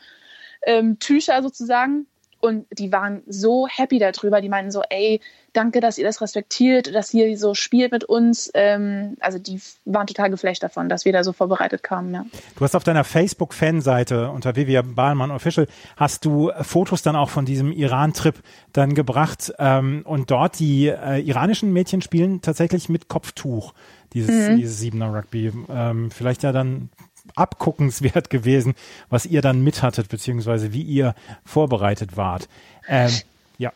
Ähm, 0.64 1.00
Tücher 1.00 1.42
sozusagen, 1.42 2.06
und 2.42 2.66
die 2.76 2.90
waren 2.90 3.22
so 3.28 3.68
happy 3.68 4.00
darüber. 4.00 4.40
Die 4.40 4.48
meinten 4.48 4.72
so, 4.72 4.82
ey, 4.90 5.20
danke, 5.52 5.80
dass 5.80 5.96
ihr 5.96 6.04
das 6.04 6.20
respektiert, 6.20 6.92
dass 6.92 7.14
ihr 7.14 7.38
so 7.38 7.54
spielt 7.54 7.92
mit 7.92 8.02
uns. 8.02 8.50
Ähm, 8.54 9.16
also 9.20 9.38
die 9.38 9.60
waren 9.84 10.08
total 10.08 10.28
geflasht 10.28 10.62
davon, 10.62 10.88
dass 10.88 11.04
wir 11.04 11.12
da 11.12 11.22
so 11.22 11.32
vorbereitet 11.32 11.84
kamen. 11.84 12.12
Ja. 12.12 12.26
Du 12.56 12.64
hast 12.64 12.74
auf 12.74 12.82
deiner 12.82 13.04
Facebook-Fanseite 13.04 14.30
unter 14.30 14.56
Vivian 14.56 14.96
Bahlmann 14.96 15.30
Official 15.30 15.68
hast 15.96 16.24
du 16.24 16.50
Fotos 16.62 17.02
dann 17.02 17.14
auch 17.14 17.30
von 17.30 17.44
diesem 17.44 17.70
Iran-Trip 17.70 18.34
dann 18.72 18.94
gebracht 18.94 19.52
ähm, 19.60 20.02
und 20.04 20.30
dort 20.32 20.58
die 20.58 20.88
äh, 20.88 21.20
iranischen 21.20 21.72
Mädchen 21.72 22.02
spielen 22.02 22.42
tatsächlich 22.42 22.88
mit 22.88 23.06
Kopftuch 23.06 23.72
dieses, 24.14 24.48
mhm. 24.50 24.56
dieses 24.56 24.80
Siebener 24.80 25.14
Rugby. 25.14 25.52
Ähm, 25.70 26.10
vielleicht 26.10 26.42
ja 26.42 26.50
dann 26.50 26.90
abguckenswert 27.36 28.30
gewesen, 28.30 28.74
was 29.08 29.26
ihr 29.26 29.42
dann 29.42 29.62
mithattet, 29.62 30.08
beziehungsweise 30.08 30.72
wie 30.72 30.82
ihr 30.82 31.14
vorbereitet 31.44 32.16
wart. 32.16 32.48
Ähm, 32.88 33.12
ja. 33.58 33.72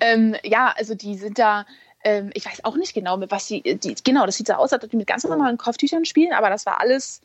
Ähm, 0.00 0.36
ja, 0.42 0.72
also 0.76 0.94
die 0.94 1.16
sind 1.16 1.38
da, 1.38 1.66
ähm, 2.04 2.30
ich 2.34 2.46
weiß 2.46 2.64
auch 2.64 2.76
nicht 2.76 2.94
genau, 2.94 3.16
mit 3.16 3.30
was 3.30 3.46
sie, 3.46 3.62
die, 3.62 3.94
genau, 4.04 4.26
das 4.26 4.36
sieht 4.36 4.46
so 4.46 4.54
aus, 4.54 4.72
als 4.72 4.84
ob 4.84 4.90
die 4.90 4.96
mit 4.96 5.06
ganz 5.06 5.24
normalen 5.24 5.58
Kopftüchern 5.58 6.04
spielen, 6.04 6.32
aber 6.32 6.50
das 6.50 6.66
war 6.66 6.80
alles 6.80 7.20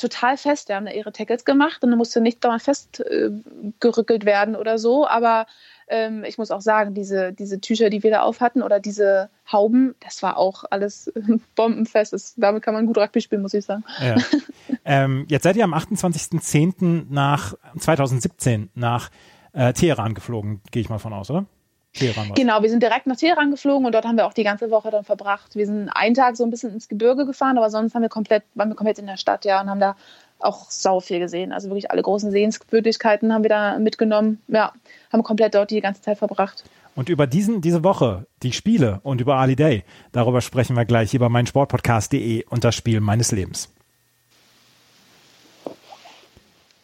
total 0.00 0.36
fest. 0.36 0.68
Die 0.68 0.74
haben 0.74 0.86
da 0.86 0.92
ihre 0.92 1.12
Tackles 1.12 1.44
gemacht 1.44 1.82
und 1.84 1.96
musste 1.96 2.20
nicht 2.20 2.44
dauernd 2.44 2.62
festgerückelt 2.62 4.22
äh, 4.22 4.26
werden 4.26 4.56
oder 4.56 4.78
so, 4.78 5.06
aber 5.06 5.46
ähm, 5.88 6.24
ich 6.24 6.38
muss 6.38 6.50
auch 6.50 6.60
sagen, 6.60 6.94
diese, 6.94 7.32
diese 7.32 7.60
Tücher, 7.60 7.90
die 7.90 8.02
wir 8.02 8.10
da 8.10 8.22
auf 8.22 8.40
hatten 8.40 8.62
oder 8.62 8.80
diese 8.80 9.28
Hauben, 9.50 9.94
das 10.00 10.22
war 10.22 10.36
auch 10.36 10.64
alles 10.70 11.12
bombenfest. 11.56 12.12
Das, 12.12 12.34
damit 12.36 12.62
kann 12.62 12.74
man 12.74 12.86
gut 12.86 12.96
Rugby 12.96 13.20
spielen, 13.20 13.42
muss 13.42 13.54
ich 13.54 13.64
sagen. 13.64 13.84
Ja. 14.00 14.16
ähm, 14.84 15.26
jetzt 15.28 15.42
seid 15.42 15.56
ihr 15.56 15.64
am 15.64 15.74
28.10. 15.74 17.06
nach 17.10 17.54
2017 17.76 18.70
nach 18.74 19.10
äh, 19.52 19.72
Teheran 19.72 20.14
geflogen, 20.14 20.60
gehe 20.70 20.80
ich 20.80 20.88
mal 20.88 20.98
von 20.98 21.12
aus, 21.12 21.30
oder? 21.30 21.46
Teheran 21.92 22.32
genau, 22.34 22.62
wir 22.62 22.70
sind 22.70 22.82
direkt 22.82 23.06
nach 23.06 23.16
Teheran 23.16 23.50
geflogen 23.50 23.84
und 23.84 23.92
dort 23.92 24.04
haben 24.04 24.16
wir 24.16 24.26
auch 24.26 24.32
die 24.32 24.44
ganze 24.44 24.70
Woche 24.70 24.90
dann 24.90 25.04
verbracht. 25.04 25.56
Wir 25.56 25.66
sind 25.66 25.88
einen 25.88 26.14
Tag 26.14 26.36
so 26.36 26.44
ein 26.44 26.50
bisschen 26.50 26.72
ins 26.72 26.88
Gebirge 26.88 27.26
gefahren, 27.26 27.58
aber 27.58 27.68
sonst 27.68 27.94
haben 27.94 28.02
wir 28.02 28.08
komplett, 28.08 28.44
waren 28.54 28.68
wir 28.68 28.76
komplett 28.76 28.98
in 28.98 29.06
der 29.06 29.16
Stadt, 29.16 29.44
ja, 29.44 29.60
und 29.60 29.68
haben 29.68 29.80
da 29.80 29.96
auch 30.38 30.70
sau 30.70 31.00
viel 31.00 31.18
gesehen. 31.18 31.52
Also 31.52 31.68
wirklich 31.68 31.90
alle 31.90 32.02
großen 32.02 32.30
Sehenswürdigkeiten 32.30 33.32
haben 33.32 33.42
wir 33.42 33.50
da 33.50 33.78
mitgenommen. 33.78 34.40
Ja, 34.48 34.72
haben 35.12 35.22
komplett 35.22 35.54
dort 35.54 35.70
die 35.70 35.80
ganze 35.80 36.00
Zeit 36.00 36.18
verbracht. 36.18 36.64
Und 36.94 37.08
über 37.08 37.26
diesen, 37.26 37.60
diese 37.60 37.84
Woche, 37.84 38.26
die 38.42 38.52
Spiele 38.52 39.00
und 39.02 39.20
über 39.20 39.36
Ali 39.36 39.56
Day, 39.56 39.84
darüber 40.12 40.40
sprechen 40.40 40.76
wir 40.76 40.84
gleich 40.84 41.14
über 41.14 41.28
mein 41.28 41.46
Sportpodcast.de 41.46 42.44
und 42.46 42.64
das 42.64 42.74
Spiel 42.74 43.00
meines 43.00 43.32
Lebens. 43.32 43.72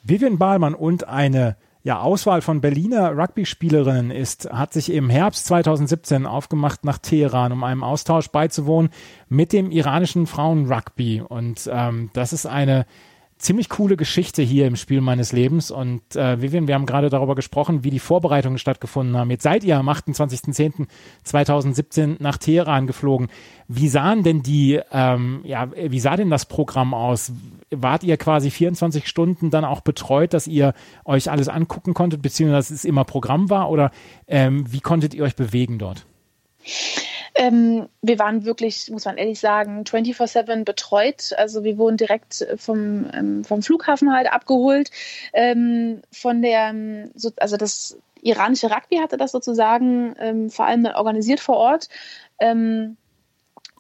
Vivian 0.03 0.39
Bahlmann 0.39 0.75
und 0.75 1.09
eine 1.09 1.57
ja, 1.87 2.01
Auswahl 2.01 2.43
von 2.43 2.61
Berliner 2.61 3.17
Rugby-Spielerinnen 3.17 4.11
ist, 4.11 4.51
hat 4.51 4.73
sich 4.73 4.93
im 4.93 5.09
Herbst 5.09 5.47
2017 5.47 6.27
aufgemacht 6.27 6.85
nach 6.85 6.99
Teheran, 6.99 7.53
um 7.53 7.63
einem 7.63 7.85
Austausch 7.85 8.27
beizuwohnen 8.31 8.91
mit 9.29 9.53
dem 9.53 9.71
iranischen 9.71 10.27
Frauen-Rugby. 10.27 11.21
Und 11.21 11.71
ähm, 11.73 12.11
das 12.13 12.33
ist 12.33 12.45
eine 12.45 12.87
ziemlich 13.39 13.69
coole 13.69 13.97
Geschichte 13.97 14.43
hier 14.43 14.67
im 14.67 14.75
Spiel 14.77 15.01
meines 15.01 15.33
Lebens. 15.33 15.71
Und 15.71 16.17
äh, 16.17 16.41
Vivian, 16.41 16.69
wir 16.69 16.75
haben 16.75 16.87
gerade 16.87 17.11
darüber 17.11 17.35
gesprochen, 17.35 17.85
wie 17.85 17.91
die 17.91 17.99
Vorbereitungen 17.99 18.59
stattgefunden 18.59 19.17
haben. 19.17 19.31
Jetzt 19.31 19.43
seid 19.43 19.65
ihr 19.65 19.79
am 19.79 19.89
28.10.2017 19.89 22.17
nach 22.19 22.39
Teheran 22.39 22.87
geflogen. 22.87 23.29
Wie 23.69 23.89
sahen 23.89 24.23
denn 24.23 24.43
die, 24.43 24.81
ähm, 24.91 25.41
ja, 25.45 25.69
wie 25.75 26.01
sah 26.01 26.17
denn 26.17 26.31
das 26.31 26.47
Programm 26.47 26.95
aus? 26.95 27.33
Wart 27.71 28.05
ihr 28.05 28.17
quasi 28.17 28.51
24 28.51 29.07
Stunden 29.07 29.51
dann 29.51 29.65
auch 29.65 29.81
betreut, 29.81 30.33
dass 30.33 30.47
ihr 30.47 30.73
euch 31.05 31.31
alles 31.31 31.49
angucken 31.49 31.95
konntet, 31.95 32.23
beziehungsweise 32.23 32.73
dass 32.73 32.79
es 32.79 32.85
immer 32.85 33.05
Programm 33.05 33.51
war? 33.51 33.71
Oder 33.71 33.91
ähm, 34.29 34.73
wie 34.73 34.81
konntet 34.81 35.15
ihr 35.15 35.25
euch 35.25 35.37
bewegen 35.37 35.79
dort? 35.79 36.07
Ähm, 37.37 37.89
wir 38.01 38.19
waren 38.19 38.45
wirklich, 38.45 38.91
muss 38.91 39.05
man 39.05 39.19
ehrlich 39.19 39.41
sagen, 39.41 39.85
24-7 39.85 40.65
betreut. 40.65 41.33
Also 41.37 41.65
wir 41.65 41.77
wurden 41.77 41.97
direkt 41.99 42.47
vom, 42.57 43.07
ähm, 43.13 43.45
vom 43.45 43.63
Flughafen 43.63 44.13
halt 44.13 44.33
abgeholt. 44.33 44.91
Ähm, 45.33 46.03
von 46.11 46.41
der, 46.43 46.75
so, 47.15 47.31
also 47.37 47.57
das 47.57 47.99
iranische 48.23 48.71
Rugby 48.71 48.97
hatte 48.97 49.17
das 49.17 49.33
sozusagen 49.33 50.15
ähm, 50.19 50.51
vor 50.51 50.67
allem 50.67 50.87
organisiert 50.87 51.41
vor 51.41 51.57
Ort. 51.57 51.89
Ähm, 52.39 52.97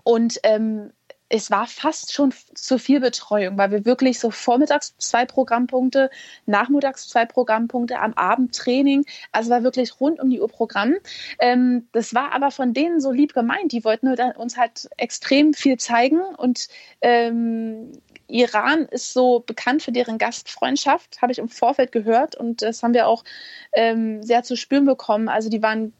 und 0.04 0.38
ähm, 0.44 0.92
es 1.28 1.50
war 1.50 1.66
fast 1.66 2.12
schon 2.12 2.32
zu 2.54 2.78
viel 2.78 3.00
Betreuung, 3.00 3.58
weil 3.58 3.70
wir 3.70 3.84
wirklich 3.84 4.20
so 4.20 4.30
vormittags 4.30 4.94
zwei 4.98 5.24
Programmpunkte, 5.24 6.10
nachmittags 6.46 7.08
zwei 7.08 7.26
Programmpunkte, 7.26 7.98
am 7.98 8.14
Abend 8.14 8.54
Training. 8.54 9.04
Also 9.32 9.50
war 9.50 9.62
wirklich 9.62 10.00
rund 10.00 10.20
um 10.20 10.30
die 10.30 10.40
Uhr 10.40 10.48
Programm. 10.48 10.94
Ähm, 11.40 11.88
das 11.92 12.14
war 12.14 12.32
aber 12.32 12.50
von 12.50 12.74
denen 12.74 13.00
so 13.00 13.10
lieb 13.10 13.34
gemeint. 13.34 13.72
Die 13.72 13.84
wollten 13.84 14.08
uns 14.36 14.56
halt 14.56 14.88
extrem 14.96 15.52
viel 15.54 15.78
zeigen 15.78 16.20
und 16.36 16.68
ähm, 17.00 17.92
Iran 18.28 18.86
ist 18.86 19.12
so 19.12 19.40
bekannt 19.40 19.82
für 19.82 19.92
deren 19.92 20.18
Gastfreundschaft, 20.18 21.22
habe 21.22 21.32
ich 21.32 21.38
im 21.38 21.48
Vorfeld 21.48 21.92
gehört 21.92 22.34
und 22.34 22.62
das 22.62 22.82
haben 22.82 22.94
wir 22.94 23.06
auch 23.06 23.24
ähm, 23.72 24.22
sehr 24.22 24.42
zu 24.42 24.56
spüren 24.56 24.84
bekommen. 24.84 25.28
Also 25.28 25.48
die 25.48 25.62
waren 25.62 25.92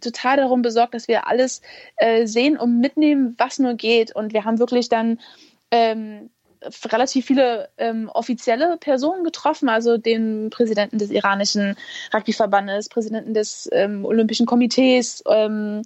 total 0.00 0.36
darum 0.36 0.62
besorgt, 0.62 0.94
dass 0.94 1.08
wir 1.08 1.26
alles 1.26 1.62
äh, 1.96 2.26
sehen 2.26 2.56
und 2.56 2.80
mitnehmen, 2.80 3.34
was 3.38 3.58
nur 3.58 3.74
geht. 3.74 4.14
Und 4.14 4.32
wir 4.32 4.44
haben 4.44 4.58
wirklich 4.58 4.88
dann 4.88 5.18
ähm, 5.70 6.30
relativ 6.86 7.26
viele 7.26 7.68
ähm, 7.78 8.10
offizielle 8.12 8.76
Personen 8.78 9.24
getroffen, 9.24 9.68
also 9.68 9.96
den 9.96 10.50
Präsidenten 10.50 10.98
des 10.98 11.10
iranischen 11.10 11.76
Rugbyverbandes, 12.12 12.88
Präsidenten 12.88 13.34
des 13.34 13.68
ähm, 13.72 14.04
Olympischen 14.04 14.46
Komitees, 14.46 15.22
ähm, 15.28 15.82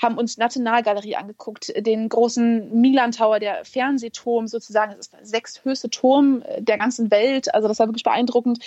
haben 0.00 0.18
uns 0.18 0.36
Nationalgalerie 0.36 1.16
angeguckt, 1.16 1.72
den 1.78 2.08
großen 2.08 2.80
Milan 2.80 3.12
Tower, 3.12 3.38
der 3.40 3.64
Fernsehturm 3.64 4.46
sozusagen, 4.46 4.92
das 4.92 5.06
ist 5.06 5.12
der 5.14 5.24
sechsthöchste 5.24 5.88
Turm 5.88 6.44
der 6.58 6.76
ganzen 6.76 7.10
Welt, 7.10 7.54
also 7.54 7.66
das 7.66 7.78
war 7.78 7.86
wirklich 7.86 8.02
beeindruckend. 8.02 8.58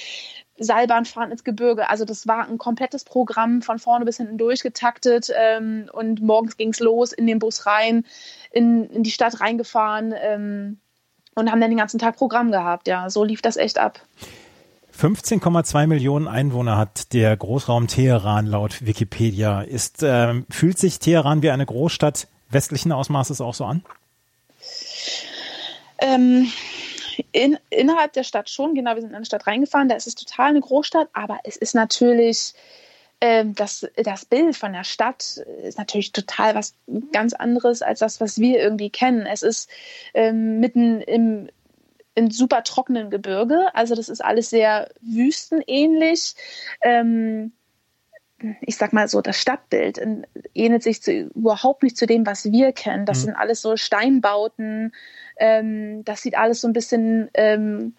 Seilbahn 0.60 1.05
fahren 1.05 1.32
ins 1.32 1.43
Gebirge. 1.43 1.89
Also 1.89 2.05
das 2.05 2.28
war 2.28 2.47
ein 2.47 2.57
komplettes 2.57 3.03
Programm 3.03 3.62
von 3.62 3.80
vorne 3.80 4.05
bis 4.05 4.18
hinten 4.18 4.38
durchgetaktet 4.38 5.32
ähm, 5.36 5.89
und 5.91 6.22
morgens 6.22 6.57
ging 6.57 6.70
es 6.70 6.80
los 6.80 7.12
in 7.12 7.28
den 7.28 7.39
Bus 7.39 7.66
rein, 7.66 8.05
in, 8.51 8.86
in 8.89 9.03
die 9.03 9.12
Stadt 9.12 9.39
reingefahren 9.39 10.14
ähm, 10.18 10.80
und 11.36 11.51
haben 11.51 11.62
dann 11.62 11.72
den 11.72 11.78
ganzen 11.78 11.99
Tag 11.99 12.18
Programm 12.18 12.51
gehabt. 12.51 12.88
Ja, 12.88 13.10
so 13.10 13.24
lief 13.24 13.41
das 13.41 13.57
echt 13.57 13.80
ab. 13.80 14.01
15,2 14.99 15.88
Millionen 15.88 16.28
Einwohner 16.28 16.78
hat 16.78 17.14
der 17.14 17.36
Großraum 17.38 17.88
Teheran 17.88 18.45
laut 18.45 18.86
Wikipedia. 18.86 19.62
Ist, 19.62 20.03
äh, 20.03 20.43
fühlt 20.49 20.78
sich 20.78 20.99
Teheran 20.99 21.41
wie 21.41 21.51
eine 21.51 21.66
Großstadt 21.66 22.28
westlichen 22.49 22.91
Ausmaßes 22.91 23.39
auch 23.39 23.53
so 23.53 23.66
an? 23.66 23.84
Ähm, 25.99 26.51
in, 27.32 27.57
innerhalb 27.70 28.13
der 28.13 28.24
Stadt 28.24 28.49
schon, 28.49 28.76
genau, 28.76 28.95
wir 28.95 29.01
sind 29.01 29.11
in 29.11 29.15
eine 29.15 29.26
Stadt 29.26 29.47
reingefahren, 29.47 29.89
da 29.89 29.95
ist 29.95 30.07
es 30.07 30.15
total 30.15 30.49
eine 30.49 30.61
Großstadt, 30.61 31.09
aber 31.13 31.39
es 31.43 31.57
ist 31.57 31.76
natürlich, 31.76 32.53
ähm, 33.22 33.55
das, 33.55 33.88
das 33.95 34.26
Bild 34.26 34.55
von 34.55 34.74
der 34.74 34.84
Stadt 34.84 35.38
ist 35.63 35.78
natürlich 35.78 36.11
total 36.11 36.55
was 36.55 36.74
ganz 37.11 37.34
anderes 37.34 37.82
als 37.82 37.99
das, 37.99 38.22
was 38.22 38.39
wir 38.39 38.59
irgendwie 38.59 38.89
kennen. 38.89 39.26
Es 39.26 39.41
ist 39.41 39.70
ähm, 40.13 40.59
mitten 40.59 41.01
im 41.01 41.49
in 42.15 42.32
super 42.32 42.63
trockenen 42.63 43.09
Gebirge, 43.09 43.74
also 43.74 43.95
das 43.95 44.09
ist 44.09 44.24
alles 44.24 44.49
sehr 44.49 44.89
wüstenähnlich. 44.99 46.34
Ähm, 46.82 47.53
ich 48.61 48.78
sag 48.78 48.93
mal 48.93 49.07
so, 49.07 49.22
das 49.22 49.38
Stadtbild 49.38 49.99
ähnelt 50.53 50.84
sich 50.84 51.01
zu, 51.01 51.11
überhaupt 51.11 51.84
nicht 51.84 51.97
zu 51.97 52.05
dem, 52.05 52.26
was 52.26 52.51
wir 52.51 52.72
kennen. 52.72 53.05
Das 53.05 53.20
mhm. 53.20 53.24
sind 53.24 53.36
alles 53.36 53.61
so 53.61 53.76
Steinbauten. 53.76 54.93
Ähm, 55.40 56.04
das 56.06 56.22
sieht 56.22 56.38
alles 56.38 56.62
so 56.62 56.68
ein 56.68 56.74
bisschen 56.74 57.30
ähm, 57.34 57.94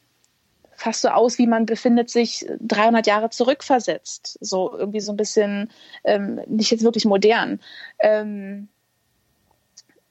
fast 0.74 1.02
so 1.02 1.08
aus, 1.08 1.38
wie 1.38 1.46
man 1.46 1.66
befindet 1.66 2.10
sich 2.10 2.46
300 2.60 3.06
Jahre 3.06 3.30
zurückversetzt. 3.30 4.38
So 4.40 4.72
irgendwie 4.76 5.00
so 5.00 5.12
ein 5.12 5.16
bisschen 5.16 5.70
ähm, 6.04 6.40
nicht 6.46 6.70
jetzt 6.70 6.84
wirklich 6.84 7.04
modern. 7.04 7.60
Ähm, 7.98 8.68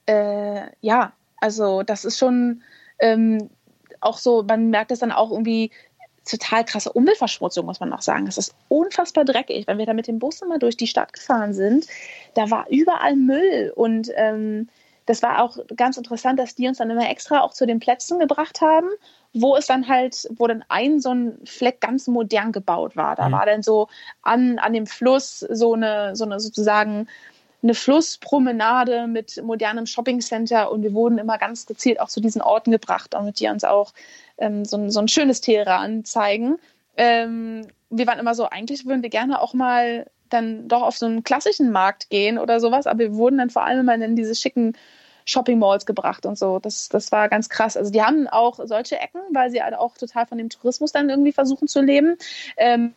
äh, 0.06 0.66
ja, 0.80 1.12
also 1.40 1.82
das 1.82 2.04
ist 2.04 2.18
schon 2.18 2.62
ähm, 2.98 3.50
auch 4.00 4.18
so, 4.18 4.42
man 4.42 4.70
merkt 4.70 4.92
es 4.92 5.00
dann 5.00 5.12
auch 5.12 5.30
irgendwie, 5.30 5.70
total 6.28 6.64
krasse 6.64 6.92
Umweltverschmutzung, 6.92 7.66
muss 7.66 7.80
man 7.80 7.92
auch 7.92 8.02
sagen. 8.02 8.26
Es 8.26 8.38
ist 8.38 8.54
unfassbar 8.68 9.24
dreckig. 9.24 9.66
Wenn 9.66 9.78
wir 9.78 9.86
da 9.86 9.94
mit 9.94 10.06
dem 10.06 10.18
Bus 10.18 10.42
immer 10.42 10.58
durch 10.58 10.76
die 10.76 10.86
Stadt 10.86 11.12
gefahren 11.12 11.52
sind, 11.52 11.86
da 12.34 12.50
war 12.50 12.66
überall 12.70 13.16
Müll. 13.16 13.72
Und 13.74 14.10
ähm, 14.14 14.68
das 15.10 15.24
war 15.24 15.42
auch 15.42 15.58
ganz 15.76 15.96
interessant, 15.96 16.38
dass 16.38 16.54
die 16.54 16.68
uns 16.68 16.78
dann 16.78 16.88
immer 16.88 17.10
extra 17.10 17.40
auch 17.40 17.52
zu 17.52 17.66
den 17.66 17.80
Plätzen 17.80 18.20
gebracht 18.20 18.60
haben, 18.60 18.86
wo 19.32 19.56
es 19.56 19.66
dann 19.66 19.88
halt, 19.88 20.28
wo 20.30 20.46
dann 20.46 20.64
ein 20.68 21.00
so 21.00 21.10
ein 21.12 21.36
Fleck 21.44 21.80
ganz 21.80 22.06
modern 22.06 22.52
gebaut 22.52 22.94
war. 22.94 23.16
Da 23.16 23.26
mhm. 23.26 23.32
war 23.32 23.44
dann 23.44 23.62
so 23.64 23.88
an, 24.22 24.60
an 24.60 24.72
dem 24.72 24.86
Fluss 24.86 25.40
so 25.40 25.74
eine, 25.74 26.14
so 26.14 26.24
eine 26.24 26.38
sozusagen 26.38 27.08
eine 27.60 27.74
Flusspromenade 27.74 29.08
mit 29.08 29.42
modernem 29.42 29.86
Shoppingcenter 29.86 30.70
und 30.70 30.84
wir 30.84 30.94
wurden 30.94 31.18
immer 31.18 31.38
ganz 31.38 31.66
gezielt 31.66 31.98
auch 31.98 32.08
zu 32.08 32.20
diesen 32.20 32.40
Orten 32.40 32.70
gebracht, 32.70 33.12
damit 33.12 33.40
die 33.40 33.48
uns 33.48 33.64
auch 33.64 33.92
ähm, 34.38 34.64
so, 34.64 34.76
ein, 34.76 34.92
so 34.92 35.00
ein 35.00 35.08
schönes 35.08 35.40
Teheran 35.40 36.04
zeigen. 36.04 36.56
Ähm, 36.96 37.66
wir 37.90 38.06
waren 38.06 38.20
immer 38.20 38.36
so, 38.36 38.48
eigentlich 38.48 38.86
würden 38.86 39.02
wir 39.02 39.10
gerne 39.10 39.42
auch 39.42 39.54
mal 39.54 40.06
dann 40.28 40.68
doch 40.68 40.82
auf 40.82 40.96
so 40.96 41.06
einen 41.06 41.24
klassischen 41.24 41.72
Markt 41.72 42.10
gehen 42.10 42.38
oder 42.38 42.60
sowas, 42.60 42.86
aber 42.86 43.00
wir 43.00 43.14
wurden 43.14 43.38
dann 43.38 43.50
vor 43.50 43.64
allem 43.64 43.80
immer 43.80 43.94
in 43.96 44.14
diese 44.14 44.36
schicken 44.36 44.74
Shopping 45.30 45.58
Malls 45.58 45.86
gebracht 45.86 46.26
und 46.26 46.38
so. 46.38 46.58
Das, 46.58 46.88
das 46.88 47.12
war 47.12 47.28
ganz 47.28 47.48
krass. 47.48 47.76
Also 47.76 47.90
die 47.90 48.02
haben 48.02 48.26
auch 48.26 48.58
solche 48.64 48.98
Ecken, 48.98 49.20
weil 49.32 49.50
sie 49.50 49.62
halt 49.62 49.74
auch 49.74 49.96
total 49.96 50.26
von 50.26 50.38
dem 50.38 50.50
Tourismus 50.50 50.92
dann 50.92 51.08
irgendwie 51.08 51.32
versuchen 51.32 51.68
zu 51.68 51.80
leben. 51.80 52.16
Ähm, 52.56 52.94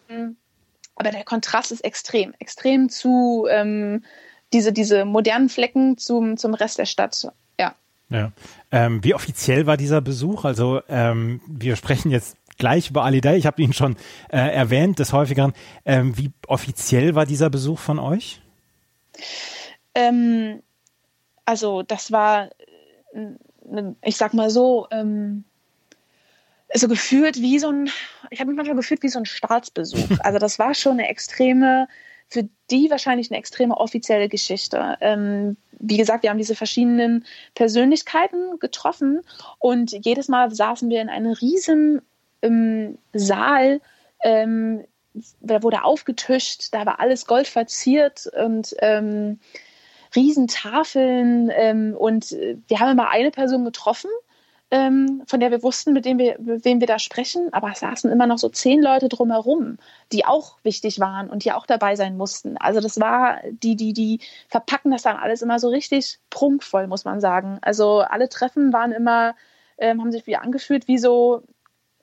aber 0.95 1.11
der 1.11 1.23
Kontrast 1.23 1.71
ist 1.71 1.83
extrem, 1.83 2.33
extrem 2.39 2.89
zu 2.89 3.47
ähm, 3.49 4.03
diese, 4.51 4.73
diese 4.73 5.05
modernen 5.05 5.49
Flecken 5.49 5.97
zum, 5.97 6.37
zum 6.37 6.53
Rest 6.53 6.77
der 6.77 6.85
Stadt. 6.85 7.27
Ja. 7.59 7.75
ja. 8.09 8.31
Ähm, 8.71 9.03
wie 9.03 9.13
offiziell 9.13 9.65
war 9.65 9.77
dieser 9.77 10.01
Besuch? 10.01 10.45
Also 10.45 10.81
ähm, 10.89 11.41
wir 11.47 11.75
sprechen 11.75 12.11
jetzt 12.11 12.37
gleich 12.57 12.89
über 12.89 13.03
Ali 13.03 13.21
Day. 13.21 13.37
Ich 13.37 13.45
habe 13.45 13.61
ihn 13.61 13.73
schon 13.73 13.95
äh, 14.29 14.37
erwähnt, 14.37 14.99
des 14.99 15.13
häufigeren. 15.13 15.53
Ähm, 15.85 16.17
wie 16.17 16.31
offiziell 16.47 17.15
war 17.15 17.25
dieser 17.25 17.49
Besuch 17.49 17.79
von 17.79 17.99
euch? 17.99 18.41
Ähm, 19.95 20.61
also 21.45 21.83
das 21.83 22.11
war, 22.11 22.49
äh, 23.13 23.93
ich 24.03 24.17
sag 24.17 24.33
mal 24.33 24.49
so, 24.49 24.87
ähm, 24.91 25.43
so 26.73 26.87
gefühlt 26.87 27.41
wie 27.41 27.59
so 27.59 27.69
ein, 27.69 27.89
ich 28.29 28.39
habe 28.39 28.49
mich 28.49 28.57
manchmal 28.57 28.77
gefühlt 28.77 29.03
wie 29.03 29.09
so 29.09 29.19
ein 29.19 29.25
Staatsbesuch. 29.25 30.09
Also 30.23 30.39
das 30.39 30.59
war 30.59 30.73
schon 30.73 30.93
eine 30.93 31.07
extreme 31.07 31.87
für 32.33 32.49
die 32.71 32.89
wahrscheinlich 32.89 33.29
eine 33.29 33.37
extreme 33.37 33.77
offizielle 33.77 34.27
Geschichte. 34.27 34.97
Ähm, 35.01 35.55
wie 35.79 35.97
gesagt, 35.97 36.23
wir 36.23 36.31
haben 36.31 36.39
diese 36.39 36.55
verschiedenen 36.55 37.25
Persönlichkeiten 37.53 38.59
getroffen 38.59 39.21
und 39.59 39.91
jedes 39.91 40.29
Mal 40.29 40.49
saßen 40.53 40.89
wir 40.89 41.01
in 41.01 41.09
einem 41.09 41.33
riesen 41.33 42.01
ähm, 42.41 42.97
Saal. 43.13 43.81
Ähm, 44.23 44.83
da 45.41 45.61
wurde 45.61 45.83
aufgetischt, 45.83 46.69
da 46.71 46.87
war 46.87 46.99
alles 46.99 47.27
gold 47.27 47.47
verziert 47.47 48.27
und 48.43 48.75
ähm, 48.79 49.39
Riesentafeln 50.15 51.51
ähm, 51.53 51.95
und 51.97 52.31
wir 52.31 52.79
haben 52.79 52.91
immer 52.91 53.09
eine 53.09 53.31
Person 53.31 53.65
getroffen 53.65 54.09
ähm, 54.73 55.21
von 55.27 55.39
der 55.39 55.51
wir 55.51 55.61
wussten, 55.61 55.93
mit 55.93 56.03
dem 56.03 56.17
wir, 56.17 56.39
mit 56.39 56.65
wem 56.65 56.79
wir 56.79 56.87
da 56.87 56.97
sprechen, 56.97 57.49
aber 57.53 57.69
es 57.71 57.81
saßen 57.81 58.11
immer 58.11 58.25
noch 58.25 58.39
so 58.39 58.49
zehn 58.49 58.81
Leute 58.81 59.07
drumherum, 59.07 59.77
die 60.11 60.25
auch 60.25 60.57
wichtig 60.63 60.99
waren 60.99 61.29
und 61.29 61.45
die 61.45 61.51
auch 61.51 61.67
dabei 61.67 61.95
sein 61.95 62.17
mussten. 62.17 62.57
Also 62.57 62.79
das 62.79 62.99
war, 62.99 63.37
die, 63.51 63.75
die, 63.75 63.93
die 63.93 64.19
verpacken 64.47 64.89
das 64.89 65.03
dann 65.03 65.15
alles 65.15 65.43
immer 65.43 65.59
so 65.59 65.69
richtig 65.69 66.17
prunkvoll, 66.31 66.87
muss 66.87 67.05
man 67.05 67.21
sagen. 67.21 67.59
Also 67.61 67.99
alle 67.99 68.29
Treffen 68.29 68.73
waren 68.73 68.91
immer, 68.93 69.35
ähm, 69.77 70.01
haben 70.01 70.11
sich 70.11 70.25
wie 70.25 70.37
angefühlt, 70.37 70.87
wie 70.87 70.97
so 70.97 71.43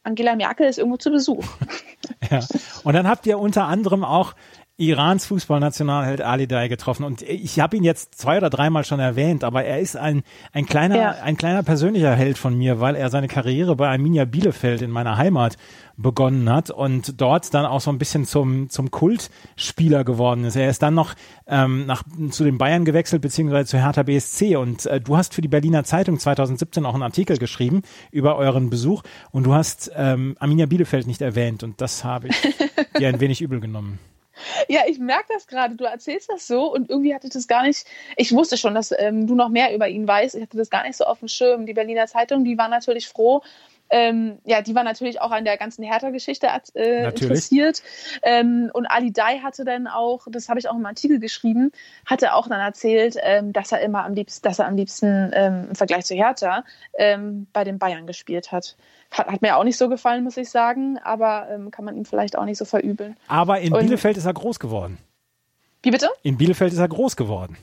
Angela 0.05 0.37
Merkel 0.37 0.69
ist 0.69 0.79
irgendwo 0.79 0.97
zu 0.97 1.11
Besuch. 1.11 1.45
ja. 2.31 2.39
Und 2.85 2.95
dann 2.95 3.09
habt 3.09 3.27
ihr 3.27 3.41
unter 3.41 3.67
anderem 3.67 4.05
auch 4.05 4.35
Irans 4.81 5.27
Fußballnationalheld 5.27 6.23
Ali 6.23 6.47
Day 6.47 6.71
getroffen 6.71 7.05
und 7.05 7.21
ich 7.21 7.61
habe 7.61 7.77
ihn 7.77 7.85
jetzt 7.85 8.15
zwei 8.15 8.39
oder 8.39 8.49
dreimal 8.49 8.83
schon 8.87 8.99
erwähnt, 8.99 9.45
aber 9.45 9.63
er 9.63 9.79
ist 9.79 9.95
ein 9.95 10.23
ein 10.53 10.65
kleiner 10.65 10.97
ja. 10.97 11.11
ein 11.23 11.37
kleiner 11.37 11.63
persönlicher 11.63 12.15
Held 12.15 12.39
von 12.39 12.57
mir, 12.57 12.81
weil 12.81 12.97
er 12.97 13.11
seine 13.11 13.29
Karriere 13.29 13.77
bei 13.77 13.91
Arminia 13.91 14.25
Bielefeld 14.25 14.81
in 14.81 14.91
meiner 14.91 15.19
Heimat 15.19 15.59
begonnen 15.99 16.49
hat 16.49 16.71
und 16.71 17.21
dort 17.21 17.53
dann 17.53 17.67
auch 17.67 17.83
so 17.83 17.91
ein 17.91 17.99
bisschen 17.99 18.25
zum 18.25 18.71
zum 18.71 18.91
Kultspieler 18.91 20.03
geworden 20.03 20.45
ist. 20.45 20.57
Er 20.57 20.71
ist 20.71 20.83
dann 20.83 20.95
noch 20.95 21.15
ähm, 21.47 21.85
nach 21.85 22.03
zu 22.31 22.45
den 22.45 22.57
Bayern 22.57 22.87
gewechselt 22.87 23.21
beziehungsweise 23.21 23.69
zu 23.69 23.79
Hertha 23.79 24.03
BSC 24.03 24.57
und 24.57 24.87
äh, 24.87 24.99
du 24.99 25.15
hast 25.15 25.35
für 25.35 25.43
die 25.43 25.49
Berliner 25.49 25.85
Zeitung 25.85 26.19
2017 26.19 26.87
auch 26.87 26.95
einen 26.95 27.03
Artikel 27.03 27.37
geschrieben 27.37 27.83
über 28.13 28.37
euren 28.37 28.71
Besuch 28.71 29.03
und 29.31 29.45
du 29.45 29.53
hast 29.53 29.91
ähm, 29.95 30.37
Arminia 30.41 30.65
Bielefeld 30.65 31.07
nicht 31.07 31.21
erwähnt 31.21 31.63
und 31.63 31.83
das 31.83 32.03
habe 32.03 32.29
ich 32.29 32.37
dir 32.99 33.09
ein 33.09 33.21
wenig 33.21 33.43
übel 33.43 33.61
genommen. 33.61 33.99
Ja, 34.69 34.83
ich 34.87 34.99
merke 34.99 35.33
das 35.33 35.47
gerade. 35.47 35.77
Du 35.77 35.85
erzählst 35.85 36.31
das 36.31 36.47
so 36.47 36.73
und 36.73 36.91
irgendwie 36.91 37.15
hatte 37.15 37.27
ich 37.27 37.33
das 37.33 37.49
gar 37.49 37.63
nicht. 37.63 37.87
Ich 38.17 38.33
wusste 38.33 38.57
schon, 38.57 38.75
dass 38.75 38.93
ähm, 38.97 39.27
du 39.27 39.35
noch 39.35 39.49
mehr 39.49 39.75
über 39.75 39.89
ihn 39.89 40.07
weißt. 40.07 40.35
Ich 40.35 40.43
hatte 40.43 40.57
das 40.57 40.71
gar 40.71 40.85
nicht 40.85 40.97
so 40.97 41.05
auf 41.05 41.19
dem 41.21 41.29
Schirm. 41.29 41.67
Die 41.67 41.75
Berliner 41.75 42.07
Zeitung, 42.07 42.45
die 42.45 42.59
war 42.59 42.69
natürlich 42.69 43.09
froh. 43.09 43.43
Ähm, 43.91 44.39
ja, 44.45 44.63
die 44.63 44.75
war 44.75 44.85
natürlich 44.85 45.21
auch 45.21 45.33
an 45.33 45.45
der 45.45 45.57
ganzen 45.57 45.83
Hertha-Geschichte 45.83 46.49
äh, 46.75 47.09
interessiert. 47.09 47.83
Ähm, 48.23 48.71
und 48.73 48.87
Ali 48.87 49.13
Dai 49.13 49.41
hatte 49.41 49.65
dann 49.65 49.89
auch, 49.89 50.27
das 50.31 50.49
habe 50.49 50.61
ich 50.61 50.69
auch 50.69 50.77
im 50.77 50.87
Artikel 50.87 51.19
geschrieben, 51.19 51.73
hatte 52.07 52.35
auch 52.35 52.47
dann 52.49 52.61
erzählt, 52.61 53.17
ähm, 53.21 53.53
dass 53.53 53.73
er 53.73 53.81
immer 53.81 54.05
am 54.05 54.15
liebsten, 54.15 54.43
dass 54.47 54.61
er 54.61 54.69
am 54.69 54.77
liebsten 54.77 55.33
ähm, 55.35 55.67
im 55.71 55.75
Vergleich 55.75 56.05
zu 56.05 56.15
Hertha 56.15 56.65
ähm, 56.95 57.49
bei 57.53 57.65
den 57.65 57.79
Bayern 57.79 58.07
gespielt 58.07 58.53
hat. 58.53 58.77
Hat, 59.11 59.27
hat, 59.27 59.43
mir 59.43 59.57
auch 59.57 59.65
nicht 59.65 59.77
so 59.77 59.89
gefallen, 59.89 60.23
muss 60.23 60.37
ich 60.37 60.51
sagen, 60.51 60.99
aber 60.99 61.49
ähm, 61.51 61.71
kann 61.71 61.85
man 61.85 61.97
ihm 61.97 62.05
vielleicht 62.05 62.39
auch 62.39 62.45
nicht 62.45 62.59
so 62.59 62.65
verübeln. 62.65 63.17
Aber 63.27 63.61
in 63.61 63.73
Und, 63.73 63.81
Bielefeld 63.81 64.17
ist 64.17 64.27
er 64.27 64.35
groß 64.35 64.61
geworden. 64.61 64.99
Wie 65.83 65.91
bitte? 65.91 66.09
In 66.23 66.37
Bielefeld 66.37 66.73
ist 66.73 66.79
er 66.79 66.89
groß 66.89 67.17
geworden. 67.17 67.57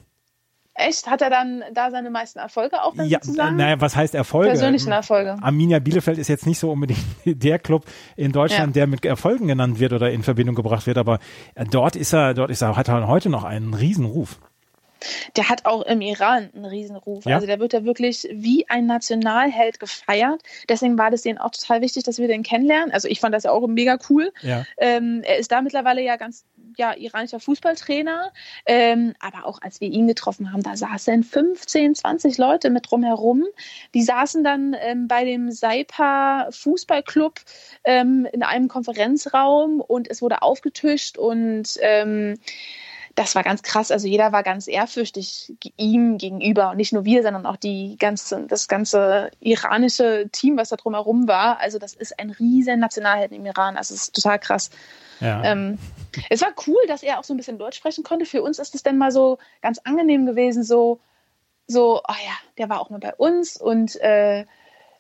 Echt? 0.73 1.07
Hat 1.07 1.23
er 1.23 1.31
dann 1.31 1.63
da 1.73 1.89
seine 1.89 2.11
meisten 2.11 2.37
Erfolge 2.37 2.83
auch 2.83 2.95
dann 2.95 3.07
ja, 3.07 3.17
sozusagen? 3.19 3.55
Naja, 3.55 3.81
was 3.81 3.95
heißt 3.95 4.13
Erfolge? 4.13 4.49
Persönlichen 4.49 4.91
Erfolge. 4.91 5.35
Arminia 5.41 5.79
Bielefeld 5.79 6.19
ist 6.19 6.27
jetzt 6.27 6.45
nicht 6.45 6.59
so 6.59 6.71
unbedingt 6.71 6.99
der 7.25 7.57
Club 7.57 7.85
in 8.15 8.31
Deutschland, 8.31 8.75
ja. 8.75 8.81
der 8.81 8.87
mit 8.87 9.03
Erfolgen 9.03 9.47
genannt 9.47 9.79
wird 9.79 9.93
oder 9.93 10.11
in 10.11 10.21
Verbindung 10.21 10.53
gebracht 10.53 10.85
wird, 10.85 10.99
aber 10.99 11.17
dort 11.71 11.95
ist 11.95 12.13
er, 12.13 12.35
dort 12.35 12.51
ist 12.51 12.61
er, 12.61 12.75
hat 12.75 12.89
er 12.89 13.07
heute 13.07 13.29
noch 13.29 13.43
einen 13.43 13.73
Riesenruf 13.73 14.39
der 15.35 15.49
hat 15.49 15.65
auch 15.65 15.83
im 15.83 16.01
Iran 16.01 16.49
einen 16.53 16.65
Riesenruf. 16.65 17.25
Ja. 17.25 17.35
Also 17.35 17.47
der 17.47 17.59
wird 17.59 17.73
ja 17.73 17.83
wirklich 17.83 18.27
wie 18.31 18.67
ein 18.69 18.85
Nationalheld 18.85 19.79
gefeiert. 19.79 20.41
Deswegen 20.69 20.97
war 20.97 21.11
das 21.11 21.21
denen 21.21 21.37
auch 21.37 21.51
total 21.51 21.81
wichtig, 21.81 22.03
dass 22.03 22.17
wir 22.17 22.27
den 22.27 22.43
kennenlernen. 22.43 22.91
Also 22.91 23.07
ich 23.07 23.19
fand 23.19 23.33
das 23.33 23.43
ja 23.43 23.51
auch 23.51 23.65
mega 23.67 23.97
cool. 24.09 24.31
Ja. 24.41 24.65
Ähm, 24.77 25.21
er 25.23 25.37
ist 25.37 25.51
da 25.51 25.61
mittlerweile 25.61 26.01
ja 26.01 26.15
ganz 26.15 26.45
ja, 26.77 26.95
iranischer 26.95 27.39
Fußballtrainer. 27.39 28.31
Ähm, 28.65 29.13
aber 29.19 29.45
auch 29.45 29.61
als 29.61 29.81
wir 29.81 29.89
ihn 29.89 30.07
getroffen 30.07 30.51
haben, 30.53 30.63
da 30.63 30.75
saßen 30.75 31.23
15, 31.23 31.95
20 31.95 32.37
Leute 32.37 32.69
mit 32.69 32.89
drumherum. 32.89 33.45
Die 33.93 34.03
saßen 34.03 34.43
dann 34.43 34.75
ähm, 34.79 35.07
bei 35.07 35.25
dem 35.25 35.51
Saipa 35.51 36.47
Fußballclub 36.51 37.39
ähm, 37.83 38.27
in 38.31 38.43
einem 38.43 38.67
Konferenzraum 38.67 39.81
und 39.81 40.09
es 40.09 40.21
wurde 40.21 40.41
aufgetischt 40.41 41.17
und 41.17 41.77
ähm, 41.81 42.35
das 43.18 43.34
war 43.34 43.41
ganz 43.41 43.63
krass. 43.63 43.89
Also 43.89 44.07
jeder 44.07 44.32
war 44.32 44.43
ganz 44.43 44.68
ehrfürchtig 44.68 45.51
ihm 45.76 46.20
gegenüber 46.20 46.70
und 46.70 46.78
nicht 46.78 46.93
nur 46.93 47.03
wir, 47.03 47.24
sondern 47.24 47.47
auch 47.47 47.55
die 47.55 47.97
ganze, 47.97 48.45
das 48.45 48.68
ganze 48.68 49.32
iranische 49.39 50.30
Team, 50.32 50.55
was 50.55 50.70
da 50.70 50.76
drumherum 50.76 51.28
war. 51.28 51.59
Also 51.59 51.80
das 51.80 51.95
ist 51.95 52.20
ein 52.20 52.30
riesen 52.30 52.80
Nationalheld 52.80 53.32
im 53.32 53.43
Iran. 53.47 53.76
Also 53.76 53.95
es 53.95 54.03
ist 54.03 54.15
total 54.15 54.38
krass. 54.38 54.70
Ja. 55.20 55.43
Ähm, 55.43 55.80
es 56.30 56.41
war 56.41 56.49
cool, 56.68 56.78
dass 56.88 57.01
er 57.01 57.18
auch 57.18 57.24
so 57.24 57.34
ein 57.34 57.38
bisschen 57.38 57.57
Deutsch 57.57 57.78
sprechen 57.78 58.03
konnte. 58.03 58.28
Für 58.28 58.43
uns 58.43 58.59
ist 58.59 58.76
es 58.76 58.84
dann 58.84 58.99
mal 58.99 59.11
so 59.11 59.39
ganz 59.63 59.80
angenehm 59.80 60.28
gewesen, 60.28 60.63
so, 60.63 60.99
so, 61.65 62.03
oh 62.07 62.15
ja, 62.24 62.38
der 62.59 62.70
war 62.70 62.80
auch 62.80 62.91
mal 62.91 62.99
bei 62.99 63.15
uns 63.15 63.57
und 63.57 63.99
äh, 63.99 64.45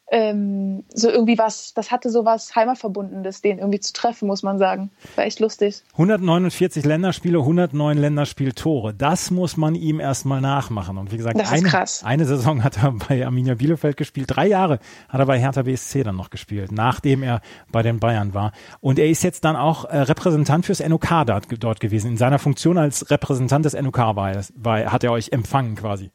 ähm, 0.09 0.85
so 0.93 1.09
irgendwie 1.09 1.37
was, 1.37 1.73
das 1.73 1.91
hatte 1.91 2.09
so 2.09 2.23
was 2.23 2.55
Heimatverbundenes, 2.55 3.41
den 3.41 3.59
irgendwie 3.59 3.81
zu 3.81 3.91
treffen, 3.91 4.27
muss 4.27 4.41
man 4.41 4.57
sagen. 4.57 4.89
War 5.15 5.25
echt 5.25 5.39
lustig. 5.39 5.83
149 5.93 6.85
Länderspiele, 6.85 7.39
109 7.39 7.97
Länderspieltore. 7.97 8.93
Das 8.93 9.31
muss 9.31 9.57
man 9.57 9.75
ihm 9.75 9.99
erstmal 9.99 10.39
nachmachen. 10.39 10.97
Und 10.97 11.11
wie 11.11 11.17
gesagt, 11.17 11.37
eine, 11.37 11.85
eine, 12.03 12.25
Saison 12.25 12.63
hat 12.63 12.77
er 12.77 12.93
bei 12.93 13.25
Arminia 13.25 13.55
Bielefeld 13.55 13.97
gespielt. 13.97 14.27
Drei 14.29 14.47
Jahre 14.47 14.79
hat 15.09 15.19
er 15.19 15.25
bei 15.25 15.39
Hertha 15.39 15.63
BSC 15.63 16.03
dann 16.03 16.15
noch 16.15 16.29
gespielt, 16.29 16.71
nachdem 16.71 17.21
er 17.21 17.41
bei 17.71 17.81
den 17.81 17.99
Bayern 17.99 18.33
war. 18.33 18.53
Und 18.79 18.99
er 18.99 19.09
ist 19.09 19.23
jetzt 19.23 19.43
dann 19.43 19.57
auch 19.57 19.85
äh, 19.85 19.97
Repräsentant 19.97 20.65
fürs 20.65 20.79
NOK 20.79 21.07
dort, 21.25 21.47
dort, 21.59 21.79
gewesen. 21.81 22.11
In 22.11 22.17
seiner 22.17 22.39
Funktion 22.39 22.77
als 22.77 23.11
Repräsentant 23.11 23.65
des 23.65 23.73
NOK 23.73 23.97
war, 23.97 24.15
war, 24.15 24.91
hat 24.91 25.03
er 25.03 25.11
euch 25.11 25.31
empfangen 25.33 25.75
quasi. 25.75 26.11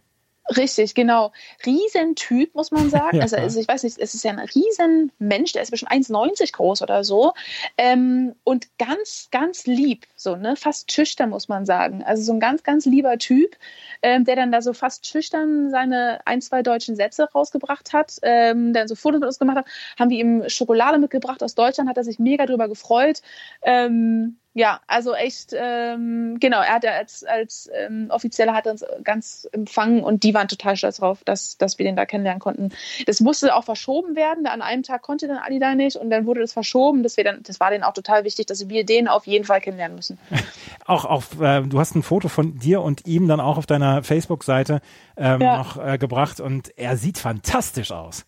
Richtig, 0.56 0.94
genau. 0.94 1.32
Riesentyp, 1.64 2.54
muss 2.54 2.70
man 2.70 2.90
sagen. 2.90 3.02
Ja. 3.12 3.22
Also, 3.22 3.36
also, 3.36 3.60
ich 3.60 3.68
weiß 3.68 3.82
nicht, 3.82 3.98
es 3.98 4.14
ist 4.14 4.24
ja 4.24 4.30
ein 4.30 4.38
Riesenmensch, 4.38 5.52
der 5.52 5.62
ist 5.62 5.70
bestimmt 5.70 5.92
1,90 5.92 6.52
groß 6.52 6.80
oder 6.82 7.04
so. 7.04 7.34
Ähm, 7.76 8.34
und 8.42 8.66
ganz, 8.78 9.28
ganz 9.30 9.66
lieb, 9.66 10.06
so, 10.16 10.34
ne? 10.36 10.56
Fast 10.56 10.90
schüchtern, 10.92 11.30
muss 11.30 11.48
man 11.48 11.66
sagen. 11.66 12.02
Also 12.02 12.22
so 12.22 12.32
ein 12.32 12.40
ganz, 12.40 12.62
ganz 12.62 12.86
lieber 12.86 13.18
Typ, 13.18 13.56
ähm, 14.00 14.24
der 14.24 14.36
dann 14.36 14.50
da 14.50 14.62
so 14.62 14.72
fast 14.72 15.06
schüchtern 15.06 15.70
seine 15.70 16.20
ein, 16.24 16.40
zwei 16.40 16.62
deutschen 16.62 16.96
Sätze 16.96 17.28
rausgebracht 17.30 17.92
hat, 17.92 18.18
ähm, 18.22 18.72
der 18.72 18.88
so 18.88 18.94
Fotos 18.94 19.20
mit 19.20 19.26
uns 19.26 19.38
gemacht 19.38 19.58
hat, 19.58 19.66
haben 19.98 20.10
wir 20.10 20.18
ihm 20.18 20.48
Schokolade 20.48 20.98
mitgebracht 20.98 21.42
aus 21.42 21.54
Deutschland, 21.54 21.90
hat 21.90 21.98
er 21.98 22.04
sich 22.04 22.18
mega 22.18 22.46
drüber 22.46 22.68
gefreut. 22.68 23.20
Ähm, 23.62 24.38
ja, 24.54 24.80
also 24.86 25.14
echt, 25.14 25.54
ähm, 25.56 26.36
genau, 26.38 26.60
er 26.60 26.74
hat 26.74 26.84
ja 26.84 26.90
als, 26.90 27.24
als 27.24 27.70
ähm, 27.74 28.08
Offizieller 28.10 28.52
hat 28.52 28.66
uns 28.66 28.84
ganz 29.02 29.48
empfangen 29.50 30.04
und 30.04 30.24
die 30.24 30.34
waren 30.34 30.46
total 30.46 30.76
stolz 30.76 30.98
drauf, 30.98 31.24
dass, 31.24 31.56
dass 31.56 31.78
wir 31.78 31.86
den 31.86 31.96
da 31.96 32.04
kennenlernen 32.04 32.40
konnten. 32.40 32.70
Das 33.06 33.20
musste 33.20 33.54
auch 33.54 33.64
verschoben 33.64 34.14
werden, 34.14 34.46
an 34.46 34.60
einem 34.60 34.82
Tag 34.82 35.00
konnte 35.00 35.26
dann 35.26 35.38
Ali 35.38 35.58
da 35.58 35.74
nicht 35.74 35.96
und 35.96 36.10
dann 36.10 36.26
wurde 36.26 36.42
das 36.42 36.52
verschoben. 36.52 37.02
Das, 37.02 37.14
dann, 37.14 37.42
das 37.42 37.60
war 37.60 37.70
denen 37.70 37.82
auch 37.82 37.94
total 37.94 38.24
wichtig, 38.24 38.44
dass 38.44 38.68
wir 38.68 38.84
den 38.84 39.08
auf 39.08 39.26
jeden 39.26 39.46
Fall 39.46 39.62
kennenlernen 39.62 39.96
müssen. 39.96 40.18
Auch 40.84 41.04
auf, 41.04 41.40
äh, 41.40 41.62
du 41.62 41.78
hast 41.78 41.94
ein 41.94 42.02
Foto 42.02 42.28
von 42.28 42.58
dir 42.58 42.82
und 42.82 43.06
ihm 43.06 43.28
dann 43.28 43.38
auch 43.38 43.56
auf 43.56 43.66
deiner 43.66 44.02
Facebook-Seite 44.02 44.80
ähm, 45.16 45.40
ja. 45.40 45.58
noch 45.58 45.82
äh, 45.82 45.96
gebracht 45.96 46.40
und 46.40 46.76
er 46.76 46.96
sieht 46.96 47.18
fantastisch 47.18 47.92
aus. 47.92 48.26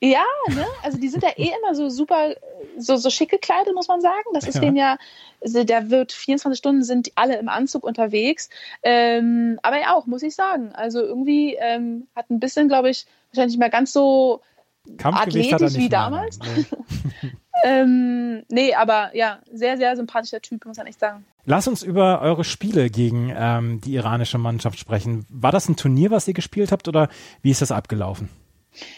Ja, 0.00 0.24
ne? 0.48 0.66
Also 0.82 0.98
die 0.98 1.08
sind 1.08 1.22
ja 1.22 1.30
eh 1.36 1.52
immer 1.58 1.74
so 1.74 1.88
super, 1.88 2.34
so, 2.76 2.96
so 2.96 3.08
schick 3.08 3.30
gekleidet, 3.30 3.74
muss 3.74 3.88
man 3.88 4.02
sagen. 4.02 4.28
Das 4.34 4.46
ist 4.46 4.56
ja. 4.56 4.60
denen 4.60 4.76
ja, 4.76 4.98
also 5.42 5.64
der 5.64 5.90
wird 5.90 6.12
24 6.12 6.58
Stunden 6.58 6.84
sind 6.84 7.12
alle 7.14 7.38
im 7.38 7.48
Anzug 7.48 7.82
unterwegs. 7.82 8.50
Ähm, 8.82 9.58
aber 9.62 9.80
ja 9.80 9.94
auch, 9.94 10.06
muss 10.06 10.22
ich 10.22 10.34
sagen. 10.34 10.72
Also 10.74 11.00
irgendwie 11.00 11.56
ähm, 11.58 12.08
hat 12.14 12.28
ein 12.28 12.40
bisschen, 12.40 12.68
glaube 12.68 12.90
ich, 12.90 13.06
wahrscheinlich 13.30 13.54
nicht 13.54 13.60
mehr 13.60 13.70
ganz 13.70 13.92
so 13.92 14.42
athletisch 15.02 15.74
wie 15.76 15.88
damals. 15.88 16.38
Nee. 16.40 16.66
ähm, 17.64 18.42
nee, 18.50 18.74
aber 18.74 19.16
ja, 19.16 19.38
sehr, 19.50 19.78
sehr 19.78 19.96
sympathischer 19.96 20.42
Typ, 20.42 20.66
muss 20.66 20.76
man 20.76 20.86
echt 20.86 21.00
sagen. 21.00 21.24
Lass 21.46 21.68
uns 21.68 21.82
über 21.82 22.20
eure 22.20 22.44
Spiele 22.44 22.90
gegen 22.90 23.32
ähm, 23.34 23.80
die 23.80 23.94
iranische 23.94 24.36
Mannschaft 24.36 24.78
sprechen. 24.78 25.24
War 25.30 25.52
das 25.52 25.70
ein 25.70 25.76
Turnier, 25.76 26.10
was 26.10 26.28
ihr 26.28 26.34
gespielt 26.34 26.70
habt 26.70 26.86
oder 26.86 27.08
wie 27.40 27.50
ist 27.50 27.62
das 27.62 27.72
abgelaufen? 27.72 28.28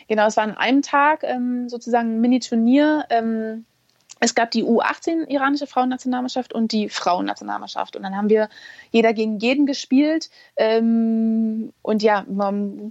Genau, 0.08 0.26
es 0.26 0.36
war 0.36 0.44
an 0.44 0.56
einem 0.56 0.82
Tag 0.82 1.22
ähm, 1.22 1.68
sozusagen 1.68 2.16
ein 2.16 2.20
Mini-Turnier. 2.20 3.06
Ähm, 3.10 3.64
es 4.20 4.34
gab 4.34 4.50
die 4.50 4.64
U18 4.64 5.28
iranische 5.28 5.66
Frauennationalmannschaft 5.66 6.52
und 6.52 6.72
die 6.72 6.88
Frauennationalmannschaft. 6.88 7.96
Und 7.96 8.02
dann 8.02 8.16
haben 8.16 8.28
wir 8.28 8.48
jeder 8.90 9.12
gegen 9.12 9.38
jeden 9.38 9.66
gespielt. 9.66 10.30
Ähm, 10.56 11.72
und 11.82 12.02
ja, 12.02 12.26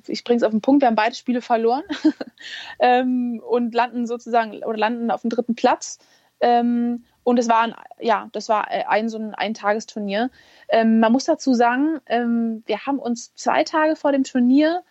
ich 0.08 0.24
bringe 0.24 0.38
es 0.38 0.44
auf 0.44 0.52
den 0.52 0.62
Punkt, 0.62 0.82
wir 0.82 0.88
haben 0.88 0.96
beide 0.96 1.16
Spiele 1.16 1.42
verloren 1.42 1.84
ähm, 2.80 3.42
und 3.46 3.74
landen 3.74 4.08
sozusagen 4.08 4.64
oder 4.64 4.78
landen 4.78 5.12
auf 5.12 5.22
dem 5.22 5.30
dritten 5.30 5.56
Platz. 5.56 6.00
Ähm, 6.40 7.04
und 7.24 7.40
es 7.40 7.50
war 7.50 7.64
ein, 7.64 7.76
ja, 8.00 8.30
das 8.32 8.48
war 8.48 8.70
ein 8.70 9.10
so 9.10 9.18
ein 9.18 9.36
Eintagesturnier. 9.36 10.30
Ähm, 10.70 11.00
man 11.00 11.12
muss 11.12 11.26
dazu 11.26 11.54
sagen, 11.54 12.00
ähm, 12.06 12.64
wir 12.68 12.86
haben 12.86 13.00
uns 13.00 13.34
zwei 13.36 13.64
Tage 13.66 13.98
vor 13.98 14.14
dem 14.14 14.24
Turnier 14.24 14.84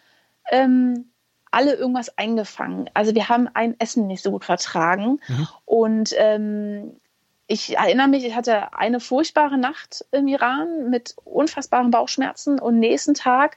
ähm, 0.51 1.11
alle 1.57 1.75
irgendwas 1.75 2.19
eingefangen. 2.19 2.91
Also 2.93 3.15
wir 3.15 3.31
haben 3.31 3.49
ein 3.55 3.81
Essen 3.81 4.07
nicht 4.07 4.23
so 4.23 4.31
gut 4.31 4.45
vertragen. 4.45 5.21
Mhm. 5.27 5.49
Und 5.65 6.15
ähm, 6.19 7.01
ich 7.47 7.79
erinnere 7.79 8.09
mich, 8.09 8.27
ich 8.27 8.37
hatte 8.37 8.75
eine 8.75 9.01
furchtbare 9.01 9.57
Nacht 9.57 10.05
im 10.11 10.29
Iran 10.29 10.91
mit 10.91 11.17
unfassbaren 11.25 11.91
Bauchschmerzen 11.91 12.59
und 12.59 12.79
nächsten 12.79 13.15
Tag 13.15 13.57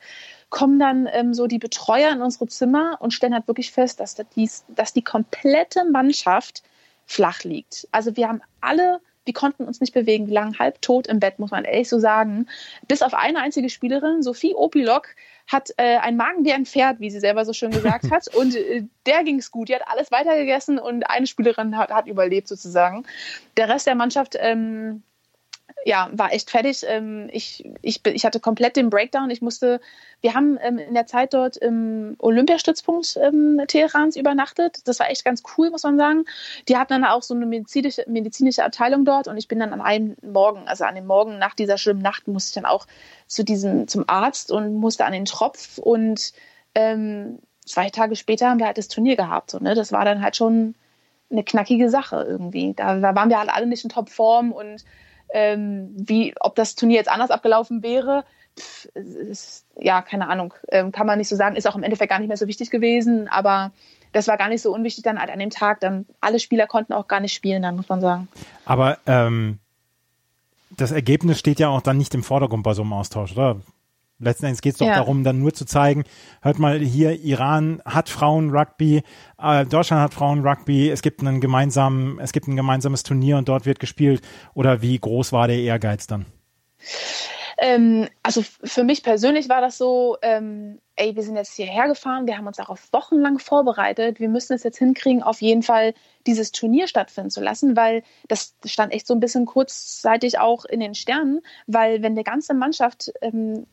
kommen 0.49 0.79
dann 0.79 1.09
ähm, 1.11 1.33
so 1.33 1.45
die 1.45 1.59
Betreuer 1.59 2.13
in 2.13 2.21
unsere 2.21 2.47
Zimmer 2.47 2.97
und 3.01 3.13
stellen 3.13 3.33
halt 3.33 3.49
wirklich 3.49 3.73
fest, 3.73 3.99
dass, 3.99 4.15
dies, 4.33 4.63
dass 4.69 4.93
die 4.93 5.03
komplette 5.03 5.83
Mannschaft 5.83 6.63
flach 7.05 7.43
liegt. 7.43 7.85
Also 7.91 8.15
wir 8.15 8.29
haben 8.29 8.41
alle 8.61 9.01
wir 9.25 9.33
konnten 9.35 9.65
uns 9.65 9.79
nicht 9.79 9.93
bewegen, 9.93 10.25
wir 10.25 10.33
lagen 10.33 10.57
halbtot 10.57 11.05
im 11.05 11.19
Bett, 11.19 11.37
muss 11.37 11.51
man 11.51 11.63
ehrlich 11.63 11.87
so 11.87 11.99
sagen. 11.99 12.47
Bis 12.87 13.03
auf 13.03 13.13
eine 13.13 13.39
einzige 13.39 13.69
Spielerin, 13.69 14.23
Sophie 14.23 14.55
Opilok, 14.55 15.09
hat 15.49 15.71
äh, 15.77 15.97
ein 15.97 16.15
Magen 16.15 16.45
wie 16.45 16.53
ein 16.53 16.65
Pferd, 16.65 16.99
wie 16.99 17.09
sie 17.09 17.19
selber 17.19 17.43
so 17.43 17.53
schön 17.53 17.71
gesagt 17.71 18.09
hat. 18.11 18.33
Und 18.33 18.55
äh, 18.55 18.83
der 19.05 19.23
ging 19.23 19.39
es 19.39 19.51
gut. 19.51 19.69
Die 19.69 19.75
hat 19.75 19.87
alles 19.87 20.11
weitergegessen 20.11 20.79
und 20.79 21.03
eine 21.09 21.27
Spielerin 21.27 21.75
hat, 21.77 21.89
hat 21.89 22.07
überlebt 22.07 22.47
sozusagen. 22.47 23.05
Der 23.57 23.67
Rest 23.67 23.87
der 23.87 23.95
Mannschaft 23.95 24.35
ähm, 24.39 25.03
ja, 25.85 26.09
war 26.11 26.33
echt 26.33 26.49
fertig. 26.49 26.83
Ähm, 26.87 27.29
ich, 27.31 27.63
ich, 27.81 28.05
ich 28.05 28.25
hatte 28.25 28.39
komplett 28.39 28.75
den 28.75 28.89
Breakdown. 28.89 29.29
Ich 29.29 29.41
musste, 29.41 29.79
wir 30.21 30.33
haben 30.33 30.57
ähm, 30.61 30.77
in 30.77 30.93
der 30.93 31.05
Zeit 31.05 31.33
dort 31.33 31.57
im 31.57 32.15
Olympiastützpunkt 32.19 33.17
ähm, 33.21 33.61
Teherans 33.67 34.15
übernachtet. 34.15 34.87
Das 34.87 34.99
war 34.99 35.09
echt 35.09 35.23
ganz 35.23 35.43
cool, 35.57 35.69
muss 35.69 35.83
man 35.83 35.97
sagen. 35.97 36.25
Die 36.67 36.77
hatten 36.77 36.93
dann 36.93 37.05
auch 37.05 37.23
so 37.23 37.33
eine 37.33 37.45
medizinische, 37.45 38.03
medizinische 38.07 38.63
Abteilung 38.63 39.05
dort 39.05 39.27
und 39.27 39.37
ich 39.37 39.47
bin 39.47 39.59
dann 39.59 39.73
an 39.73 39.81
einem 39.81 40.15
Morgen, 40.21 40.67
also 40.67 40.83
an 40.83 40.95
dem 40.95 41.07
Morgen 41.07 41.39
nach 41.39 41.55
dieser 41.55 41.77
schlimmen 41.77 42.01
Nacht, 42.01 42.27
musste 42.27 42.49
ich 42.49 42.55
dann 42.55 42.69
auch 42.69 42.85
zu 43.27 43.43
diesem, 43.43 43.87
zum 43.87 44.03
Arzt 44.07 44.51
und 44.51 44.75
musste 44.75 45.05
an 45.05 45.13
den 45.13 45.25
Tropf 45.25 45.77
und 45.77 46.33
ähm, 46.75 47.39
zwei 47.65 47.89
Tage 47.89 48.15
später 48.15 48.49
haben 48.49 48.59
wir 48.59 48.65
halt 48.65 48.77
das 48.77 48.87
Turnier 48.87 49.15
gehabt. 49.15 49.51
So, 49.51 49.59
ne? 49.59 49.75
Das 49.75 49.91
war 49.91 50.03
dann 50.05 50.21
halt 50.21 50.35
schon 50.35 50.75
eine 51.31 51.43
knackige 51.43 51.89
Sache 51.89 52.25
irgendwie. 52.27 52.73
Da, 52.73 52.99
da 52.99 53.15
waren 53.15 53.29
wir 53.29 53.39
halt 53.39 53.49
alle 53.49 53.67
nicht 53.67 53.83
in 53.83 53.89
Topform 53.89 54.51
und 54.51 54.83
ähm, 55.33 55.91
wie, 55.95 56.33
ob 56.39 56.55
das 56.55 56.75
Turnier 56.75 56.97
jetzt 56.97 57.09
anders 57.09 57.31
abgelaufen 57.31 57.83
wäre, 57.83 58.23
pff, 58.57 58.85
ist, 58.95 59.65
ja, 59.77 60.01
keine 60.01 60.27
Ahnung, 60.29 60.53
ähm, 60.69 60.91
kann 60.91 61.07
man 61.07 61.17
nicht 61.17 61.29
so 61.29 61.35
sagen, 61.35 61.55
ist 61.55 61.67
auch 61.67 61.75
im 61.75 61.83
Endeffekt 61.83 62.09
gar 62.09 62.19
nicht 62.19 62.27
mehr 62.27 62.37
so 62.37 62.47
wichtig 62.47 62.69
gewesen, 62.69 63.27
aber 63.27 63.71
das 64.11 64.27
war 64.27 64.37
gar 64.37 64.49
nicht 64.49 64.61
so 64.61 64.73
unwichtig 64.73 65.03
dann 65.03 65.19
halt 65.19 65.29
an 65.29 65.39
dem 65.39 65.49
Tag. 65.49 65.79
Dann 65.81 66.05
alle 66.19 66.39
Spieler 66.39 66.67
konnten 66.67 66.93
auch 66.93 67.07
gar 67.07 67.19
nicht 67.19 67.33
spielen, 67.33 67.61
dann 67.61 67.75
muss 67.75 67.89
man 67.89 68.01
sagen. 68.01 68.27
Aber 68.65 68.97
ähm, 69.05 69.59
das 70.75 70.91
Ergebnis 70.91 71.39
steht 71.39 71.59
ja 71.59 71.69
auch 71.69 71.81
dann 71.81 71.97
nicht 71.97 72.13
im 72.15 72.23
Vordergrund 72.23 72.63
bei 72.63 72.73
so 72.73 72.81
einem 72.81 72.93
Austausch, 72.93 73.33
oder? 73.33 73.57
Letzten 74.19 74.45
Endes 74.45 74.61
geht 74.61 74.73
es 74.73 74.79
doch 74.79 74.87
ja. 74.87 74.95
darum, 74.95 75.23
dann 75.23 75.39
nur 75.39 75.53
zu 75.53 75.65
zeigen, 75.65 76.03
hört 76.41 76.59
mal 76.59 76.79
hier, 76.79 77.19
Iran 77.19 77.81
hat 77.85 78.09
Frauen-Rugby, 78.09 79.03
äh, 79.41 79.65
Deutschland 79.65 80.01
hat 80.01 80.13
Frauen-Rugby, 80.13 80.89
es 80.89 81.01
gibt 81.01 81.21
einen 81.21 81.41
gemeinsamen, 81.41 82.19
es 82.19 82.31
gibt 82.31 82.47
ein 82.47 82.55
gemeinsames 82.55 83.03
Turnier 83.03 83.37
und 83.37 83.49
dort 83.49 83.65
wird 83.65 83.79
gespielt. 83.79 84.21
Oder 84.53 84.81
wie 84.81 84.97
groß 84.99 85.31
war 85.31 85.47
der 85.47 85.57
Ehrgeiz 85.57 86.07
dann? 86.07 86.25
Ähm, 87.61 88.07
also 88.23 88.41
für 88.63 88.83
mich 88.85 89.03
persönlich 89.03 89.49
war 89.49 89.59
das 89.59 89.77
so, 89.77 90.17
ähm, 90.21 90.79
ey, 90.95 91.15
wir 91.15 91.23
sind 91.23 91.35
jetzt 91.35 91.55
hierher 91.55 91.89
gefahren, 91.89 92.25
wir 92.25 92.37
haben 92.37 92.47
uns 92.47 92.55
darauf 92.55 92.87
wochenlang 92.93 93.37
vorbereitet, 93.37 94.21
wir 94.21 94.29
müssen 94.29 94.53
es 94.53 94.63
jetzt 94.63 94.77
hinkriegen, 94.77 95.23
auf 95.23 95.41
jeden 95.41 95.63
Fall 95.63 95.93
dieses 96.25 96.53
Turnier 96.53 96.87
stattfinden 96.87 97.31
zu 97.31 97.41
lassen, 97.41 97.75
weil 97.75 98.03
das 98.29 98.55
stand 98.63 98.93
echt 98.93 99.07
so 99.07 99.13
ein 99.13 99.19
bisschen 99.19 99.45
kurzzeitig 99.45 100.39
auch 100.39 100.63
in 100.63 100.79
den 100.79 100.95
Sternen, 100.95 101.41
weil 101.67 102.01
wenn 102.01 102.15
die 102.15 102.23
ganze 102.23 102.53
Mannschaft 102.53 103.11
ähm, 103.21 103.65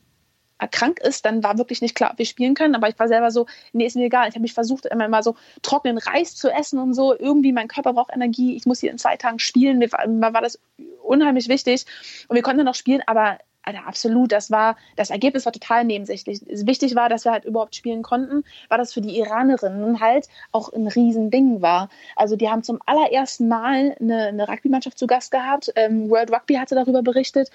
krank 0.70 1.00
ist, 1.00 1.24
dann 1.24 1.42
war 1.42 1.58
wirklich 1.58 1.82
nicht 1.82 1.94
klar, 1.94 2.12
ob 2.12 2.18
wir 2.18 2.26
spielen 2.26 2.54
können. 2.54 2.74
Aber 2.74 2.88
ich 2.88 2.98
war 2.98 3.08
selber 3.08 3.30
so, 3.30 3.46
nee, 3.72 3.86
ist 3.86 3.96
mir 3.96 4.06
egal. 4.06 4.28
Ich 4.28 4.34
habe 4.34 4.42
mich 4.42 4.54
versucht, 4.54 4.86
immer 4.86 5.08
mal 5.08 5.22
so 5.22 5.36
trockenen 5.62 5.98
Reis 5.98 6.34
zu 6.34 6.50
essen 6.50 6.78
und 6.78 6.94
so. 6.94 7.16
Irgendwie, 7.16 7.52
mein 7.52 7.68
Körper 7.68 7.92
braucht 7.92 8.14
Energie. 8.14 8.56
Ich 8.56 8.66
muss 8.66 8.80
hier 8.80 8.90
in 8.90 8.98
zwei 8.98 9.16
Tagen 9.16 9.38
spielen. 9.38 9.78
Mir 9.78 9.92
war, 9.92 10.06
mir 10.06 10.32
war 10.32 10.42
das 10.42 10.58
unheimlich 11.02 11.48
wichtig. 11.48 11.84
Und 12.28 12.36
wir 12.36 12.42
konnten 12.42 12.58
dann 12.58 12.66
noch 12.66 12.74
spielen, 12.74 13.02
aber 13.06 13.38
Alter, 13.66 13.84
absolut. 13.86 14.30
Das 14.30 14.50
war, 14.52 14.76
das 14.94 15.10
Ergebnis 15.10 15.44
war 15.44 15.52
total 15.52 15.84
nebensächlich. 15.84 16.40
Wichtig 16.46 16.94
war, 16.94 17.08
dass 17.08 17.24
wir 17.24 17.32
halt 17.32 17.44
überhaupt 17.44 17.74
spielen 17.74 18.02
konnten, 18.02 18.44
war 18.68 18.78
das 18.78 18.92
für 18.94 19.00
die 19.00 19.18
Iranerinnen 19.18 20.00
halt 20.00 20.28
auch 20.52 20.72
ein 20.72 20.86
Riesending 20.86 21.62
war. 21.62 21.88
Also 22.14 22.36
die 22.36 22.48
haben 22.48 22.62
zum 22.62 22.78
allerersten 22.86 23.48
Mal 23.48 23.96
eine, 24.00 24.26
eine 24.26 24.48
Rugby-Mannschaft 24.48 24.96
zu 24.98 25.08
Gast 25.08 25.32
gehabt. 25.32 25.72
Ähm, 25.74 26.08
World 26.08 26.30
Rugby 26.30 26.54
hatte 26.54 26.76
darüber 26.76 27.02
berichtet. 27.02 27.50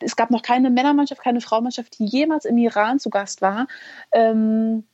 Es 0.00 0.14
gab 0.14 0.30
noch 0.30 0.42
keine 0.42 0.68
Männermannschaft, 0.68 1.22
keine 1.22 1.40
Frauenmannschaft, 1.40 1.98
die 1.98 2.04
jemals 2.04 2.44
im 2.44 2.58
Iran 2.58 2.98
zu 2.98 3.08
Gast 3.08 3.40
war. 3.40 3.66
Ähm, 4.12 4.84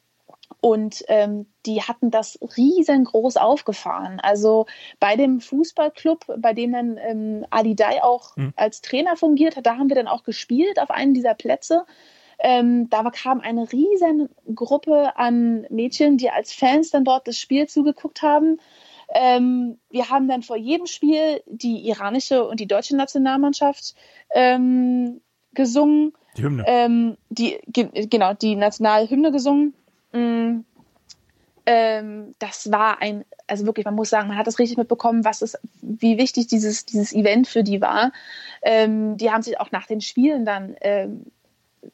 und 0.61 1.05
ähm, 1.09 1.47
die 1.67 1.83
hatten 1.83 2.11
das 2.11 2.39
riesengroß 2.57 3.37
aufgefahren. 3.37 4.21
Also 4.21 4.67
bei 5.01 5.17
dem 5.17 5.41
Fußballclub, 5.41 6.27
bei 6.39 6.53
dem 6.55 6.73
dann 6.73 6.99
ähm, 6.99 7.47
Ali 7.51 7.75
Dai 7.75 8.03
auch 8.03 8.37
mhm. 8.37 8.53
als 8.57 8.81
Trainer 8.81 9.17
fungiert 9.17 9.57
hat, 9.57 9.67
da 9.67 9.77
haben 9.77 9.89
wir 9.89 9.97
dann 9.97 10.09
auch 10.09 10.25
gespielt 10.25 10.81
auf 10.81 10.91
einem 10.91 11.15
dieser 11.15 11.35
Plätze. 11.35 11.85
Ähm, 12.39 12.91
da 12.91 13.09
kam 13.11 13.41
eine 13.41 13.71
riesen 13.73 14.29
Gruppe 14.55 15.17
an 15.17 15.65
Mädchen, 15.71 16.19
die 16.19 16.31
als 16.31 16.53
Fans 16.53 16.91
dann 16.91 17.05
dort 17.05 17.29
das 17.29 17.39
Spiel 17.39 17.69
zugeguckt 17.69 18.23
haben. 18.23 18.59
Ähm, 19.15 19.79
wir 19.91 20.11
haben 20.11 20.27
dann 20.27 20.43
vor 20.43 20.57
jedem 20.57 20.87
Spiel 20.87 21.43
die 21.47 21.87
iranische 21.89 22.45
und 22.45 22.61
die 22.61 22.67
deutsche 22.67 22.97
Nationalmannschaft 22.97 23.95
ähm, 24.35 25.21
gesungen. 25.53 26.15
Die 26.37 26.43
Hymne. 26.43 26.65
Ähm, 26.67 27.17
die, 27.29 27.59
ge 27.67 28.07
genau, 28.07 28.33
die 28.35 28.57
Nationalhymne 28.57 29.31
gesungen. 29.31 29.75
Mm, 30.13 30.65
ähm, 31.65 32.35
das 32.39 32.71
war 32.73 33.01
ein, 33.01 33.25
also 33.47 33.67
wirklich, 33.67 33.85
man 33.85 33.95
muss 33.95 34.11
sagen, 34.11 34.29
man 34.29 34.37
hat 34.37 34.47
das 34.47 34.59
richtig 34.59 34.77
mitbekommen, 34.77 35.25
was 35.25 35.43
ist, 35.43 35.59
wie 35.81 36.19
wichtig 36.19 36.49
dieses, 36.49 36.87
dieses 36.87 37.13
Event 37.13 37.47
für 37.47 37.63
die 37.63 37.81
war. 37.81 38.13
Ähm, 38.63 39.17
die 39.17 39.31
haben 39.31 39.43
sich 39.43 39.61
auch 39.61 39.71
nach 39.71 39.87
den 39.87 40.01
Spielen 40.01 40.45
dann 40.45 40.77
ähm, 40.81 41.27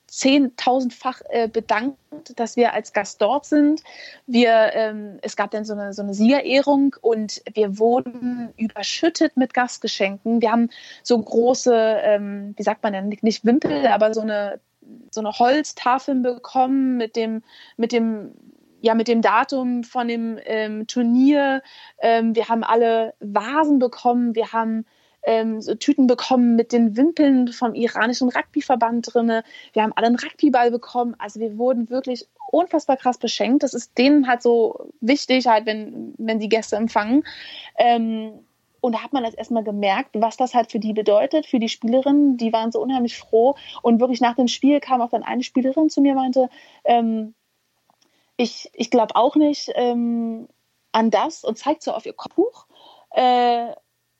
zehntausendfach 0.06 1.20
äh, 1.30 1.48
bedankt, 1.48 1.98
dass 2.36 2.56
wir 2.56 2.72
als 2.72 2.92
Gast 2.92 3.20
dort 3.22 3.46
sind. 3.46 3.82
Wir, 4.26 4.70
ähm, 4.74 5.18
es 5.22 5.36
gab 5.36 5.50
dann 5.50 5.64
so 5.64 5.74
eine, 5.74 5.92
so 5.92 6.02
eine 6.02 6.14
Siegerehrung 6.14 6.96
und 7.00 7.42
wir 7.52 7.78
wurden 7.78 8.52
überschüttet 8.56 9.36
mit 9.36 9.54
Gastgeschenken. 9.54 10.40
Wir 10.42 10.52
haben 10.52 10.70
so 11.02 11.18
große, 11.18 11.74
ähm, 11.74 12.54
wie 12.56 12.62
sagt 12.62 12.82
man 12.82 12.92
denn, 12.92 13.16
nicht 13.22 13.44
Wimpel, 13.44 13.86
aber 13.86 14.12
so 14.12 14.20
eine 14.20 14.60
so 15.10 15.20
eine 15.20 15.32
Holztafeln 15.32 16.22
bekommen 16.22 16.96
mit 16.96 17.16
dem, 17.16 17.42
mit 17.76 17.92
dem, 17.92 18.32
ja, 18.80 18.94
mit 18.94 19.08
dem 19.08 19.22
Datum 19.22 19.84
von 19.84 20.08
dem 20.08 20.38
ähm, 20.44 20.86
Turnier. 20.86 21.62
Ähm, 22.00 22.34
wir 22.34 22.48
haben 22.48 22.64
alle 22.64 23.14
Vasen 23.20 23.78
bekommen, 23.78 24.34
wir 24.34 24.52
haben 24.52 24.84
ähm, 25.22 25.60
so 25.60 25.74
Tüten 25.74 26.06
bekommen 26.06 26.56
mit 26.56 26.72
den 26.72 26.96
Wimpeln 26.96 27.48
vom 27.48 27.74
iranischen 27.74 28.28
Rugbyverband 28.28 29.12
drinne. 29.12 29.44
Wir 29.72 29.82
haben 29.82 29.92
alle 29.94 30.06
einen 30.06 30.18
Rugbyball 30.18 30.70
bekommen. 30.70 31.16
Also 31.18 31.40
wir 31.40 31.58
wurden 31.58 31.90
wirklich 31.90 32.26
unfassbar 32.50 32.96
krass 32.96 33.18
beschenkt. 33.18 33.62
Das 33.62 33.74
ist 33.74 33.98
denen 33.98 34.26
halt 34.26 34.42
so 34.42 34.90
wichtig, 35.00 35.46
halt, 35.46 35.66
wenn, 35.66 36.14
wenn 36.18 36.38
die 36.38 36.48
Gäste 36.48 36.76
empfangen. 36.76 37.24
Ähm, 37.76 38.40
und 38.80 38.94
da 38.94 39.02
hat 39.02 39.12
man 39.12 39.24
das 39.24 39.34
erstmal 39.34 39.64
gemerkt, 39.64 40.10
was 40.14 40.36
das 40.36 40.54
halt 40.54 40.70
für 40.70 40.78
die 40.78 40.92
bedeutet, 40.92 41.46
für 41.46 41.58
die 41.58 41.68
Spielerinnen. 41.68 42.36
Die 42.36 42.52
waren 42.52 42.72
so 42.72 42.80
unheimlich 42.80 43.18
froh. 43.18 43.56
Und 43.82 44.00
wirklich 44.00 44.20
nach 44.20 44.36
dem 44.36 44.48
Spiel 44.48 44.80
kam 44.80 45.00
auch 45.00 45.10
dann 45.10 45.22
eine 45.22 45.42
Spielerin 45.42 45.90
zu 45.90 46.00
mir 46.00 46.12
und 46.12 46.18
meinte, 46.18 46.48
ähm, 46.84 47.34
ich, 48.36 48.70
ich 48.72 48.90
glaube 48.90 49.16
auch 49.16 49.34
nicht 49.36 49.70
ähm, 49.74 50.48
an 50.92 51.10
das 51.10 51.44
und 51.44 51.58
zeigt 51.58 51.82
so 51.82 51.92
auf 51.92 52.06
ihr 52.06 52.12
Kopfbuch. 52.12 52.66
Äh, 53.10 53.72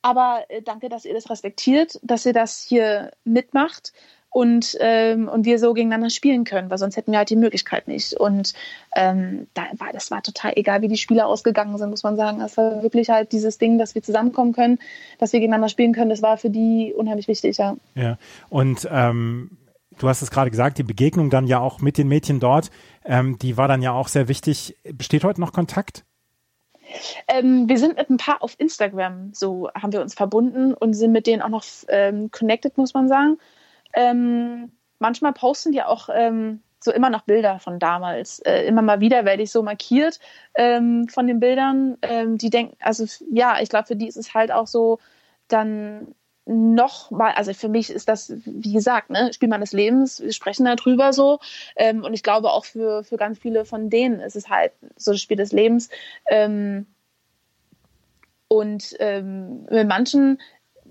aber 0.03 0.45
äh, 0.49 0.63
danke, 0.63 0.89
dass 0.89 1.05
ihr 1.05 1.15
das 1.15 1.31
respektiert, 1.31 1.99
dass 2.03 2.27
ihr 2.27 2.33
das 2.33 2.61
hier 2.63 3.13
mitmacht 3.25 3.93
und, 4.31 4.77
ähm, 4.81 5.29
und 5.29 5.47
wir 5.47 5.59
so 5.59 5.73
gegeneinander 5.73 6.11
spielen 6.11 6.45
können, 6.45 6.71
weil 6.71 6.79
sonst 6.79 6.97
hätten 6.97 7.13
wir 7.13 7.19
halt 7.19 7.31
die 7.31 7.37
Möglichkeit 7.37 7.89
nicht. 7.89 8.15
Und 8.15 8.55
ähm, 8.95 9.47
da 9.55 9.63
war, 9.79 9.93
das 9.93 10.11
war 10.11 10.23
total 10.23 10.53
egal, 10.57 10.83
wie 10.83 10.89
die 10.89 10.97
Spieler 10.97 11.27
ausgegangen 11.27 11.77
sind, 11.79 11.91
muss 11.91 12.03
man 12.03 12.17
sagen. 12.17 12.41
Es 12.41 12.57
war 12.57 12.83
wirklich 12.83 13.09
halt 13.09 13.33
dieses 13.33 13.59
Ding, 13.59 13.79
dass 13.79 13.95
wir 13.95 14.03
zusammenkommen 14.03 14.53
können, 14.53 14.79
dass 15.19 15.33
wir 15.33 15.41
gegeneinander 15.41 15.69
spielen 15.69 15.93
können, 15.93 16.11
das 16.11 16.23
war 16.23 16.37
für 16.37 16.51
die 16.51 16.95
unheimlich 16.97 17.29
wichtig, 17.29 17.57
ja. 17.57 17.77
Ja, 17.95 18.19
und 18.51 18.87
ähm, 18.91 19.51
du 19.99 20.09
hast 20.09 20.23
es 20.23 20.31
gerade 20.31 20.51
gesagt, 20.51 20.79
die 20.79 20.83
Begegnung 20.83 21.31
dann 21.31 21.47
ja 21.47 21.61
auch 21.61 21.81
mit 21.81 21.99
den 21.99 22.09
Mädchen 22.09 22.41
dort, 22.41 22.71
ähm, 23.05 23.39
die 23.39 23.57
war 23.57 23.69
dann 23.69 23.83
ja 23.83 23.93
auch 23.93 24.09
sehr 24.09 24.29
wichtig. 24.29 24.77
Besteht 24.93 25.25
heute 25.25 25.41
noch 25.41 25.53
Kontakt? 25.53 26.05
Ähm, 27.27 27.69
wir 27.69 27.79
sind 27.79 27.97
mit 27.97 28.09
ein 28.09 28.17
paar 28.17 28.43
auf 28.43 28.55
Instagram, 28.59 29.33
so 29.35 29.69
haben 29.75 29.93
wir 29.93 30.01
uns 30.01 30.15
verbunden 30.15 30.75
und 30.75 30.95
sind 30.95 31.13
mit 31.13 31.27
denen 31.27 31.43
auch 31.43 31.49
noch 31.49 31.65
ähm, 31.89 32.31
connected, 32.31 32.79
muss 32.79 32.95
man 32.95 33.09
sagen. 33.09 33.39
Ähm, 33.99 34.71
manchmal 35.01 35.33
posten 35.33 35.73
die 35.73 35.83
auch 35.83 36.09
ähm, 36.15 36.63
so 36.79 36.93
immer 36.93 37.11
noch 37.11 37.23
Bilder 37.23 37.59
von 37.59 37.81
damals. 37.81 38.39
Äh, 38.41 38.63
immer 38.67 38.81
mal 38.81 39.01
wieder 39.01 39.25
werde 39.25 39.43
ich 39.43 39.51
so 39.51 39.65
markiert 39.65 40.21
ähm, 40.55 41.09
von 41.09 41.27
den 41.27 41.41
Bildern. 41.41 41.99
Ähm, 42.03 42.39
die 42.39 42.49
denken, 42.49 42.77
also 42.81 43.05
ja, 43.33 43.61
ich 43.61 43.69
glaube, 43.69 43.89
für 43.89 43.97
die 43.97 44.07
ist 44.07 44.17
es 44.17 44.35
halt 44.35 44.53
auch 44.53 44.69
so 44.69 45.01
dann 45.49 46.15
noch 46.47 47.11
mal, 47.11 47.33
also 47.33 47.53
für 47.53 47.69
mich 47.69 47.91
ist 47.91 48.09
das, 48.09 48.33
wie 48.45 48.73
gesagt, 48.73 49.11
ne, 49.11 49.33
Spiel 49.33 49.49
meines 49.49 49.73
Lebens, 49.73 50.21
wir 50.21 50.33
sprechen 50.33 50.65
darüber 50.65 51.13
so. 51.13 51.41
Ähm, 51.75 52.05
und 52.05 52.15
ich 52.15 52.23
glaube 52.23 52.53
auch 52.53 52.65
für, 52.65 53.03
für 53.03 53.17
ganz 53.17 53.41
viele 53.41 53.65
von 53.65 53.91
denen 53.91 54.21
ist 54.21 54.37
es 54.37 54.49
halt 54.49 54.73
so 54.97 55.11
das 55.11 55.21
Spiel 55.21 55.37
des 55.37 55.51
Lebens. 55.51 55.91
Ähm, 56.27 56.87
und 58.47 58.97
ähm, 59.01 59.65
mit 59.65 59.89
manchen 59.89 60.39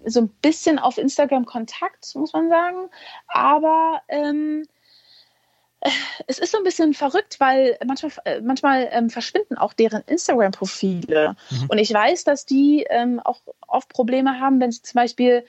so 0.06 0.22
ein 0.22 0.30
bisschen 0.30 0.80
auf 0.80 0.98
Instagram 0.98 1.46
Kontakt, 1.46 2.14
muss 2.16 2.34
man 2.34 2.50
sagen. 2.50 2.90
Aber 3.28 4.02
ähm, 4.08 4.64
äh, 5.82 5.90
es 6.28 6.40
ist 6.40 6.52
so 6.52 6.58
ein 6.58 6.64
bisschen 6.64 6.94
verrückt, 6.94 7.40
weil 7.40 7.78
manchmal, 7.86 8.12
äh, 8.26 8.42
manchmal 8.42 8.90
ähm, 8.92 9.10
verschwinden 9.10 9.58
auch 9.58 9.74
deren 9.74 10.04
Instagram-Profile. 10.04 11.36
Mhm. 11.50 11.66
Und 11.70 11.78
ich 11.78 11.94
weiß, 11.94 12.24
dass 12.24 12.46
die 12.46 12.86
ähm, 12.90 13.20
auch 13.20 13.42
oft 13.68 13.90
Probleme 13.90 14.40
haben, 14.40 14.60
wenn 14.60 14.72
sie 14.72 14.82
zum 14.82 15.00
Beispiel, 15.00 15.46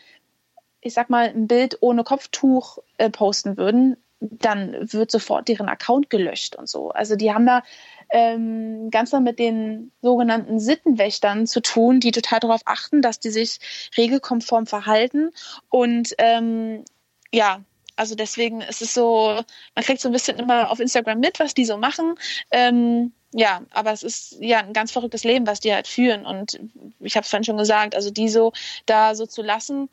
ich 0.80 0.94
sag 0.94 1.10
mal, 1.10 1.28
ein 1.28 1.46
Bild 1.46 1.78
ohne 1.80 2.04
Kopftuch 2.04 2.78
äh, 2.98 3.10
posten 3.10 3.56
würden, 3.56 3.96
dann 4.20 4.92
wird 4.92 5.10
sofort 5.10 5.48
deren 5.48 5.68
Account 5.68 6.10
gelöscht 6.10 6.56
und 6.56 6.68
so. 6.68 6.90
Also 6.90 7.16
die 7.16 7.32
haben 7.32 7.46
da 7.46 7.62
ähm, 8.10 8.90
ganz 8.90 9.12
mal 9.12 9.20
mit 9.20 9.38
den 9.38 9.92
sogenannten 10.02 10.58
Sittenwächtern 10.58 11.46
zu 11.46 11.60
tun, 11.60 12.00
die 12.00 12.10
total 12.10 12.40
darauf 12.40 12.62
achten, 12.64 13.02
dass 13.02 13.20
die 13.20 13.30
sich 13.30 13.58
regelkonform 13.96 14.66
verhalten. 14.66 15.30
Und 15.68 16.14
ähm, 16.18 16.84
ja, 17.32 17.62
also 17.96 18.14
deswegen 18.14 18.60
ist 18.60 18.82
es 18.82 18.94
so, 18.94 19.42
man 19.74 19.84
kriegt 19.84 20.00
so 20.00 20.08
ein 20.08 20.12
bisschen 20.12 20.38
immer 20.38 20.70
auf 20.70 20.80
Instagram 20.80 21.20
mit, 21.20 21.38
was 21.40 21.54
die 21.54 21.64
so 21.64 21.76
machen. 21.76 22.14
Ähm, 22.50 23.12
ja, 23.32 23.62
aber 23.70 23.92
es 23.92 24.02
ist 24.02 24.36
ja 24.40 24.60
ein 24.60 24.72
ganz 24.72 24.90
verrücktes 24.90 25.24
Leben, 25.24 25.46
was 25.46 25.60
die 25.60 25.74
halt 25.74 25.86
führen. 25.86 26.24
Und 26.24 26.58
ich 27.00 27.14
habe 27.14 27.24
es 27.24 27.30
vorhin 27.30 27.44
schon 27.44 27.58
gesagt, 27.58 27.94
also 27.94 28.10
die 28.10 28.28
so 28.28 28.52
da 28.86 29.14
so 29.14 29.26
zu 29.26 29.42
lassen 29.42 29.90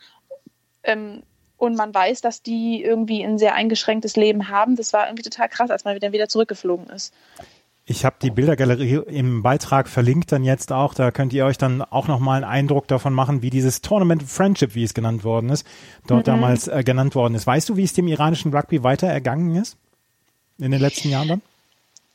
ähm, 0.86 1.24
und 1.58 1.76
man 1.76 1.94
weiß, 1.94 2.22
dass 2.22 2.42
die 2.42 2.84
irgendwie 2.84 3.24
ein 3.24 3.38
sehr 3.38 3.56
eingeschränktes 3.56 4.16
Leben 4.16 4.50
haben, 4.50 4.76
das 4.76 4.94
war 4.94 5.08
irgendwie 5.08 5.24
total 5.24 5.50
krass, 5.50 5.72
als 5.72 5.86
man 5.86 5.96
wieder 5.96 6.12
wieder 6.12 6.28
zurückgeflogen 6.28 6.88
ist. 6.88 7.14
Ich 7.88 8.04
habe 8.04 8.16
die 8.20 8.32
Bildergalerie 8.32 9.04
im 9.06 9.44
Beitrag 9.44 9.88
verlinkt 9.88 10.32
dann 10.32 10.44
jetzt 10.44 10.72
auch. 10.72 10.96
Da 10.96 11.12
könnt 11.12 11.34
ihr 11.34 11.46
euch 11.46 11.60
dann 11.60 11.84
auch 11.84 12.08
nochmal 12.08 12.44
einen 12.44 12.52
Eindruck 12.52 12.88
davon 12.88 13.14
machen, 13.14 13.44
wie 13.44 13.52
dieses 13.52 13.82
Tournament 13.82 14.24
Friendship, 14.24 14.74
wie 14.74 14.84
es 14.84 14.96
genannt 14.96 15.24
worden 15.24 15.52
ist, 15.52 15.68
dort 16.08 16.22
mhm. 16.22 16.32
damals 16.32 16.68
äh, 16.68 16.84
genannt 16.84 17.14
worden 17.14 17.36
ist. 17.36 17.46
Weißt 17.46 17.70
du, 17.70 17.78
wie 17.78 17.84
es 17.84 17.94
dem 17.94 18.08
iranischen 18.08 18.52
Rugby 18.56 18.82
weiter 18.84 19.08
ergangen 19.08 19.56
ist 19.56 19.78
in 20.58 20.72
den 20.72 20.82
letzten 20.82 21.10
Jahren 21.10 21.28
dann? 21.28 21.42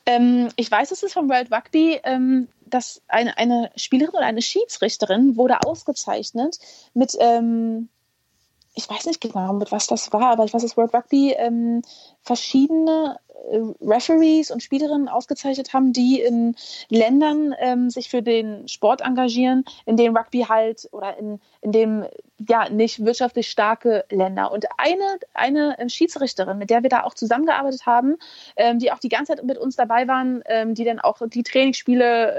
Ähm, 0.05 0.49
ich 0.57 0.69
weiß, 0.69 0.91
es 0.91 1.03
ist 1.03 1.13
vom 1.13 1.29
World 1.29 1.53
Rugby, 1.53 2.01
ähm, 2.03 2.49
dass 2.65 3.01
eine, 3.07 3.37
eine 3.37 3.71
Spielerin 3.77 4.15
oder 4.15 4.25
eine 4.25 4.41
Schiedsrichterin 4.41 5.37
wurde 5.37 5.61
ausgezeichnet 5.65 6.59
mit 6.93 7.15
ähm, 7.19 7.87
ich 8.73 8.89
weiß 8.89 9.05
nicht 9.05 9.21
genau, 9.21 9.53
mit 9.53 9.71
was 9.71 9.87
das 9.87 10.11
war, 10.13 10.31
aber 10.31 10.45
ich 10.45 10.53
weiß, 10.53 10.61
dass 10.61 10.77
World 10.77 10.93
Rugby 10.93 11.33
ähm, 11.37 11.81
verschiedene 12.21 13.19
äh, 13.51 13.59
Referees 13.81 14.49
und 14.49 14.63
Spielerinnen 14.63 15.09
ausgezeichnet 15.09 15.73
haben, 15.73 15.91
die 15.91 16.21
in 16.21 16.55
Ländern 16.89 17.53
ähm, 17.59 17.89
sich 17.89 18.09
für 18.09 18.21
den 18.21 18.67
Sport 18.67 19.01
engagieren, 19.01 19.65
in 19.85 19.97
denen 19.97 20.15
Rugby 20.15 20.45
halt 20.47 20.87
oder 20.91 21.17
in, 21.17 21.41
in 21.61 21.71
dem 21.71 22.05
ja 22.47 22.69
nicht 22.69 23.03
wirtschaftlich 23.03 23.49
starke 23.49 24.05
Länder. 24.09 24.51
Und 24.51 24.65
eine, 24.77 25.19
eine 25.33 25.75
ähm, 25.79 25.89
Schiedsrichterin, 25.89 26.57
mit 26.57 26.69
der 26.69 26.81
wir 26.83 26.89
da 26.89 27.03
auch 27.03 27.13
zusammengearbeitet 27.13 27.85
haben, 27.85 28.17
ähm, 28.55 28.79
die 28.79 28.91
auch 28.91 28.99
die 28.99 29.09
ganze 29.09 29.35
Zeit 29.35 29.43
mit 29.43 29.57
uns 29.57 29.75
dabei 29.75 30.07
waren, 30.07 30.43
ähm, 30.45 30.75
die 30.75 30.85
dann 30.85 30.99
auch 30.99 31.21
die 31.27 31.43
Trainingsspiele 31.43 32.35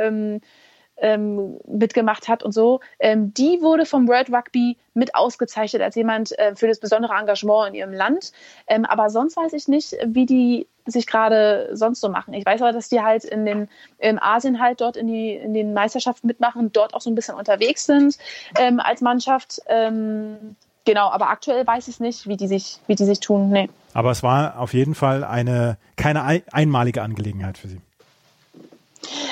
ähm, 1.03 1.59
mitgemacht 1.67 2.29
hat 2.29 2.43
und 2.43 2.53
so, 2.53 2.81
ähm, 2.99 3.35
die 3.35 3.61
wurde 3.61 3.85
vom 3.85 4.09
World 4.09 4.33
Rugby 4.33 4.79
mit 4.95 5.15
ausgezeichnet 5.15 5.83
als 5.83 5.97
jemand 5.97 6.39
äh, 6.39 6.55
für 6.55 6.69
das 6.69 6.79
besondere 6.79 7.13
Engagement 7.15 7.69
in 7.71 7.75
ihrem 7.75 7.93
Land. 7.93 8.33
Ähm, 8.69 8.85
aber 8.85 9.11
sonst 9.11 9.37
weiß 9.37 9.53
ich 9.53 9.69
nicht, 9.69 9.97
wie 10.07 10.27
die 10.27 10.67
sich 10.87 11.07
gerade 11.07 11.71
sonst 11.73 12.01
so 12.01 12.09
machen. 12.09 12.35
Ich 12.35 12.47
weiß 12.47 12.63
aber, 12.63 12.73
dass 12.73 12.89
die 12.89 13.01
halt 13.01 13.25
in 13.25 13.45
den 13.45 13.69
in 13.99 14.21
Asien 14.21 14.61
halt 14.61 14.81
dort 14.81 14.97
in 14.97 15.07
die 15.07 15.35
in 15.35 15.55
den 15.55 15.75
Meisterschaften 15.75 16.27
mitmachen, 16.27 16.73
dort 16.73 16.95
auch 16.95 17.01
so 17.01 17.11
ein 17.11 17.15
bisschen 17.15 17.35
unterwegs 17.35 17.85
sind 17.87 18.17
ähm, 18.59 18.81
als 18.81 19.01
Mannschaft. 19.01 19.61
Ähm, 19.67 20.57
genau, 20.85 21.11
aber 21.11 21.31
aktuell 21.31 21.67
weiß 21.67 21.89
ich 21.89 22.01
nicht, 22.01 22.29
wie 22.29 22.37
die 22.37 22.49
sich, 22.49 22.79
wie 22.87 22.95
die 22.95 23.05
sich 23.05 23.21
tun. 23.21 23.51
Nee. 23.51 23.69
Aber 23.95 24.11
es 24.11 24.23
war 24.23 24.59
auf 24.59 24.73
jeden 24.73 24.95
Fall 24.95 25.25
eine 25.25 25.79
keine 25.97 26.43
einmalige 26.53 27.03
Angelegenheit 27.03 27.59
für 27.59 27.69
Sie. 27.69 27.81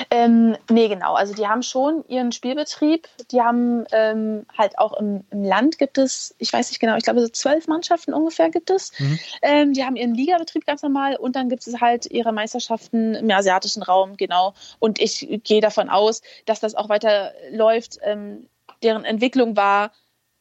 Ähm, 0.09 0.57
nee, 0.69 0.87
genau. 0.87 1.13
Also 1.13 1.33
die 1.33 1.47
haben 1.47 1.63
schon 1.63 2.03
ihren 2.07 2.31
Spielbetrieb. 2.31 3.07
Die 3.31 3.41
haben 3.41 3.85
ähm, 3.91 4.45
halt 4.57 4.77
auch 4.77 4.93
im, 4.93 5.23
im, 5.31 5.43
Land 5.43 5.77
gibt 5.77 5.97
es, 5.97 6.35
ich 6.37 6.51
weiß 6.51 6.69
nicht 6.69 6.79
genau, 6.79 6.95
ich 6.97 7.03
glaube 7.03 7.21
so 7.21 7.29
zwölf 7.29 7.67
Mannschaften 7.67 8.13
ungefähr 8.13 8.49
gibt 8.49 8.69
es. 8.69 8.91
Mhm. 8.99 9.19
Ähm, 9.41 9.73
die 9.73 9.83
haben 9.83 9.95
ihren 9.95 10.13
Ligabetrieb 10.13 10.65
ganz 10.65 10.81
normal 10.81 11.15
und 11.15 11.35
dann 11.35 11.49
gibt 11.49 11.65
es 11.65 11.79
halt 11.81 12.05
ihre 12.05 12.31
Meisterschaften 12.31 13.15
im 13.15 13.31
asiatischen 13.31 13.83
Raum, 13.83 14.17
genau. 14.17 14.53
Und 14.79 14.99
ich 14.99 15.27
gehe 15.43 15.61
davon 15.61 15.89
aus, 15.89 16.21
dass 16.45 16.59
das 16.59 16.75
auch 16.75 16.89
weiter 16.89 17.31
läuft. 17.51 17.97
Ähm, 18.03 18.47
deren 18.83 19.05
Entwicklung 19.05 19.55
war 19.55 19.91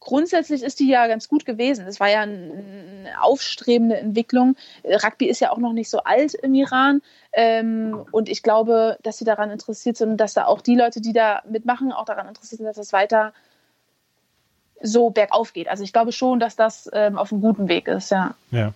grundsätzlich 0.01 0.63
ist 0.63 0.81
die 0.81 0.89
ja 0.89 1.07
ganz 1.07 1.29
gut 1.29 1.45
gewesen. 1.45 1.87
Es 1.87 2.01
war 2.01 2.09
ja 2.09 2.23
eine 2.23 3.15
aufstrebende 3.21 3.99
Entwicklung. 3.99 4.57
Rugby 4.85 5.27
ist 5.27 5.41
ja 5.41 5.53
auch 5.53 5.59
noch 5.59 5.73
nicht 5.73 5.91
so 5.91 5.99
alt 5.99 6.35
im 6.35 6.55
Iran. 6.55 7.03
Ähm, 7.33 8.05
und 8.11 8.29
ich 8.29 8.43
glaube, 8.43 8.99
dass 9.03 9.19
sie 9.19 9.25
daran 9.25 9.51
interessiert 9.51 9.97
sind 9.97 10.17
dass 10.17 10.35
da 10.35 10.47
auch 10.47 10.63
die 10.63 10.75
Leute, 10.75 11.01
die 11.01 11.13
da 11.13 11.43
mitmachen, 11.49 11.93
auch 11.93 12.05
daran 12.05 12.27
interessiert 12.27 12.59
sind, 12.59 12.67
dass 12.67 12.79
es 12.79 12.93
weiter 12.93 13.33
so 14.83 15.11
bergauf 15.11 15.53
geht. 15.53 15.69
Also 15.69 15.85
ich 15.85 15.93
glaube 15.93 16.13
schon, 16.13 16.41
dass 16.41 16.57
das 16.57 16.89
ähm, 16.93 17.19
auf 17.19 17.33
einem 17.33 17.43
guten 17.43 17.69
Weg 17.69 17.87
ist, 17.87 18.11
ja. 18.11 18.35
Ja. 18.51 18.73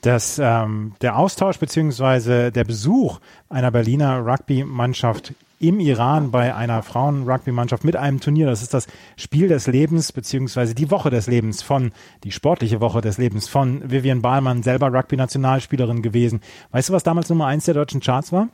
Das, 0.00 0.38
ähm, 0.38 0.94
der 1.00 1.16
Austausch 1.16 1.58
beziehungsweise 1.58 2.52
der 2.52 2.64
Besuch 2.64 3.20
einer 3.48 3.70
Berliner 3.70 4.18
Rugby-Mannschaft 4.26 5.32
im 5.68 5.80
Iran 5.80 6.30
bei 6.30 6.54
einer 6.54 6.82
Frauen-Rugby-Mannschaft 6.82 7.84
mit 7.84 7.96
einem 7.96 8.20
Turnier. 8.20 8.46
Das 8.46 8.62
ist 8.62 8.74
das 8.74 8.86
Spiel 9.16 9.48
des 9.48 9.66
Lebens 9.66 10.12
beziehungsweise 10.12 10.74
die 10.74 10.90
Woche 10.90 11.10
des 11.10 11.26
Lebens 11.26 11.62
von, 11.62 11.92
die 12.22 12.32
sportliche 12.32 12.80
Woche 12.80 13.00
des 13.00 13.18
Lebens 13.18 13.48
von 13.48 13.90
Vivian 13.90 14.22
Bahlmann, 14.22 14.62
selber 14.62 14.92
Rugby-Nationalspielerin 14.92 16.02
gewesen. 16.02 16.40
Weißt 16.70 16.88
du, 16.88 16.92
was 16.92 17.02
damals 17.02 17.28
Nummer 17.28 17.46
eins 17.46 17.64
der 17.64 17.74
deutschen 17.74 18.00
Charts 18.00 18.32
war? 18.32 18.48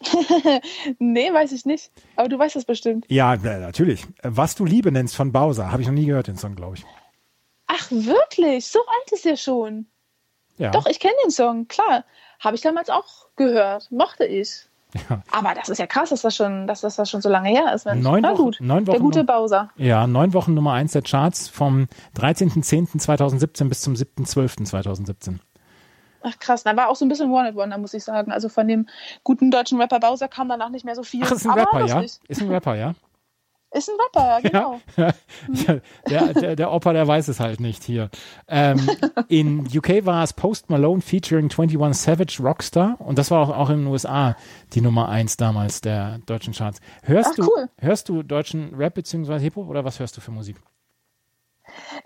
nee, 0.98 1.32
weiß 1.32 1.52
ich 1.52 1.64
nicht. 1.64 1.90
Aber 2.16 2.28
du 2.28 2.38
weißt 2.38 2.56
das 2.56 2.64
bestimmt. 2.64 3.04
Ja, 3.08 3.36
natürlich. 3.36 4.06
Was 4.22 4.54
du 4.54 4.64
Liebe 4.64 4.92
nennst 4.92 5.16
von 5.16 5.32
Bowser. 5.32 5.72
Habe 5.72 5.82
ich 5.82 5.88
noch 5.88 5.94
nie 5.94 6.06
gehört, 6.06 6.28
den 6.28 6.36
Song, 6.36 6.54
glaube 6.54 6.76
ich. 6.76 6.84
Ach, 7.66 7.90
wirklich? 7.90 8.66
So 8.66 8.78
alt 8.80 9.12
ist 9.12 9.26
er 9.26 9.36
schon. 9.36 9.86
Ja. 10.56 10.70
Doch, 10.70 10.86
ich 10.86 11.00
kenne 11.00 11.14
den 11.24 11.30
Song, 11.30 11.68
klar. 11.68 12.04
Habe 12.40 12.56
ich 12.56 12.62
damals 12.62 12.90
auch 12.90 13.26
gehört. 13.36 13.90
Mochte 13.90 14.24
ich. 14.24 14.68
Ja. 15.08 15.22
Aber 15.32 15.54
das 15.54 15.68
ist 15.68 15.78
ja 15.78 15.86
krass, 15.86 16.10
dass 16.10 16.22
das 16.22 16.34
schon, 16.34 16.66
dass 16.66 16.80
das, 16.80 16.96
das 16.96 17.10
schon 17.10 17.20
so 17.20 17.28
lange 17.28 17.50
her 17.50 17.74
ist. 17.74 17.84
Neun, 17.86 18.22
Na 18.22 18.32
gut, 18.32 18.56
neun 18.60 18.86
Wochen, 18.86 18.92
der 18.92 19.00
gute 19.00 19.24
Bowser. 19.24 19.70
Ja, 19.76 20.06
neun 20.06 20.32
Wochen 20.32 20.54
Nummer 20.54 20.72
eins 20.72 20.92
der 20.92 21.02
Charts 21.02 21.48
vom 21.48 21.88
13.10.2017 22.16 23.68
bis 23.68 23.82
zum 23.82 23.94
7.12.2017. 23.94 25.38
Ach 26.22 26.38
krass, 26.38 26.64
da 26.64 26.76
war 26.76 26.88
auch 26.88 26.96
so 26.96 27.04
ein 27.04 27.08
bisschen 27.08 27.30
Wanted 27.30 27.54
Wonder, 27.54 27.78
muss 27.78 27.94
ich 27.94 28.02
sagen. 28.02 28.32
Also 28.32 28.48
von 28.48 28.66
dem 28.66 28.88
guten 29.24 29.50
deutschen 29.50 29.80
Rapper 29.80 30.00
Bowser 30.00 30.28
kam 30.28 30.48
danach 30.48 30.70
nicht 30.70 30.84
mehr 30.84 30.96
so 30.96 31.02
viel. 31.02 31.22
Ach, 31.24 31.30
ist 31.32 31.46
ein 31.46 31.52
Rapper, 31.52 31.84
ja? 31.86 32.00
Ist 32.00 32.42
ein 32.42 32.50
Rapper, 32.50 32.74
ja? 32.74 32.94
Ist 33.70 33.90
ein 33.90 33.96
Rapper, 34.00 34.40
genau. 34.48 34.80
Ja, 35.48 35.80
ja, 36.08 36.32
der, 36.32 36.32
der, 36.32 36.56
der 36.56 36.72
Opa, 36.72 36.92
der 36.92 37.06
weiß 37.06 37.28
es 37.28 37.38
halt 37.38 37.60
nicht 37.60 37.84
hier. 37.84 38.10
Ähm, 38.48 38.88
in 39.28 39.66
UK 39.66 40.06
war 40.06 40.22
es 40.24 40.32
Post 40.32 40.70
Malone 40.70 41.02
featuring 41.02 41.50
21 41.50 41.96
Savage 41.98 42.42
Rockstar 42.42 42.96
und 43.00 43.18
das 43.18 43.30
war 43.30 43.40
auch, 43.42 43.56
auch 43.56 43.70
in 43.70 43.80
den 43.80 43.86
USA 43.86 44.36
die 44.72 44.80
Nummer 44.80 45.08
eins 45.08 45.36
damals 45.36 45.80
der 45.80 46.18
deutschen 46.26 46.54
Charts. 46.54 46.80
Hörst, 47.02 47.30
Ach, 47.32 47.36
du, 47.36 47.42
cool. 47.42 47.68
hörst 47.78 48.08
du 48.08 48.22
deutschen 48.22 48.74
Rap 48.74 48.94
bzw. 48.94 49.38
Hip-Hop 49.38 49.68
oder 49.68 49.84
was 49.84 50.00
hörst 50.00 50.16
du 50.16 50.20
für 50.20 50.30
Musik? 50.30 50.56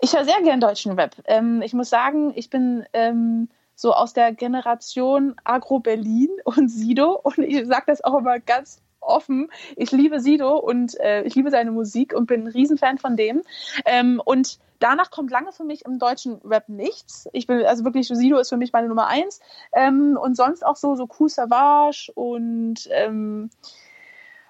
Ich 0.01 0.13
höre 0.13 0.25
sehr 0.25 0.41
gern 0.43 0.59
deutschen 0.59 0.91
Rap. 0.99 1.15
Ähm, 1.25 1.61
ich 1.61 1.73
muss 1.73 1.89
sagen, 1.89 2.33
ich 2.35 2.49
bin 2.49 2.85
ähm, 2.91 3.47
so 3.75 3.93
aus 3.93 4.13
der 4.13 4.33
Generation 4.33 5.35
Agro 5.45 5.79
Berlin 5.79 6.29
und 6.43 6.69
Sido 6.69 7.19
und 7.23 7.39
ich 7.39 7.65
sage 7.67 7.85
das 7.87 8.03
auch 8.03 8.19
immer 8.19 8.39
ganz 8.39 8.81
offen. 9.05 9.49
Ich 9.75 9.91
liebe 9.91 10.19
Sido 10.19 10.57
und 10.57 10.99
äh, 10.99 11.23
ich 11.23 11.35
liebe 11.35 11.51
seine 11.51 11.71
Musik 11.71 12.13
und 12.13 12.25
bin 12.25 12.43
ein 12.43 12.47
Riesenfan 12.47 12.97
von 12.97 13.15
dem. 13.15 13.41
Ähm, 13.85 14.21
und 14.23 14.59
danach 14.79 15.11
kommt 15.11 15.31
lange 15.31 15.51
für 15.51 15.63
mich 15.63 15.85
im 15.85 15.99
deutschen 15.99 16.35
Rap 16.43 16.69
nichts. 16.69 17.27
Ich 17.33 17.47
bin, 17.47 17.65
also 17.65 17.83
wirklich, 17.83 18.07
Sido 18.07 18.37
ist 18.37 18.49
für 18.49 18.57
mich 18.57 18.73
meine 18.73 18.87
Nummer 18.87 19.07
eins. 19.07 19.39
Ähm, 19.73 20.17
und 20.21 20.35
sonst 20.35 20.65
auch 20.65 20.75
so, 20.75 20.95
so 20.95 21.07
Cool 21.19 21.29
Savage 21.29 22.11
und 22.15 22.87
ähm, 22.91 23.49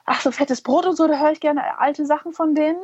ach, 0.06 0.22
so 0.22 0.32
fettes 0.32 0.62
Brot 0.62 0.86
und 0.86 0.96
so, 0.96 1.08
da 1.08 1.20
höre 1.20 1.32
ich 1.32 1.40
gerne 1.40 1.80
alte 1.80 2.06
Sachen 2.06 2.34
von 2.34 2.56
denen. 2.56 2.80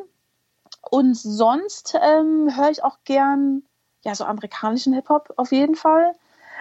Und 0.90 1.16
sonst 1.16 1.96
ähm, 2.02 2.56
höre 2.56 2.70
ich 2.70 2.84
auch 2.84 3.00
gern, 3.04 3.64
ja, 4.04 4.16
so 4.16 4.24
amerikanischen 4.24 4.94
Hip-Hop 4.94 5.34
auf 5.36 5.52
jeden 5.52 5.76
Fall. 5.76 6.14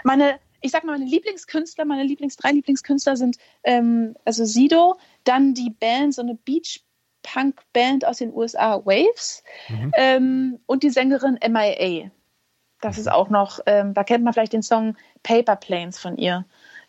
Meine 0.03 0.39
ich 0.61 0.71
sag 0.73 0.85
mal, 0.85 0.99
meine 0.99 1.11
Lieblingskünstler, 1.11 1.85
meine 1.85 2.05
Lieblings, 2.05 2.37
drei 2.37 2.51
Lieblingskünstler 2.53 3.17
sind 3.17 3.37
ähm, 3.65 4.17
also 4.25 4.45
Sido, 4.45 4.97
dann 5.25 5.55
die 5.55 5.71
Band, 5.71 6.15
so 6.15 6.23
eine 6.23 6.35
Beach 6.35 6.83
Punk 7.23 7.61
Band 7.73 8.05
aus 8.05 8.19
den 8.19 8.33
USA, 8.33 8.85
Waves, 8.85 9.43
mhm. 9.69 9.93
ähm, 9.97 10.61
und 10.67 10.83
die 10.83 10.91
Sängerin 10.91 11.39
MIA. 11.47 12.11
Das 12.81 12.97
ist 12.97 13.11
auch 13.11 13.29
noch, 13.29 13.61
ähm, 13.67 13.93
da 13.95 14.05
kennt 14.05 14.25
man 14.25 14.33
vielleicht 14.33 14.53
den 14.53 14.63
Song 14.63 14.97
Paper 15.23 15.57
Planes 15.57 15.99
von 15.99 16.17
ihr. 16.17 16.45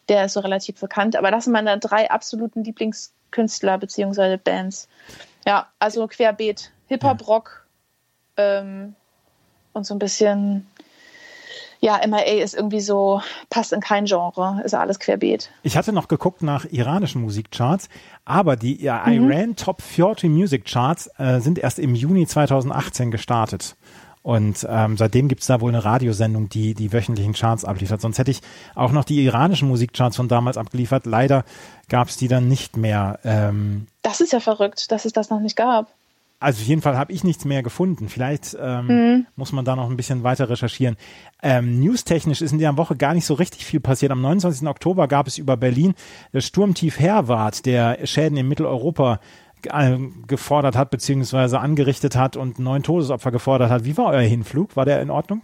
Der 0.07 0.25
ist 0.25 0.33
so 0.33 0.39
relativ 0.39 0.79
bekannt, 0.79 1.15
aber 1.15 1.31
das 1.31 1.45
sind 1.45 1.53
meine 1.53 1.77
drei 1.79 2.09
absoluten 2.09 2.63
Lieblingskünstler 2.63 3.77
bzw. 3.77 4.37
Bands. 4.37 4.87
Ja, 5.45 5.67
also 5.79 6.07
querbeet, 6.07 6.71
Hip-Hop, 6.87 7.27
Rock 7.27 7.65
ähm, 8.37 8.95
und 9.73 9.85
so 9.85 9.95
ein 9.95 9.99
bisschen 9.99 10.67
ja, 11.79 11.99
MIA 12.05 12.43
ist 12.43 12.55
irgendwie 12.55 12.81
so, 12.81 13.21
passt 13.49 13.73
in 13.73 13.79
kein 13.79 14.05
Genre, 14.05 14.61
ist 14.63 14.73
alles 14.73 14.99
querbeet. 14.99 15.49
Ich 15.63 15.77
hatte 15.77 15.93
noch 15.93 16.07
geguckt 16.07 16.43
nach 16.43 16.65
iranischen 16.65 17.21
Musikcharts, 17.21 17.89
aber 18.25 18.55
die 18.55 18.81
ja, 18.81 19.03
mhm. 19.05 19.31
Iran 19.31 19.55
Top 19.55 19.81
40 19.81 20.29
Music 20.29 20.65
Charts 20.65 21.09
äh, 21.17 21.39
sind 21.39 21.59
erst 21.59 21.79
im 21.79 21.95
Juni 21.95 22.27
2018 22.27 23.11
gestartet. 23.11 23.75
Und 24.21 24.67
ähm, 24.69 24.97
seitdem 24.97 25.29
gibt's 25.29 25.47
da 25.47 25.61
wohl 25.61 25.71
eine 25.71 25.83
Radiosendung, 25.83 26.49
die 26.49 26.73
die 26.73 26.91
wöchentlichen 26.91 27.33
Charts 27.33 27.63
abliefert. 27.63 28.01
Sonst 28.01 28.19
hätte 28.19 28.31
ich 28.31 28.41
auch 28.75 28.91
noch 28.91 29.05
die 29.05 29.23
iranischen 29.23 29.69
Musikcharts 29.69 30.17
von 30.17 30.27
damals 30.27 30.57
abgeliefert. 30.57 31.05
Leider 31.05 31.45
gab's 31.87 32.17
die 32.17 32.27
dann 32.27 32.47
nicht 32.47 32.75
mehr. 32.75 33.19
Ähm, 33.23 33.87
das 34.01 34.19
ist 34.19 34.33
ja 34.33 34.41
verrückt, 34.41 34.91
dass 34.91 35.05
es 35.05 35.13
das 35.13 35.29
noch 35.29 35.39
nicht 35.39 35.55
gab. 35.55 35.87
Also 36.39 36.61
auf 36.61 36.67
jeden 36.67 36.81
Fall 36.81 36.97
habe 36.97 37.11
ich 37.11 37.25
nichts 37.25 37.43
mehr 37.43 37.63
gefunden. 37.63 38.07
Vielleicht 38.07 38.57
ähm, 38.59 38.87
mhm. 38.87 39.27
muss 39.35 39.51
man 39.51 39.65
da 39.65 39.75
noch 39.75 39.89
ein 39.89 39.97
bisschen 39.97 40.23
weiter 40.23 40.49
recherchieren. 40.49 40.95
Ähm, 41.43 41.79
newstechnisch 41.79 42.41
ist 42.41 42.53
in 42.53 42.59
der 42.59 42.77
Woche 42.77 42.95
gar 42.95 43.13
nicht 43.13 43.25
so 43.25 43.33
richtig 43.33 43.65
viel 43.65 43.81
passiert. 43.81 44.11
Am 44.13 44.21
29. 44.21 44.65
Oktober 44.67 45.09
gab 45.09 45.27
es 45.27 45.37
über 45.37 45.57
Berlin 45.57 45.95
das 46.31 46.45
Sturmtief 46.45 46.97
Herwart, 46.97 47.65
der 47.65 48.05
Schäden 48.05 48.37
in 48.37 48.47
Mitteleuropa 48.47 49.19
äh, 49.63 49.97
gefordert 50.27 50.77
hat 50.77 50.89
beziehungsweise 50.89 51.59
angerichtet 51.59 52.15
hat 52.15 52.37
und 52.37 52.59
neun 52.59 52.83
Todesopfer 52.83 53.31
gefordert 53.31 53.69
hat. 53.69 53.83
Wie 53.83 53.97
war 53.97 54.13
euer 54.13 54.21
Hinflug? 54.21 54.77
War 54.77 54.85
der 54.85 55.01
in 55.01 55.09
Ordnung? 55.09 55.41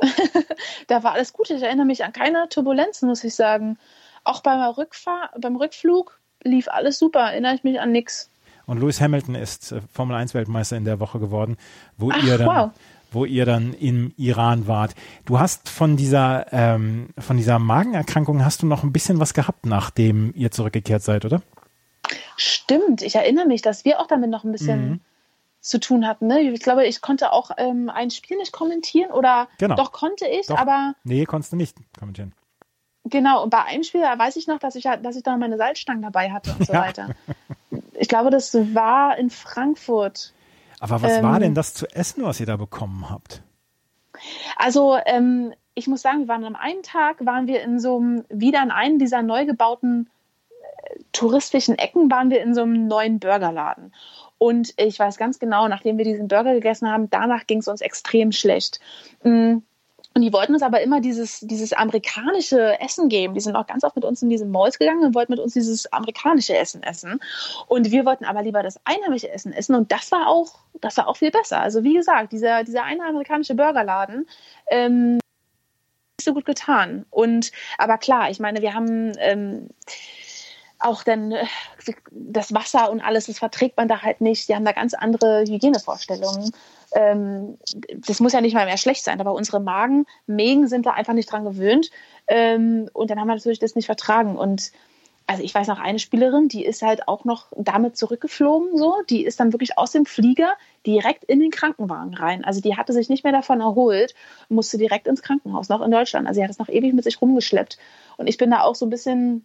da 0.86 1.02
war 1.02 1.12
alles 1.12 1.34
gut. 1.34 1.50
Ich 1.50 1.62
erinnere 1.62 1.86
mich 1.86 2.04
an 2.04 2.14
keine 2.14 2.48
Turbulenzen, 2.48 3.08
muss 3.08 3.22
ich 3.24 3.34
sagen. 3.34 3.78
Auch 4.24 4.40
beim, 4.40 4.60
Rückfahr 4.70 5.30
beim 5.38 5.56
Rückflug 5.56 6.18
lief 6.42 6.68
alles 6.68 6.98
super. 6.98 7.20
Erinnere 7.20 7.54
ich 7.54 7.64
mich 7.64 7.80
an 7.80 7.92
nichts. 7.92 8.30
Und 8.66 8.80
Lewis 8.80 9.00
Hamilton 9.00 9.36
ist 9.36 9.72
äh, 9.72 9.80
Formel 9.92 10.16
1 10.16 10.34
Weltmeister 10.34 10.76
in 10.76 10.84
der 10.84 11.00
Woche 11.00 11.18
geworden, 11.18 11.56
wo 11.96 12.10
Ach, 12.12 12.22
ihr 12.22 12.36
dann, 12.36 12.46
wow. 12.46 12.70
wo 13.12 13.24
ihr 13.24 13.46
dann 13.46 13.72
im 13.72 14.12
Iran 14.16 14.66
wart. 14.66 14.94
Du 15.24 15.38
hast 15.38 15.68
von 15.68 15.96
dieser, 15.96 16.52
ähm, 16.52 17.08
von 17.16 17.36
dieser 17.36 17.58
Magenerkrankung 17.58 18.44
hast 18.44 18.62
du 18.62 18.66
noch 18.66 18.82
ein 18.82 18.92
bisschen 18.92 19.20
was 19.20 19.34
gehabt, 19.34 19.66
nachdem 19.66 20.32
ihr 20.34 20.50
zurückgekehrt 20.50 21.02
seid, 21.02 21.24
oder? 21.24 21.42
Stimmt, 22.36 23.02
ich 23.02 23.14
erinnere 23.14 23.46
mich, 23.46 23.62
dass 23.62 23.84
wir 23.84 24.00
auch 24.00 24.08
damit 24.08 24.30
noch 24.30 24.44
ein 24.44 24.52
bisschen 24.52 24.88
mhm. 24.88 25.00
zu 25.60 25.78
tun 25.78 26.06
hatten. 26.06 26.26
Ne? 26.26 26.40
Ich 26.40 26.60
glaube, 26.60 26.86
ich 26.86 27.00
konnte 27.00 27.32
auch 27.32 27.52
ähm, 27.56 27.88
ein 27.88 28.10
Spiel 28.10 28.36
nicht 28.36 28.52
kommentieren 28.52 29.12
oder 29.12 29.48
genau. 29.58 29.76
doch 29.76 29.92
konnte 29.92 30.26
ich, 30.26 30.48
doch. 30.48 30.58
aber. 30.58 30.94
Nee, 31.04 31.24
konntest 31.24 31.52
du 31.52 31.56
nicht 31.56 31.76
kommentieren. 31.98 32.32
Genau, 33.04 33.44
und 33.44 33.50
bei 33.50 33.62
einem 33.62 33.84
Spiel 33.84 34.00
weiß 34.00 34.34
ich 34.34 34.48
noch, 34.48 34.58
dass 34.58 34.74
ich, 34.74 34.82
dass 34.82 35.14
ich 35.14 35.22
da 35.22 35.36
meine 35.36 35.56
Salzstangen 35.56 36.02
dabei 36.02 36.32
hatte 36.32 36.56
und 36.58 36.66
so 36.66 36.72
ja. 36.72 36.80
weiter. 36.80 37.10
Ich 38.06 38.08
glaube, 38.08 38.30
das 38.30 38.54
war 38.54 39.18
in 39.18 39.30
Frankfurt. 39.30 40.32
Aber 40.78 41.02
was 41.02 41.14
ähm, 41.14 41.24
war 41.24 41.40
denn 41.40 41.56
das 41.56 41.74
zu 41.74 41.86
essen, 41.92 42.22
was 42.22 42.38
ihr 42.38 42.46
da 42.46 42.56
bekommen 42.56 43.10
habt? 43.10 43.42
Also, 44.54 44.96
ähm, 45.06 45.52
ich 45.74 45.88
muss 45.88 46.02
sagen, 46.02 46.20
wir 46.20 46.28
waren 46.28 46.44
am 46.44 46.54
einen 46.54 46.84
Tag, 46.84 47.26
waren 47.26 47.48
wir 47.48 47.62
in 47.62 47.80
so 47.80 47.96
einem, 47.96 48.24
wieder 48.28 48.62
in 48.62 48.70
einem 48.70 49.00
dieser 49.00 49.22
neu 49.22 49.44
gebauten 49.44 50.08
äh, 50.84 51.00
touristischen 51.10 51.76
Ecken, 51.76 52.08
waren 52.08 52.30
wir 52.30 52.40
in 52.42 52.54
so 52.54 52.62
einem 52.62 52.86
neuen 52.86 53.18
Burgerladen. 53.18 53.92
Und 54.38 54.72
ich 54.76 54.96
weiß 54.96 55.16
ganz 55.16 55.40
genau, 55.40 55.66
nachdem 55.66 55.98
wir 55.98 56.04
diesen 56.04 56.28
Burger 56.28 56.54
gegessen 56.54 56.88
haben, 56.88 57.10
danach 57.10 57.48
ging 57.48 57.58
es 57.58 57.66
uns 57.66 57.80
extrem 57.80 58.30
schlecht. 58.30 58.78
Mhm 59.24 59.64
Und 60.16 60.22
die 60.22 60.32
wollten 60.32 60.54
uns 60.54 60.62
aber 60.62 60.80
immer 60.80 61.02
dieses, 61.02 61.40
dieses 61.40 61.74
amerikanische 61.74 62.80
Essen 62.80 63.10
geben. 63.10 63.34
Die 63.34 63.40
sind 63.42 63.54
auch 63.54 63.66
ganz 63.66 63.84
oft 63.84 63.96
mit 63.96 64.04
uns 64.06 64.22
in 64.22 64.30
diese 64.30 64.46
Malls 64.46 64.78
gegangen 64.78 65.04
und 65.04 65.14
wollten 65.14 65.30
mit 65.30 65.38
uns 65.38 65.52
dieses 65.52 65.92
amerikanische 65.92 66.56
Essen 66.56 66.82
essen. 66.82 67.20
Und 67.66 67.90
wir 67.90 68.06
wollten 68.06 68.24
aber 68.24 68.40
lieber 68.40 68.62
das 68.62 68.80
einheimische 68.86 69.30
Essen 69.30 69.52
essen. 69.52 69.74
Und 69.74 69.92
das 69.92 70.10
war 70.12 70.26
auch, 70.28 70.54
das 70.80 70.96
war 70.96 71.08
auch 71.08 71.18
viel 71.18 71.30
besser. 71.30 71.60
Also 71.60 71.84
wie 71.84 71.92
gesagt, 71.92 72.32
dieser, 72.32 72.64
dieser 72.64 72.84
eine 72.84 73.04
amerikanische 73.04 73.54
Burgerladen, 73.54 74.26
ähm, 74.70 75.18
so 76.18 76.32
gut 76.32 76.46
getan. 76.46 77.04
Und 77.10 77.52
aber 77.76 77.98
klar, 77.98 78.30
ich 78.30 78.40
meine, 78.40 78.62
wir 78.62 78.72
haben 78.72 79.12
ähm, 79.18 79.68
auch 80.78 81.02
dann 81.04 81.32
äh, 81.32 81.44
das 82.10 82.54
Wasser 82.54 82.90
und 82.90 83.02
alles, 83.02 83.26
das 83.26 83.38
verträgt 83.38 83.76
man 83.76 83.86
da 83.86 84.00
halt 84.00 84.22
nicht. 84.22 84.48
Die 84.48 84.54
haben 84.54 84.64
da 84.64 84.72
ganz 84.72 84.94
andere 84.94 85.44
Hygienevorstellungen 85.46 86.52
ähm, 86.96 87.58
das 88.06 88.20
muss 88.20 88.32
ja 88.32 88.40
nicht 88.40 88.54
mal 88.54 88.64
mehr 88.64 88.78
schlecht 88.78 89.04
sein, 89.04 89.20
aber 89.20 89.34
unsere 89.34 89.60
Magen, 89.60 90.06
Mägen 90.26 90.66
sind 90.66 90.86
da 90.86 90.92
einfach 90.92 91.12
nicht 91.12 91.30
dran 91.30 91.44
gewöhnt. 91.44 91.90
Ähm, 92.26 92.88
und 92.94 93.10
dann 93.10 93.20
haben 93.20 93.28
wir 93.28 93.34
natürlich 93.34 93.58
das 93.58 93.74
nicht 93.74 93.84
vertragen. 93.84 94.36
Und 94.38 94.72
also 95.26 95.42
ich 95.42 95.54
weiß 95.54 95.66
noch 95.68 95.78
eine 95.78 95.98
Spielerin, 95.98 96.48
die 96.48 96.64
ist 96.64 96.80
halt 96.80 97.06
auch 97.06 97.26
noch 97.26 97.48
damit 97.54 97.98
zurückgeflogen, 97.98 98.78
so. 98.78 98.94
Die 99.10 99.26
ist 99.26 99.38
dann 99.38 99.52
wirklich 99.52 99.76
aus 99.76 99.92
dem 99.92 100.06
Flieger 100.06 100.54
direkt 100.86 101.24
in 101.24 101.40
den 101.40 101.50
Krankenwagen 101.50 102.14
rein. 102.14 102.44
Also 102.44 102.62
die 102.62 102.76
hatte 102.76 102.94
sich 102.94 103.10
nicht 103.10 103.24
mehr 103.24 103.32
davon 103.32 103.60
erholt, 103.60 104.14
musste 104.48 104.78
direkt 104.78 105.06
ins 105.06 105.20
Krankenhaus, 105.20 105.68
noch 105.68 105.82
in 105.82 105.90
Deutschland. 105.90 106.26
Also 106.26 106.38
sie 106.38 106.44
hat 106.44 106.50
es 106.50 106.58
noch 106.58 106.70
ewig 106.70 106.94
mit 106.94 107.04
sich 107.04 107.20
rumgeschleppt. 107.20 107.76
Und 108.16 108.26
ich 108.26 108.38
bin 108.38 108.50
da 108.50 108.62
auch 108.62 108.74
so 108.74 108.86
ein 108.86 108.90
bisschen, 108.90 109.44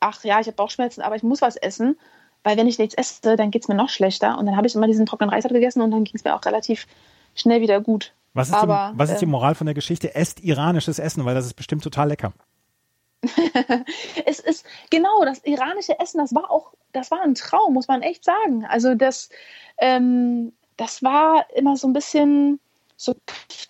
ach 0.00 0.24
ja, 0.24 0.40
ich 0.40 0.48
habe 0.48 0.56
Bauchschmerzen, 0.56 1.02
aber 1.02 1.14
ich 1.14 1.22
muss 1.22 1.40
was 1.40 1.54
essen. 1.54 1.96
Weil 2.44 2.56
wenn 2.56 2.68
ich 2.68 2.78
nichts 2.78 2.94
esse, 2.94 3.36
dann 3.36 3.50
geht 3.50 3.62
es 3.62 3.68
mir 3.68 3.74
noch 3.74 3.88
schlechter. 3.88 4.38
Und 4.38 4.46
dann 4.46 4.56
habe 4.56 4.66
ich 4.66 4.74
immer 4.74 4.86
diesen 4.86 5.06
trockenen 5.06 5.30
Reis 5.30 5.44
gegessen 5.44 5.82
und 5.82 5.90
dann 5.90 6.04
ging 6.04 6.14
es 6.14 6.24
mir 6.24 6.34
auch 6.34 6.44
relativ 6.44 6.86
schnell 7.34 7.60
wieder 7.60 7.80
gut. 7.80 8.12
Was 8.34 8.48
ist, 8.48 8.54
Aber, 8.54 8.92
die, 8.92 8.98
was 8.98 9.10
ist 9.10 9.20
die 9.20 9.24
ähm, 9.24 9.32
Moral 9.32 9.54
von 9.54 9.66
der 9.66 9.74
Geschichte? 9.74 10.14
Esst 10.14 10.40
iranisches 10.44 10.98
Essen, 10.98 11.24
weil 11.24 11.34
das 11.34 11.46
ist 11.46 11.54
bestimmt 11.54 11.82
total 11.82 12.08
lecker. 12.08 12.32
es 14.26 14.38
ist 14.38 14.64
genau 14.90 15.24
das 15.24 15.44
iranische 15.44 15.98
Essen, 15.98 16.18
das 16.18 16.34
war 16.34 16.50
auch, 16.50 16.72
das 16.92 17.10
war 17.10 17.20
ein 17.22 17.34
Traum, 17.34 17.74
muss 17.74 17.88
man 17.88 18.02
echt 18.02 18.24
sagen. 18.24 18.64
Also 18.64 18.94
das, 18.94 19.28
ähm, 19.78 20.52
das 20.76 21.02
war 21.02 21.46
immer 21.54 21.76
so 21.76 21.88
ein 21.88 21.92
bisschen 21.92 22.60
so 22.96 23.14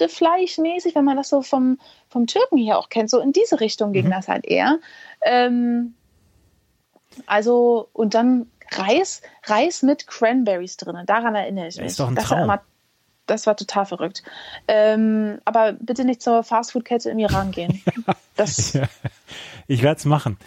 Fleischmäßig, 0.08 0.94
wenn 0.94 1.04
man 1.04 1.16
das 1.16 1.28
so 1.28 1.42
vom, 1.42 1.78
vom 2.08 2.26
Türken 2.26 2.56
hier 2.56 2.78
auch 2.78 2.88
kennt. 2.88 3.10
So 3.10 3.20
in 3.20 3.32
diese 3.32 3.60
Richtung 3.60 3.92
ging 3.92 4.06
mhm. 4.06 4.10
das 4.10 4.28
halt 4.28 4.46
eher. 4.46 4.78
Ähm, 5.22 5.94
also, 7.26 7.88
und 7.92 8.14
dann 8.14 8.50
Reis, 8.72 9.22
Reis 9.44 9.82
mit 9.82 10.06
Cranberries 10.06 10.76
drin. 10.76 10.96
Daran 11.06 11.34
erinnere 11.34 11.68
ich 11.68 11.76
mich. 11.76 11.84
Das 11.84 11.92
ist 11.92 12.00
doch 12.00 12.08
ein 12.08 12.14
das 12.14 12.24
Traum. 12.24 12.48
War, 12.48 12.62
das 13.26 13.46
war 13.46 13.56
total 13.56 13.86
verrückt. 13.86 14.22
Ähm, 14.66 15.40
aber 15.44 15.72
bitte 15.74 16.04
nicht 16.04 16.22
zur 16.22 16.42
Fastfood-Kette 16.42 17.10
im 17.10 17.18
Iran 17.18 17.50
gehen. 17.50 17.82
Das 18.36 18.72
ja, 18.72 18.84
ich 19.66 19.82
werde 19.82 19.98
es 19.98 20.04
machen. 20.04 20.38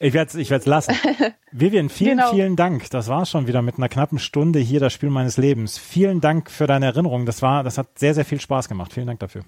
Ich 0.00 0.12
werde 0.12 0.28
es 0.28 0.34
ich 0.34 0.50
werd's 0.50 0.66
lassen. 0.66 0.92
Vivian, 1.52 1.88
vielen, 1.88 2.18
genau. 2.18 2.30
vielen 2.30 2.56
Dank. 2.56 2.90
Das 2.90 3.06
war 3.06 3.26
schon 3.26 3.46
wieder 3.46 3.62
mit 3.62 3.76
einer 3.78 3.88
knappen 3.88 4.18
Stunde 4.18 4.58
hier 4.58 4.80
das 4.80 4.92
Spiel 4.92 5.10
meines 5.10 5.36
Lebens. 5.36 5.78
Vielen 5.78 6.20
Dank 6.20 6.50
für 6.50 6.66
deine 6.66 6.86
Erinnerung. 6.86 7.26
Das 7.26 7.40
war, 7.40 7.62
das 7.62 7.78
hat 7.78 7.96
sehr, 7.96 8.12
sehr 8.14 8.24
viel 8.24 8.40
Spaß 8.40 8.68
gemacht. 8.68 8.92
Vielen 8.92 9.06
Dank 9.06 9.20
dafür. 9.20 9.42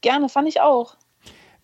Gerne, 0.00 0.28
fand 0.28 0.48
ich 0.48 0.60
auch. 0.60 0.96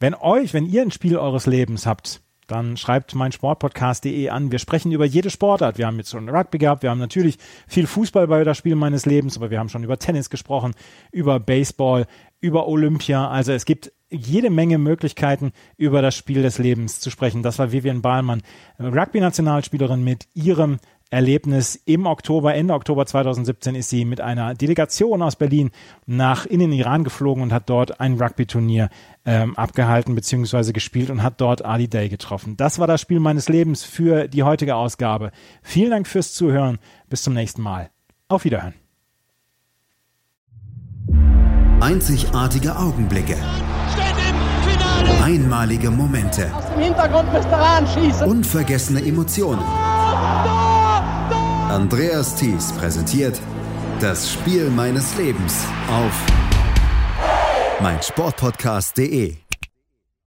Wenn 0.00 0.14
euch, 0.14 0.54
wenn 0.54 0.66
ihr 0.66 0.82
ein 0.82 0.90
Spiel 0.90 1.16
eures 1.16 1.46
Lebens 1.46 1.86
habt, 1.86 2.20
dann 2.46 2.76
schreibt 2.76 3.14
mein 3.14 3.32
Sportpodcast.de 3.32 4.28
an. 4.28 4.52
Wir 4.52 4.58
sprechen 4.58 4.92
über 4.92 5.04
jede 5.04 5.30
Sportart. 5.30 5.78
Wir 5.78 5.86
haben 5.86 5.96
jetzt 5.98 6.10
schon 6.10 6.28
Rugby 6.28 6.58
gehabt. 6.58 6.82
Wir 6.82 6.90
haben 6.90 6.98
natürlich 6.98 7.38
viel 7.66 7.86
Fußball 7.86 8.26
bei 8.26 8.44
das 8.44 8.58
Spiel 8.58 8.76
meines 8.76 9.06
Lebens, 9.06 9.36
aber 9.36 9.50
wir 9.50 9.58
haben 9.58 9.68
schon 9.68 9.84
über 9.84 9.98
Tennis 9.98 10.30
gesprochen, 10.30 10.74
über 11.10 11.40
Baseball, 11.40 12.06
über 12.40 12.68
Olympia. 12.68 13.28
Also 13.28 13.52
es 13.52 13.64
gibt 13.64 13.92
jede 14.10 14.50
Menge 14.50 14.78
Möglichkeiten, 14.78 15.52
über 15.76 16.02
das 16.02 16.16
Spiel 16.16 16.42
des 16.42 16.58
Lebens 16.58 17.00
zu 17.00 17.10
sprechen. 17.10 17.42
Das 17.42 17.58
war 17.58 17.72
Vivian 17.72 18.02
Bahlmann, 18.02 18.42
Rugby-Nationalspielerin 18.78 20.04
mit 20.04 20.28
ihrem 20.34 20.78
Erlebnis. 21.10 21.80
Im 21.84 22.06
Oktober, 22.06 22.54
Ende 22.54 22.74
Oktober 22.74 23.06
2017 23.06 23.74
ist 23.74 23.90
sie 23.90 24.04
mit 24.04 24.20
einer 24.20 24.54
Delegation 24.54 25.22
aus 25.22 25.36
Berlin 25.36 25.70
nach 26.06 26.46
in 26.46 26.60
den 26.60 26.72
Iran 26.72 27.04
geflogen 27.04 27.42
und 27.42 27.52
hat 27.52 27.70
dort 27.70 28.00
ein 28.00 28.20
Rugby-Turnier 28.20 28.88
ähm, 29.24 29.56
abgehalten 29.56 30.14
bzw. 30.14 30.72
gespielt 30.72 31.10
und 31.10 31.22
hat 31.22 31.40
dort 31.40 31.64
Ali 31.64 31.88
Day 31.88 32.08
getroffen. 32.08 32.56
Das 32.56 32.78
war 32.78 32.86
das 32.86 33.00
Spiel 33.00 33.20
meines 33.20 33.48
Lebens 33.48 33.84
für 33.84 34.28
die 34.28 34.42
heutige 34.42 34.74
Ausgabe. 34.76 35.30
Vielen 35.62 35.90
Dank 35.90 36.06
fürs 36.06 36.34
Zuhören. 36.34 36.78
Bis 37.08 37.22
zum 37.22 37.34
nächsten 37.34 37.62
Mal. 37.62 37.90
Auf 38.28 38.44
Wiederhören. 38.44 38.74
Einzigartige 41.80 42.74
Augenblicke. 42.76 43.36
Einmalige 45.22 45.90
Momente. 45.90 46.50
Aus 46.54 46.70
dem 46.70 46.80
Hintergrund 46.80 47.32
müsst 47.32 47.48
ihr 47.48 47.58
anschießen. 47.58 48.28
Unvergessene 48.28 49.04
Emotionen. 49.04 49.62
Andreas 51.74 52.36
Thies 52.36 52.70
präsentiert 52.70 53.40
das 53.98 54.30
Spiel 54.30 54.70
meines 54.70 55.16
Lebens 55.16 55.64
auf 55.90 56.12
meinsportpodcast.de. 57.80 59.34